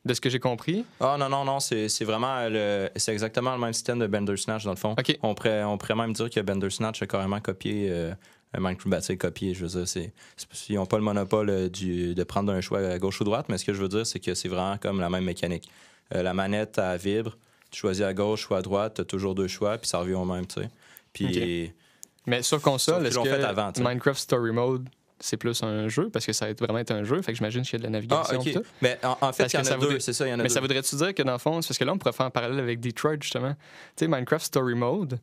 de 0.04 0.14
ce 0.14 0.20
que 0.20 0.30
j'ai 0.30 0.40
compris. 0.40 0.84
Ah 1.00 1.16
non, 1.18 1.28
non, 1.28 1.44
non, 1.44 1.60
c'est 1.60 1.88
c'est 1.88 2.04
vraiment 2.04 2.48
le. 2.48 2.88
C'est 2.96 3.12
exactement 3.12 3.52
le 3.52 3.58
même 3.58 3.72
système 3.72 3.98
de 3.98 4.06
Bandersnatch, 4.06 4.64
dans 4.64 4.70
le 4.70 4.76
fond. 4.76 4.94
OK. 4.98 5.18
On 5.22 5.34
pourrait, 5.34 5.64
on 5.64 5.76
pourrait 5.78 5.94
même 5.96 6.12
dire 6.12 6.30
que 6.30 6.40
Bandersnatch 6.40 7.02
a 7.02 7.06
carrément 7.06 7.40
copié 7.40 7.88
euh, 7.90 8.14
Minecraft. 8.56 9.02
Sais, 9.02 9.16
copié, 9.16 9.54
je 9.54 9.64
veux 9.64 9.68
dire, 9.70 9.86
c'est. 9.88 10.12
c'est- 10.36 10.70
Ils 10.70 10.76
n'ont 10.76 10.86
pas 10.86 10.96
le 10.96 11.02
monopole 11.04 11.50
euh, 11.50 11.68
du, 11.68 12.14
de 12.14 12.24
prendre 12.24 12.52
un 12.52 12.60
choix 12.60 12.80
à 12.80 12.98
gauche 12.98 13.20
ou 13.20 13.24
droite, 13.24 13.46
mais 13.48 13.58
ce 13.58 13.64
que 13.64 13.74
je 13.74 13.82
veux 13.82 13.88
dire, 13.88 14.06
c'est 14.06 14.20
que 14.20 14.34
c'est 14.34 14.48
vraiment 14.48 14.78
comme 14.78 15.00
la 15.00 15.10
même 15.10 15.24
mécanique. 15.24 15.68
Euh, 16.14 16.22
la 16.22 16.32
manette, 16.34 16.78
elle 16.78 16.98
vibre, 16.98 17.36
tu 17.70 17.78
choisis 17.80 18.02
à 18.04 18.14
gauche 18.14 18.48
ou 18.50 18.54
à 18.54 18.62
droite, 18.62 18.94
tu 18.94 19.00
as 19.02 19.04
toujours 19.04 19.34
deux 19.34 19.48
choix, 19.48 19.76
puis 19.76 19.88
ça 19.88 19.98
revient 19.98 20.14
au 20.14 20.24
même, 20.24 20.46
tu 20.46 20.62
sais. 20.62 20.70
Puis. 21.12 21.72
Mais 22.26 22.42
sur 22.42 22.60
console, 22.60 23.06
est-ce 23.06 23.18
que 23.18 23.28
avant. 23.44 23.72
Minecraft 23.78 24.18
Story 24.20 24.52
Mode, 24.52 24.88
c'est 25.20 25.36
plus 25.36 25.62
un 25.62 25.88
jeu, 25.88 26.10
parce 26.10 26.24
que 26.26 26.32
ça 26.32 26.46
va 26.46 26.52
vraiment 26.54 26.78
être 26.78 26.90
un 26.92 27.02
jeu, 27.02 27.20
fait 27.22 27.32
que 27.32 27.38
j'imagine 27.38 27.62
qu'il 27.62 27.72
y 27.72 27.76
a 27.76 27.78
de 27.88 27.92
la 27.92 27.98
Ah, 27.98 28.24
navigation 28.32 28.60
tout. 28.60 28.66
Mais 28.82 28.98
en, 29.02 29.16
en 29.20 29.32
fait, 29.32 29.44
il 29.46 29.54
y 29.54 29.58
en 29.58 29.62
que 29.62 29.66
a 29.66 29.70
ça 29.70 29.74
deux, 29.76 29.80
voudrait- 29.86 30.00
c'est 30.00 30.12
ça, 30.12 30.26
il 30.26 30.30
y 30.30 30.32
en 30.32 30.34
a 30.34 30.36
Mais 30.38 30.42
deux. 30.44 30.48
ça 30.54 30.60
voudrait-tu 30.60 30.94
dire 30.96 31.14
que 31.14 31.22
dans 31.22 31.32
le 31.32 31.38
fond, 31.38 31.60
c'est 31.60 31.68
parce 31.68 31.78
que 31.78 31.84
là, 31.84 31.92
on 31.92 31.98
pourrait 31.98 32.12
faire 32.12 32.26
un 32.26 32.30
parallèle 32.30 32.60
avec 32.60 32.80
Detroit, 32.80 33.16
justement. 33.20 33.52
Tu 33.96 34.04
sais, 34.04 34.08
Minecraft 34.08 34.44
Story 34.44 34.74
Mode, 34.74 35.18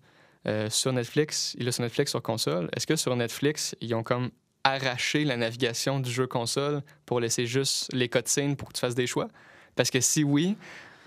euh, 0.47 0.69
sur 0.69 0.93
Netflix, 0.93 1.55
il 1.60 1.67
est 1.67 1.71
sur 1.71 1.84
Netflix 1.84 2.12
sur 2.12 2.21
console. 2.21 2.69
Est-ce 2.75 2.86
que 2.86 2.95
sur 2.95 3.15
Netflix, 3.15 3.75
ils 3.81 3.93
ont 3.95 4.03
comme 4.03 4.29
arraché 4.63 5.23
la 5.25 5.38
navigation 5.38 5.99
du 5.99 6.12
jeu 6.12 6.27
console 6.27 6.81
pour 7.05 7.19
laisser 7.19 7.45
juste 7.45 7.91
les 7.93 8.10
cutscenes 8.10 8.55
pour 8.55 8.69
que 8.69 8.73
tu 8.73 8.79
fasses 8.79 8.95
des 8.95 9.08
choix? 9.08 9.27
Parce 9.75 9.89
que 9.89 9.99
si 10.01 10.23
oui, 10.23 10.55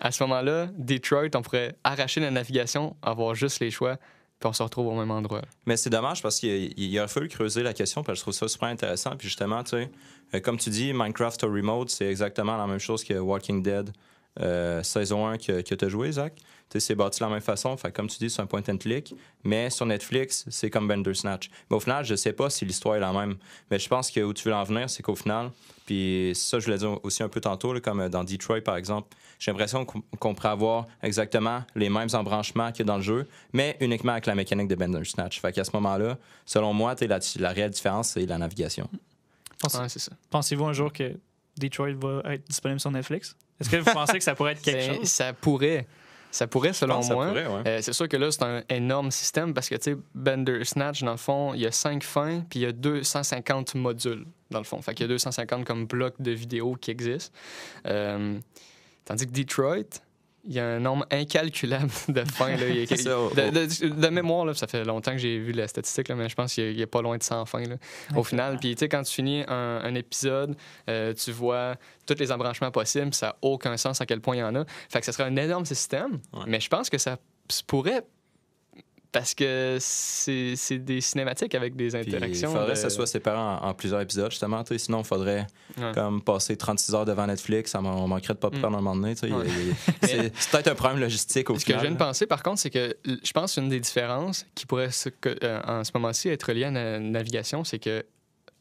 à 0.01 0.11
ce 0.11 0.23
moment-là, 0.25 0.69
Detroit, 0.77 1.31
on 1.35 1.43
pourrait 1.43 1.77
arracher 1.85 2.21
la 2.21 2.31
navigation, 2.31 2.97
avoir 3.03 3.35
juste 3.35 3.61
les 3.61 3.71
choix, 3.71 3.97
puis 4.39 4.49
on 4.49 4.53
se 4.53 4.63
retrouve 4.63 4.87
au 4.89 4.95
même 4.95 5.11
endroit. 5.11 5.43
Mais 5.67 5.77
c'est 5.77 5.91
dommage 5.91 6.23
parce 6.23 6.39
qu'il 6.39 6.73
il 6.79 6.99
aurait 6.99 7.09
fallu 7.09 7.29
creuser 7.29 7.63
la 7.63 7.75
question, 7.75 8.03
parce 8.03 8.19
que 8.19 8.19
je 8.19 8.23
trouve 8.23 8.35
ça 8.35 8.49
super 8.49 8.69
intéressant. 8.69 9.17
Puis 9.17 9.29
justement, 9.29 9.65
tu 9.65 9.71
sais, 9.71 9.91
euh, 10.35 10.41
comme 10.41 10.59
tu 10.59 10.71
dis, 10.71 10.93
Minecraft 10.93 11.35
Story 11.35 11.63
Mode, 11.63 11.91
c'est 11.91 12.07
exactement 12.07 12.57
la 12.57 12.67
même 12.67 12.79
chose 12.79 13.03
que 13.03 13.15
Walking 13.15 13.63
Dead 13.63 13.91
euh, 14.41 14.83
saison 14.83 15.27
1 15.27 15.39
que, 15.39 15.61
que 15.63 15.75
tu 15.75 15.85
as 15.85 15.89
joué, 15.89 16.13
Zach. 16.13 16.35
Tu 16.37 16.45
sais, 16.75 16.81
c'est 16.81 16.95
bâti 16.95 17.21
de 17.21 17.25
la 17.25 17.31
même 17.31 17.41
façon. 17.41 17.75
Fait, 17.79 17.91
comme 17.91 18.09
tu 18.09 18.19
dis, 18.19 18.29
c'est 18.29 18.43
un 18.43 18.47
point 18.47 18.63
and 18.69 18.77
click. 18.77 19.15
Mais 19.43 19.71
sur 19.71 19.87
Netflix, 19.87 20.45
c'est 20.51 20.69
comme 20.69 20.87
Bandersnatch. 20.87 21.49
Mais 21.71 21.77
au 21.77 21.81
final, 21.81 22.05
je 22.05 22.15
sais 22.15 22.35
pas 22.35 22.51
si 22.51 22.67
l'histoire 22.67 22.97
est 22.97 23.01
la 23.01 23.11
même. 23.13 23.37
Mais 23.71 23.79
je 23.79 23.89
pense 23.89 24.11
que 24.11 24.21
où 24.21 24.35
tu 24.35 24.49
veux 24.49 24.55
en 24.55 24.65
venir, 24.65 24.91
c'est 24.91 25.03
qu'au 25.03 25.15
final, 25.15 25.51
puis 25.87 26.33
ça, 26.35 26.59
je 26.59 26.67
voulais 26.67 26.77
dire 26.77 27.03
aussi 27.05 27.23
un 27.23 27.31
peu 27.31 27.41
tantôt, 27.41 27.73
là, 27.73 27.81
comme 27.81 28.07
dans 28.11 28.23
Detroit, 28.23 28.61
par 28.61 28.77
exemple, 28.77 29.17
j'ai 29.39 29.51
l'impression 29.51 29.87
qu'on 29.87 30.35
pourrait 30.35 30.49
avoir 30.51 30.87
exactement 31.03 31.63
les 31.75 31.89
mêmes 31.89 32.09
embranchements 32.13 32.71
que 32.73 32.83
dans 32.83 32.97
le 32.97 33.03
jeu, 33.03 33.27
mais 33.55 33.77
uniquement 33.81 34.13
avec 34.13 34.27
la 34.27 34.35
mécanique 34.35 34.69
de 34.69 34.75
Bandersnatch. 34.75 35.41
Fait 35.41 35.53
qu'à 35.53 35.65
ce 35.65 35.71
moment-là, 35.73 36.19
selon 36.45 36.75
moi, 36.75 36.95
la, 37.01 37.19
la 37.39 37.49
réelle 37.51 37.71
différence, 37.71 38.11
c'est 38.11 38.27
la 38.27 38.37
navigation. 38.37 38.91
Pense- 39.59 39.75
Ouais, 39.75 39.89
c'est 39.89 40.01
ça. 40.01 40.13
Pensez-vous 40.29 40.67
un 40.67 40.73
jour 40.75 40.93
que 40.93 41.15
Detroit 41.57 41.93
va 41.95 42.35
être 42.35 42.47
disponible 42.49 42.79
sur 42.81 42.91
Netflix? 42.91 43.35
Est-ce 43.61 43.71
que 43.71 43.77
vous 43.77 43.93
pensez 43.93 44.19
que 44.19 44.25
ça 44.25 44.35
pourrait 44.35 44.53
être 44.53 44.63
quelque 44.63 44.81
C'est- 44.83 44.95
chose? 44.97 45.05
Ça 45.09 45.33
pourrait. 45.33 45.87
Ça 46.31 46.47
pourrait, 46.47 46.75
selon 46.75 47.01
ça 47.01 47.15
moi. 47.15 47.33
ouais. 47.33 47.47
Euh, 47.67 47.79
c'est 47.81 47.95
sûr 47.95 48.07
que 48.07 48.17
là, 48.19 48.31
c'est 48.31 48.43
un 48.43 48.63
énorme 48.69 49.11
système 49.11 49.55
parce 49.55 49.69
que, 49.71 49.77
tu 49.77 49.93
sais, 49.93 49.97
Bandersnatch, 50.15 51.03
dans 51.03 51.13
le 51.13 51.17
fond, 51.17 51.55
il 51.55 51.61
y 51.63 51.67
a 51.67 51.73
cinq 51.73 52.05
fins, 52.05 52.41
puis 52.51 52.61
il 52.61 52.63
y 52.65 52.67
a 52.67 52.73
250 52.73 53.75
modules, 53.75 54.27
dans 54.51 54.59
le 54.59 54.65
fond. 54.65 54.81
Fait 54.83 54.93
qu'il 54.95 55.05
y 55.05 55.09
a 55.09 55.09
250 55.09 55.65
comme 55.65 55.87
blocs 55.87 56.21
de 56.21 56.31
vidéos 56.33 56.75
qui 56.79 56.91
existent. 56.91 57.35
Euh, 57.87 58.39
tandis 59.07 59.27
que 59.27 59.33
Detroit, 59.33 60.03
il 60.49 60.55
y 60.55 60.61
a 60.61 60.67
un 60.67 60.81
nombre 60.81 61.07
incalculable 61.11 61.91
de 62.09 62.25
fins. 62.25 62.57
Là. 62.57 62.69
Il 62.69 62.79
y 62.79 62.83
a- 62.83 62.87
C'est 62.87 62.97
ça, 62.97 63.19
au- 63.21 63.31
de, 63.31 63.51
de- 63.51 63.89
de 64.01 64.09
mémoire, 64.09 64.45
là, 64.47 64.55
ça 64.55 64.67
fait 64.67 64.83
longtemps 64.85 65.13
que 65.13 65.19
j'ai 65.19 65.39
vu 65.39 65.53
la 65.53 65.69
statistique, 65.69 66.09
là, 66.09 66.15
mais 66.15 66.29
je 66.29 66.35
pense 66.35 66.55
qu'il 66.55 66.79
y 66.79 66.83
a- 66.83 66.87
pas 66.87 67.03
loin 67.03 67.17
de 67.19 67.23
100 67.23 67.45
fins. 67.47 67.63
Là, 67.65 67.77
au 68.17 68.25
final. 68.25 68.59
Puis, 68.59 68.75
tu 68.75 68.81
sais, 68.81 68.89
quand 68.89 69.03
tu 69.03 69.13
finis 69.13 69.45
un, 69.47 69.81
un 69.85 69.95
épisode, 69.95 70.57
euh, 70.89 71.13
tu 71.15 71.31
vois 71.33 71.77
tous 72.07 72.17
les 72.19 72.33
embranchements 72.33 72.71
possibles, 72.71 73.13
ça 73.15 73.27
n'a 73.29 73.37
aucun 73.43 73.77
sens 73.77 74.01
à 74.01 74.07
quel 74.07 74.21
point 74.21 74.37
il 74.37 74.41
y 74.41 74.43
en 74.43 74.55
a. 74.55 74.65
Fait 74.89 75.01
que 75.01 75.07
ça 75.07 75.13
serait 75.13 75.25
un 75.29 75.37
énorme 75.37 75.67
système, 75.67 76.19
Ouais. 76.33 76.45
mais 76.47 76.61
je 76.61 76.69
pense 76.69 76.89
que 76.91 76.99
ça 76.99 77.19
pourrait 77.67 78.03
parce 79.19 79.35
que 79.35 79.79
c'est 79.81 80.79
des 80.79 81.01
cinématiques 81.01 81.53
avec 81.57 81.75
des 81.75 81.89
Puis 81.89 82.03
il 82.07 82.15
interactions. 82.15 82.51
faudrait 82.53 82.67
de- 82.69 82.73
que 82.75 82.79
ça 82.79 82.89
soit 82.91 83.07
séparé 83.09 83.37
en, 83.37 83.69
en 83.69 83.75
plusieurs 83.75 84.01
épisodes, 84.01 84.31
justement. 84.31 84.63
t'sais. 84.63 84.79
Sinon, 84.79 85.01
il 85.01 85.05
faudrait 85.07 85.47
Ouais. 85.77 85.91
comme 85.93 86.23
passer 86.23 86.57
36 86.57 86.95
heures 86.95 87.05
devant 87.05 87.27
Netflix. 87.27 87.73
Ça 87.73 87.81
on 87.81 88.07
manquerait 88.07 88.35
de 88.35 88.39
pas 88.39 88.49
Mm. 88.51 88.61
prendre 88.61 88.79
un 88.79 88.81
moment 88.81 88.95
donné. 88.95 89.15
Ouais. 89.23 89.47
C'est 90.03 90.33
peut-être 90.51 90.69
un 90.69 90.75
problème 90.77 91.01
logistique 91.01 91.51
au 91.51 91.59
Ce 91.59 91.65
que 91.65 91.73
je 91.75 91.79
viens 91.81 91.91
de 91.91 91.97
penser, 91.97 92.27
par 92.27 92.43
contre, 92.45 92.61
c'est 92.61 92.71
que 92.71 92.97
je 93.05 93.33
pense 93.33 93.57
une 93.57 93.69
des 93.69 93.81
différences 93.81 94.47
qui 94.55 94.67
pourrait 94.67 94.91
se- 94.93 95.09
euh, 95.43 95.61
en 95.67 95.83
ce 95.83 95.91
moment-ci 95.95 96.29
être 96.29 96.53
liée 96.53 96.65
à 96.65 96.71
la 96.71 97.01
navigation, 97.01 97.65
c'est 97.65 97.79
que 97.81 98.05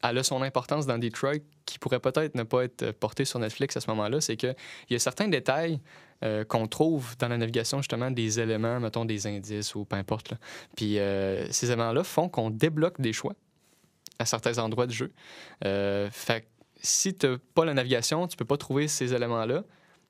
elle 0.02 0.18
a 0.18 0.22
son 0.22 0.42
importance 0.42 0.86
dans 0.86 0.96
Detroit 0.98 1.38
qui 1.66 1.78
pourrait 1.78 1.98
peut-être 2.00 2.34
ne 2.36 2.42
pas 2.44 2.64
être 2.64 2.92
portée 2.92 3.24
sur 3.24 3.38
Netflix 3.38 3.76
à 3.76 3.80
ce 3.80 3.88
moment-là. 3.90 4.20
C'est 4.20 4.36
qu'il 4.36 4.54
y 4.90 4.94
a 4.94 4.98
certains 4.98 5.28
détails 5.28 5.80
euh, 6.24 6.44
qu'on 6.44 6.66
trouve 6.66 7.16
dans 7.18 7.28
la 7.28 7.38
navigation, 7.38 7.78
justement, 7.78 8.10
des 8.10 8.40
éléments, 8.40 8.80
mettons 8.80 9.04
des 9.04 9.26
indices 9.26 9.74
ou 9.74 9.84
peu 9.84 9.96
importe. 9.96 10.30
là. 10.30 10.38
Puis 10.76 10.98
euh, 10.98 11.46
ces 11.50 11.66
éléments-là 11.66 12.02
font 12.04 12.28
qu'on 12.28 12.50
débloque 12.50 13.00
des 13.00 13.12
choix 13.12 13.34
à 14.18 14.24
certains 14.26 14.58
endroits 14.58 14.86
du 14.86 14.94
jeu. 14.96 15.12
Euh, 15.64 16.08
fait 16.10 16.40
que 16.42 16.46
si 16.82 17.14
tu 17.14 17.26
n'as 17.28 17.36
pas 17.54 17.64
la 17.64 17.74
navigation, 17.74 18.26
tu 18.26 18.36
peux 18.36 18.44
pas 18.44 18.56
trouver 18.56 18.88
ces 18.88 19.14
éléments-là. 19.14 19.62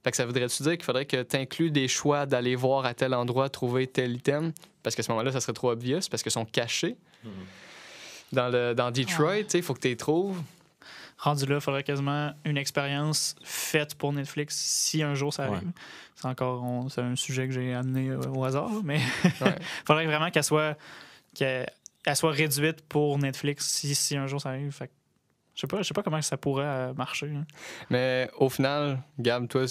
Fait 0.04 0.10
que 0.12 0.16
ça 0.16 0.24
voudrait-tu 0.24 0.62
dire 0.62 0.72
qu'il 0.72 0.84
faudrait 0.84 1.06
que 1.06 1.22
tu 1.22 1.36
inclues 1.36 1.70
des 1.70 1.88
choix 1.88 2.24
d'aller 2.24 2.54
voir 2.54 2.84
à 2.86 2.94
tel 2.94 3.12
endroit, 3.14 3.48
trouver 3.50 3.86
tel 3.86 4.16
item? 4.16 4.52
Parce 4.82 4.94
qu'à 4.96 5.02
ce 5.02 5.10
moment-là, 5.10 5.32
ça 5.32 5.40
serait 5.40 5.52
trop 5.52 5.70
obvious, 5.70 6.00
parce 6.10 6.22
qu'ils 6.22 6.32
sont 6.32 6.44
cachés. 6.46 6.96
Mhm. 7.24 7.30
Dans, 8.32 8.48
le, 8.48 8.74
dans 8.74 8.90
Detroit, 8.90 9.26
Ouais. 9.26 9.44
tu 9.44 9.50
sais, 9.50 9.58
il 9.58 9.64
faut 9.64 9.74
que 9.74 9.80
tu 9.80 9.88
les 9.88 9.96
trouves. 9.96 10.40
Rendu 11.18 11.46
là, 11.46 11.56
il 11.56 11.60
faudrait 11.60 11.82
quasiment 11.82 12.32
une 12.44 12.56
expérience 12.56 13.34
faite 13.42 13.96
pour 13.96 14.12
Netflix 14.12 14.54
si 14.56 15.02
un 15.02 15.14
jour 15.14 15.34
ça 15.34 15.44
arrive. 15.44 15.64
Ouais. 15.66 15.72
C'est 16.14 16.26
encore 16.28 16.62
on- 16.62 16.88
c'est 16.88 17.00
un 17.00 17.16
sujet 17.16 17.46
que 17.48 17.52
j'ai 17.54 17.74
amené 17.74 18.10
euh, 18.10 18.20
au 18.34 18.44
hasard, 18.44 18.70
mais 18.84 19.00
il 19.24 19.30
faudrait 19.86 20.06
vraiment 20.06 20.30
qu'elle 20.30 20.44
soit, 20.44 20.76
qu'elle 21.34 21.68
elle 22.04 22.16
soit 22.16 22.30
réduite 22.30 22.82
pour 22.88 23.18
Netflix 23.18 23.66
si, 23.66 23.94
si 23.94 24.16
un 24.16 24.26
jour 24.28 24.40
ça 24.40 24.50
arrive. 24.50 24.70
Fait 24.70 24.90
je 25.54 25.62
sais 25.62 25.66
pas, 25.66 25.78
je 25.78 25.88
sais 25.88 25.94
pas 25.94 26.04
comment 26.04 26.22
ça 26.22 26.36
pourrait 26.36 26.64
euh, 26.64 26.94
marcher. 26.94 27.26
hein. 27.34 27.44
Mais 27.90 28.30
au 28.38 28.48
final, 28.48 29.02
Gab, 29.18 29.48
toi, 29.48 29.64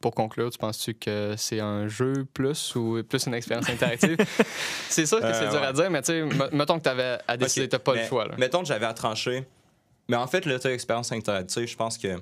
pour 0.00 0.14
conclure, 0.14 0.48
tu 0.48 0.58
penses-tu 0.58 0.94
que 0.94 1.34
c'est 1.36 1.58
un 1.58 1.88
jeu 1.88 2.24
plus 2.32 2.76
ou 2.76 3.02
plus 3.02 3.26
une 3.26 3.34
expérience 3.34 3.68
interactive? 3.68 4.16
c'est 4.88 5.06
sûr 5.06 5.18
que 5.18 5.24
Euh, 5.24 5.32
c'est 5.32 5.48
dur 5.48 5.60
à 5.60 5.72
dire, 5.72 5.90
mais 5.90 6.02
tu 6.02 6.12
sais, 6.12 6.22
mettons 6.52 6.78
que 6.78 6.84
tu 6.84 6.88
avais 6.88 7.18
à 7.26 7.36
décider, 7.36 7.64
Ok, 7.64 7.70
t'as 7.70 7.78
pas 7.80 7.94
mais 7.94 8.02
le 8.02 8.08
choix. 8.08 8.26
Là. 8.28 8.36
Mettons 8.38 8.60
que 8.60 8.66
j'avais 8.68 8.86
à 8.86 8.94
trancher. 8.94 9.44
Mais 10.08 10.16
en 10.16 10.26
fait, 10.26 10.46
là, 10.46 10.56
tu 10.58 10.62
sais, 10.62 10.74
expérience 10.74 11.12
interactive, 11.12 11.66
je 11.66 11.76
pense 11.76 11.98
que 11.98 12.18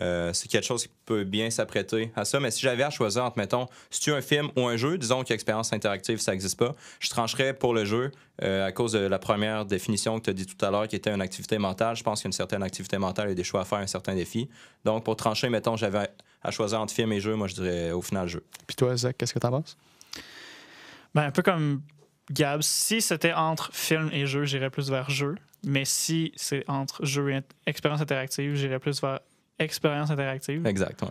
euh, 0.00 0.32
c'est 0.32 0.48
quelque 0.48 0.64
chose 0.64 0.86
qui 0.86 0.92
peut 1.06 1.24
bien 1.24 1.50
s'apprêter 1.50 2.12
à 2.14 2.24
ça. 2.24 2.38
Mais 2.40 2.50
si 2.50 2.60
j'avais 2.60 2.82
à 2.82 2.90
choisir 2.90 3.24
entre, 3.24 3.38
mettons, 3.38 3.66
si 3.90 4.00
tu 4.00 4.12
un 4.12 4.20
film 4.20 4.48
ou 4.56 4.66
un 4.66 4.76
jeu, 4.76 4.96
disons 4.96 5.24
qu'expérience 5.24 5.72
interactive, 5.72 6.18
ça 6.18 6.32
n'existe 6.32 6.58
pas, 6.58 6.74
je 7.00 7.10
trancherais 7.10 7.52
pour 7.52 7.74
le 7.74 7.84
jeu 7.84 8.12
euh, 8.42 8.66
à 8.66 8.72
cause 8.72 8.92
de 8.92 9.00
la 9.00 9.18
première 9.18 9.64
définition 9.64 10.18
que 10.18 10.24
tu 10.24 10.30
as 10.30 10.34
dit 10.34 10.46
tout 10.46 10.64
à 10.64 10.70
l'heure, 10.70 10.86
qui 10.86 10.96
était 10.96 11.10
une 11.10 11.20
activité 11.20 11.58
mentale. 11.58 11.96
Je 11.96 12.04
pense 12.04 12.22
qu'une 12.22 12.32
certaine 12.32 12.62
activité 12.62 12.98
mentale 12.98 13.30
et 13.30 13.34
des 13.34 13.44
choix 13.44 13.62
à 13.62 13.64
faire, 13.64 13.78
un 13.78 13.86
certain 13.86 14.14
défi. 14.14 14.48
Donc, 14.84 15.04
pour 15.04 15.16
trancher, 15.16 15.48
mettons, 15.48 15.76
j'avais 15.76 16.08
à 16.42 16.50
choisir 16.50 16.80
entre 16.80 16.94
film 16.94 17.12
et 17.12 17.20
jeu, 17.20 17.34
moi, 17.34 17.48
je 17.48 17.54
dirais 17.54 17.90
au 17.90 18.02
final 18.02 18.28
jeu. 18.28 18.44
Puis 18.66 18.76
toi, 18.76 18.96
Zach, 18.96 19.16
qu'est-ce 19.18 19.34
que 19.34 19.40
tu 19.40 19.46
en 19.46 19.50
penses? 19.50 19.76
Ben, 21.14 21.22
un 21.22 21.30
peu 21.32 21.42
comme 21.42 21.82
Gab, 22.30 22.62
si 22.62 23.00
c'était 23.00 23.32
entre 23.32 23.70
film 23.72 24.10
et 24.12 24.26
jeu, 24.26 24.44
j'irais 24.44 24.70
plus 24.70 24.90
vers 24.90 25.10
jeu. 25.10 25.34
Mais 25.64 25.84
si 25.84 26.32
c'est 26.36 26.64
entre 26.68 27.04
jeu 27.04 27.30
et 27.32 27.40
expérience 27.66 28.00
interactive, 28.00 28.54
j'irais 28.54 28.78
plus 28.78 29.00
vers 29.00 29.20
expérience 29.58 30.10
interactive. 30.10 30.64
Exact, 30.66 31.02
ouais. 31.02 31.08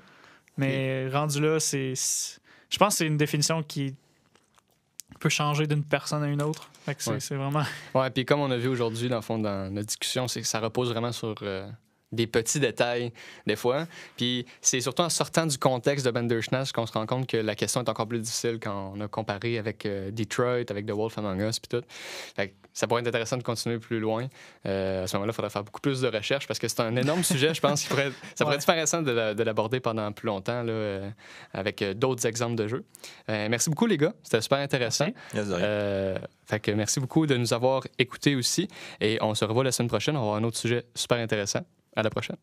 Mais 0.57 1.09
rendu 1.09 1.41
là, 1.41 1.59
c'est. 1.59 1.93
Je 2.69 2.77
pense 2.77 2.93
que 2.93 2.97
c'est 2.99 3.07
une 3.07 3.17
définition 3.17 3.61
qui 3.63 3.95
peut 5.19 5.29
changer 5.29 5.67
d'une 5.67 5.83
personne 5.83 6.23
à 6.23 6.27
une 6.27 6.41
autre. 6.41 6.69
Fait 6.85 6.95
que 6.95 7.03
c'est 7.03 7.11
Ouais. 7.11 7.19
c'est 7.19 7.35
vraiment. 7.35 7.63
Ouais, 7.93 8.09
puis 8.09 8.25
comme 8.25 8.39
on 8.39 8.51
a 8.51 8.57
vu 8.57 8.67
aujourd'hui, 8.67 9.09
dans 9.09 9.17
le 9.17 9.21
fond, 9.21 9.37
dans 9.37 9.71
notre 9.71 9.87
discussion, 9.87 10.27
c'est 10.27 10.41
que 10.41 10.47
ça 10.47 10.59
repose 10.59 10.89
vraiment 10.91 11.11
sur 11.11 11.35
euh, 11.41 11.69
des 12.11 12.25
petits 12.27 12.59
détails, 12.59 13.11
des 13.45 13.55
fois. 13.55 13.85
Puis 14.15 14.45
c'est 14.61 14.79
surtout 14.79 15.01
en 15.03 15.09
sortant 15.09 15.45
du 15.45 15.57
contexte 15.57 16.05
de 16.05 16.11
Bandersnatch 16.11 16.71
qu'on 16.71 16.85
se 16.85 16.93
rend 16.93 17.05
compte 17.05 17.27
que 17.27 17.37
la 17.37 17.55
question 17.55 17.81
est 17.83 17.89
encore 17.89 18.07
plus 18.07 18.19
difficile 18.19 18.59
quand 18.61 18.93
on 18.95 19.01
a 19.01 19.07
comparé 19.07 19.57
avec 19.57 19.85
euh, 19.85 20.09
Detroit, 20.11 20.63
avec 20.69 20.85
The 20.85 20.91
Wolf 20.91 21.17
Among 21.17 21.41
Us, 21.41 21.59
puis 21.59 21.67
tout. 21.79 21.85
Fait 22.35 22.49
que 22.49 22.53
ça 22.73 22.87
pourrait 22.87 23.01
être 23.01 23.07
intéressant 23.07 23.37
de 23.37 23.43
continuer 23.43 23.79
plus 23.79 23.99
loin. 23.99 24.27
Euh, 24.65 25.03
à 25.03 25.07
ce 25.07 25.15
moment-là, 25.17 25.31
il 25.31 25.35
faudrait 25.35 25.49
faire 25.49 25.63
beaucoup 25.63 25.81
plus 25.81 25.99
de 26.01 26.07
recherches 26.07 26.47
parce 26.47 26.59
que 26.59 26.67
c'est 26.67 26.79
un 26.81 26.95
énorme 26.95 27.23
sujet, 27.25 27.53
je 27.53 27.59
pense. 27.59 27.81
qu'il 27.81 27.89
pourrait- 27.89 28.11
ça 28.35 28.45
pourrait 28.45 28.55
Ouais. 28.57 28.61
être 28.61 28.69
intéressant 28.69 29.01
de, 29.01 29.11
la- 29.11 29.33
de 29.33 29.43
l'aborder 29.43 29.79
pendant 29.79 30.11
plus 30.11 30.27
longtemps 30.27 30.63
là, 30.63 30.71
euh, 30.71 31.09
avec 31.53 31.83
d'autres 31.97 32.25
exemples 32.25 32.55
de 32.55 32.67
jeux. 32.67 32.85
Merci 33.27 33.69
beaucoup, 33.69 33.85
les 33.87 33.97
gars. 33.97 34.13
C'était 34.23 34.41
super 34.41 34.59
intéressant. 34.59 35.07
Euh, 35.35 36.17
fait 36.45 36.59
que 36.59 36.71
merci 36.71 36.99
beaucoup 36.99 37.25
de 37.25 37.35
nous 37.35 37.53
avoir 37.53 37.83
écoutés 37.99 38.35
aussi. 38.35 38.67
Et 39.01 39.17
on 39.21 39.35
se 39.35 39.43
revoit 39.43 39.63
la 39.63 39.71
semaine 39.71 39.89
prochaine. 39.89 40.15
On 40.15 40.19
va 40.19 40.25
avoir 40.27 40.37
un 40.37 40.43
autre 40.43 40.57
sujet 40.57 40.85
super 40.95 41.17
intéressant. 41.17 41.61
À 41.97 42.03
la 42.03 42.11
prochaine. 42.11 42.37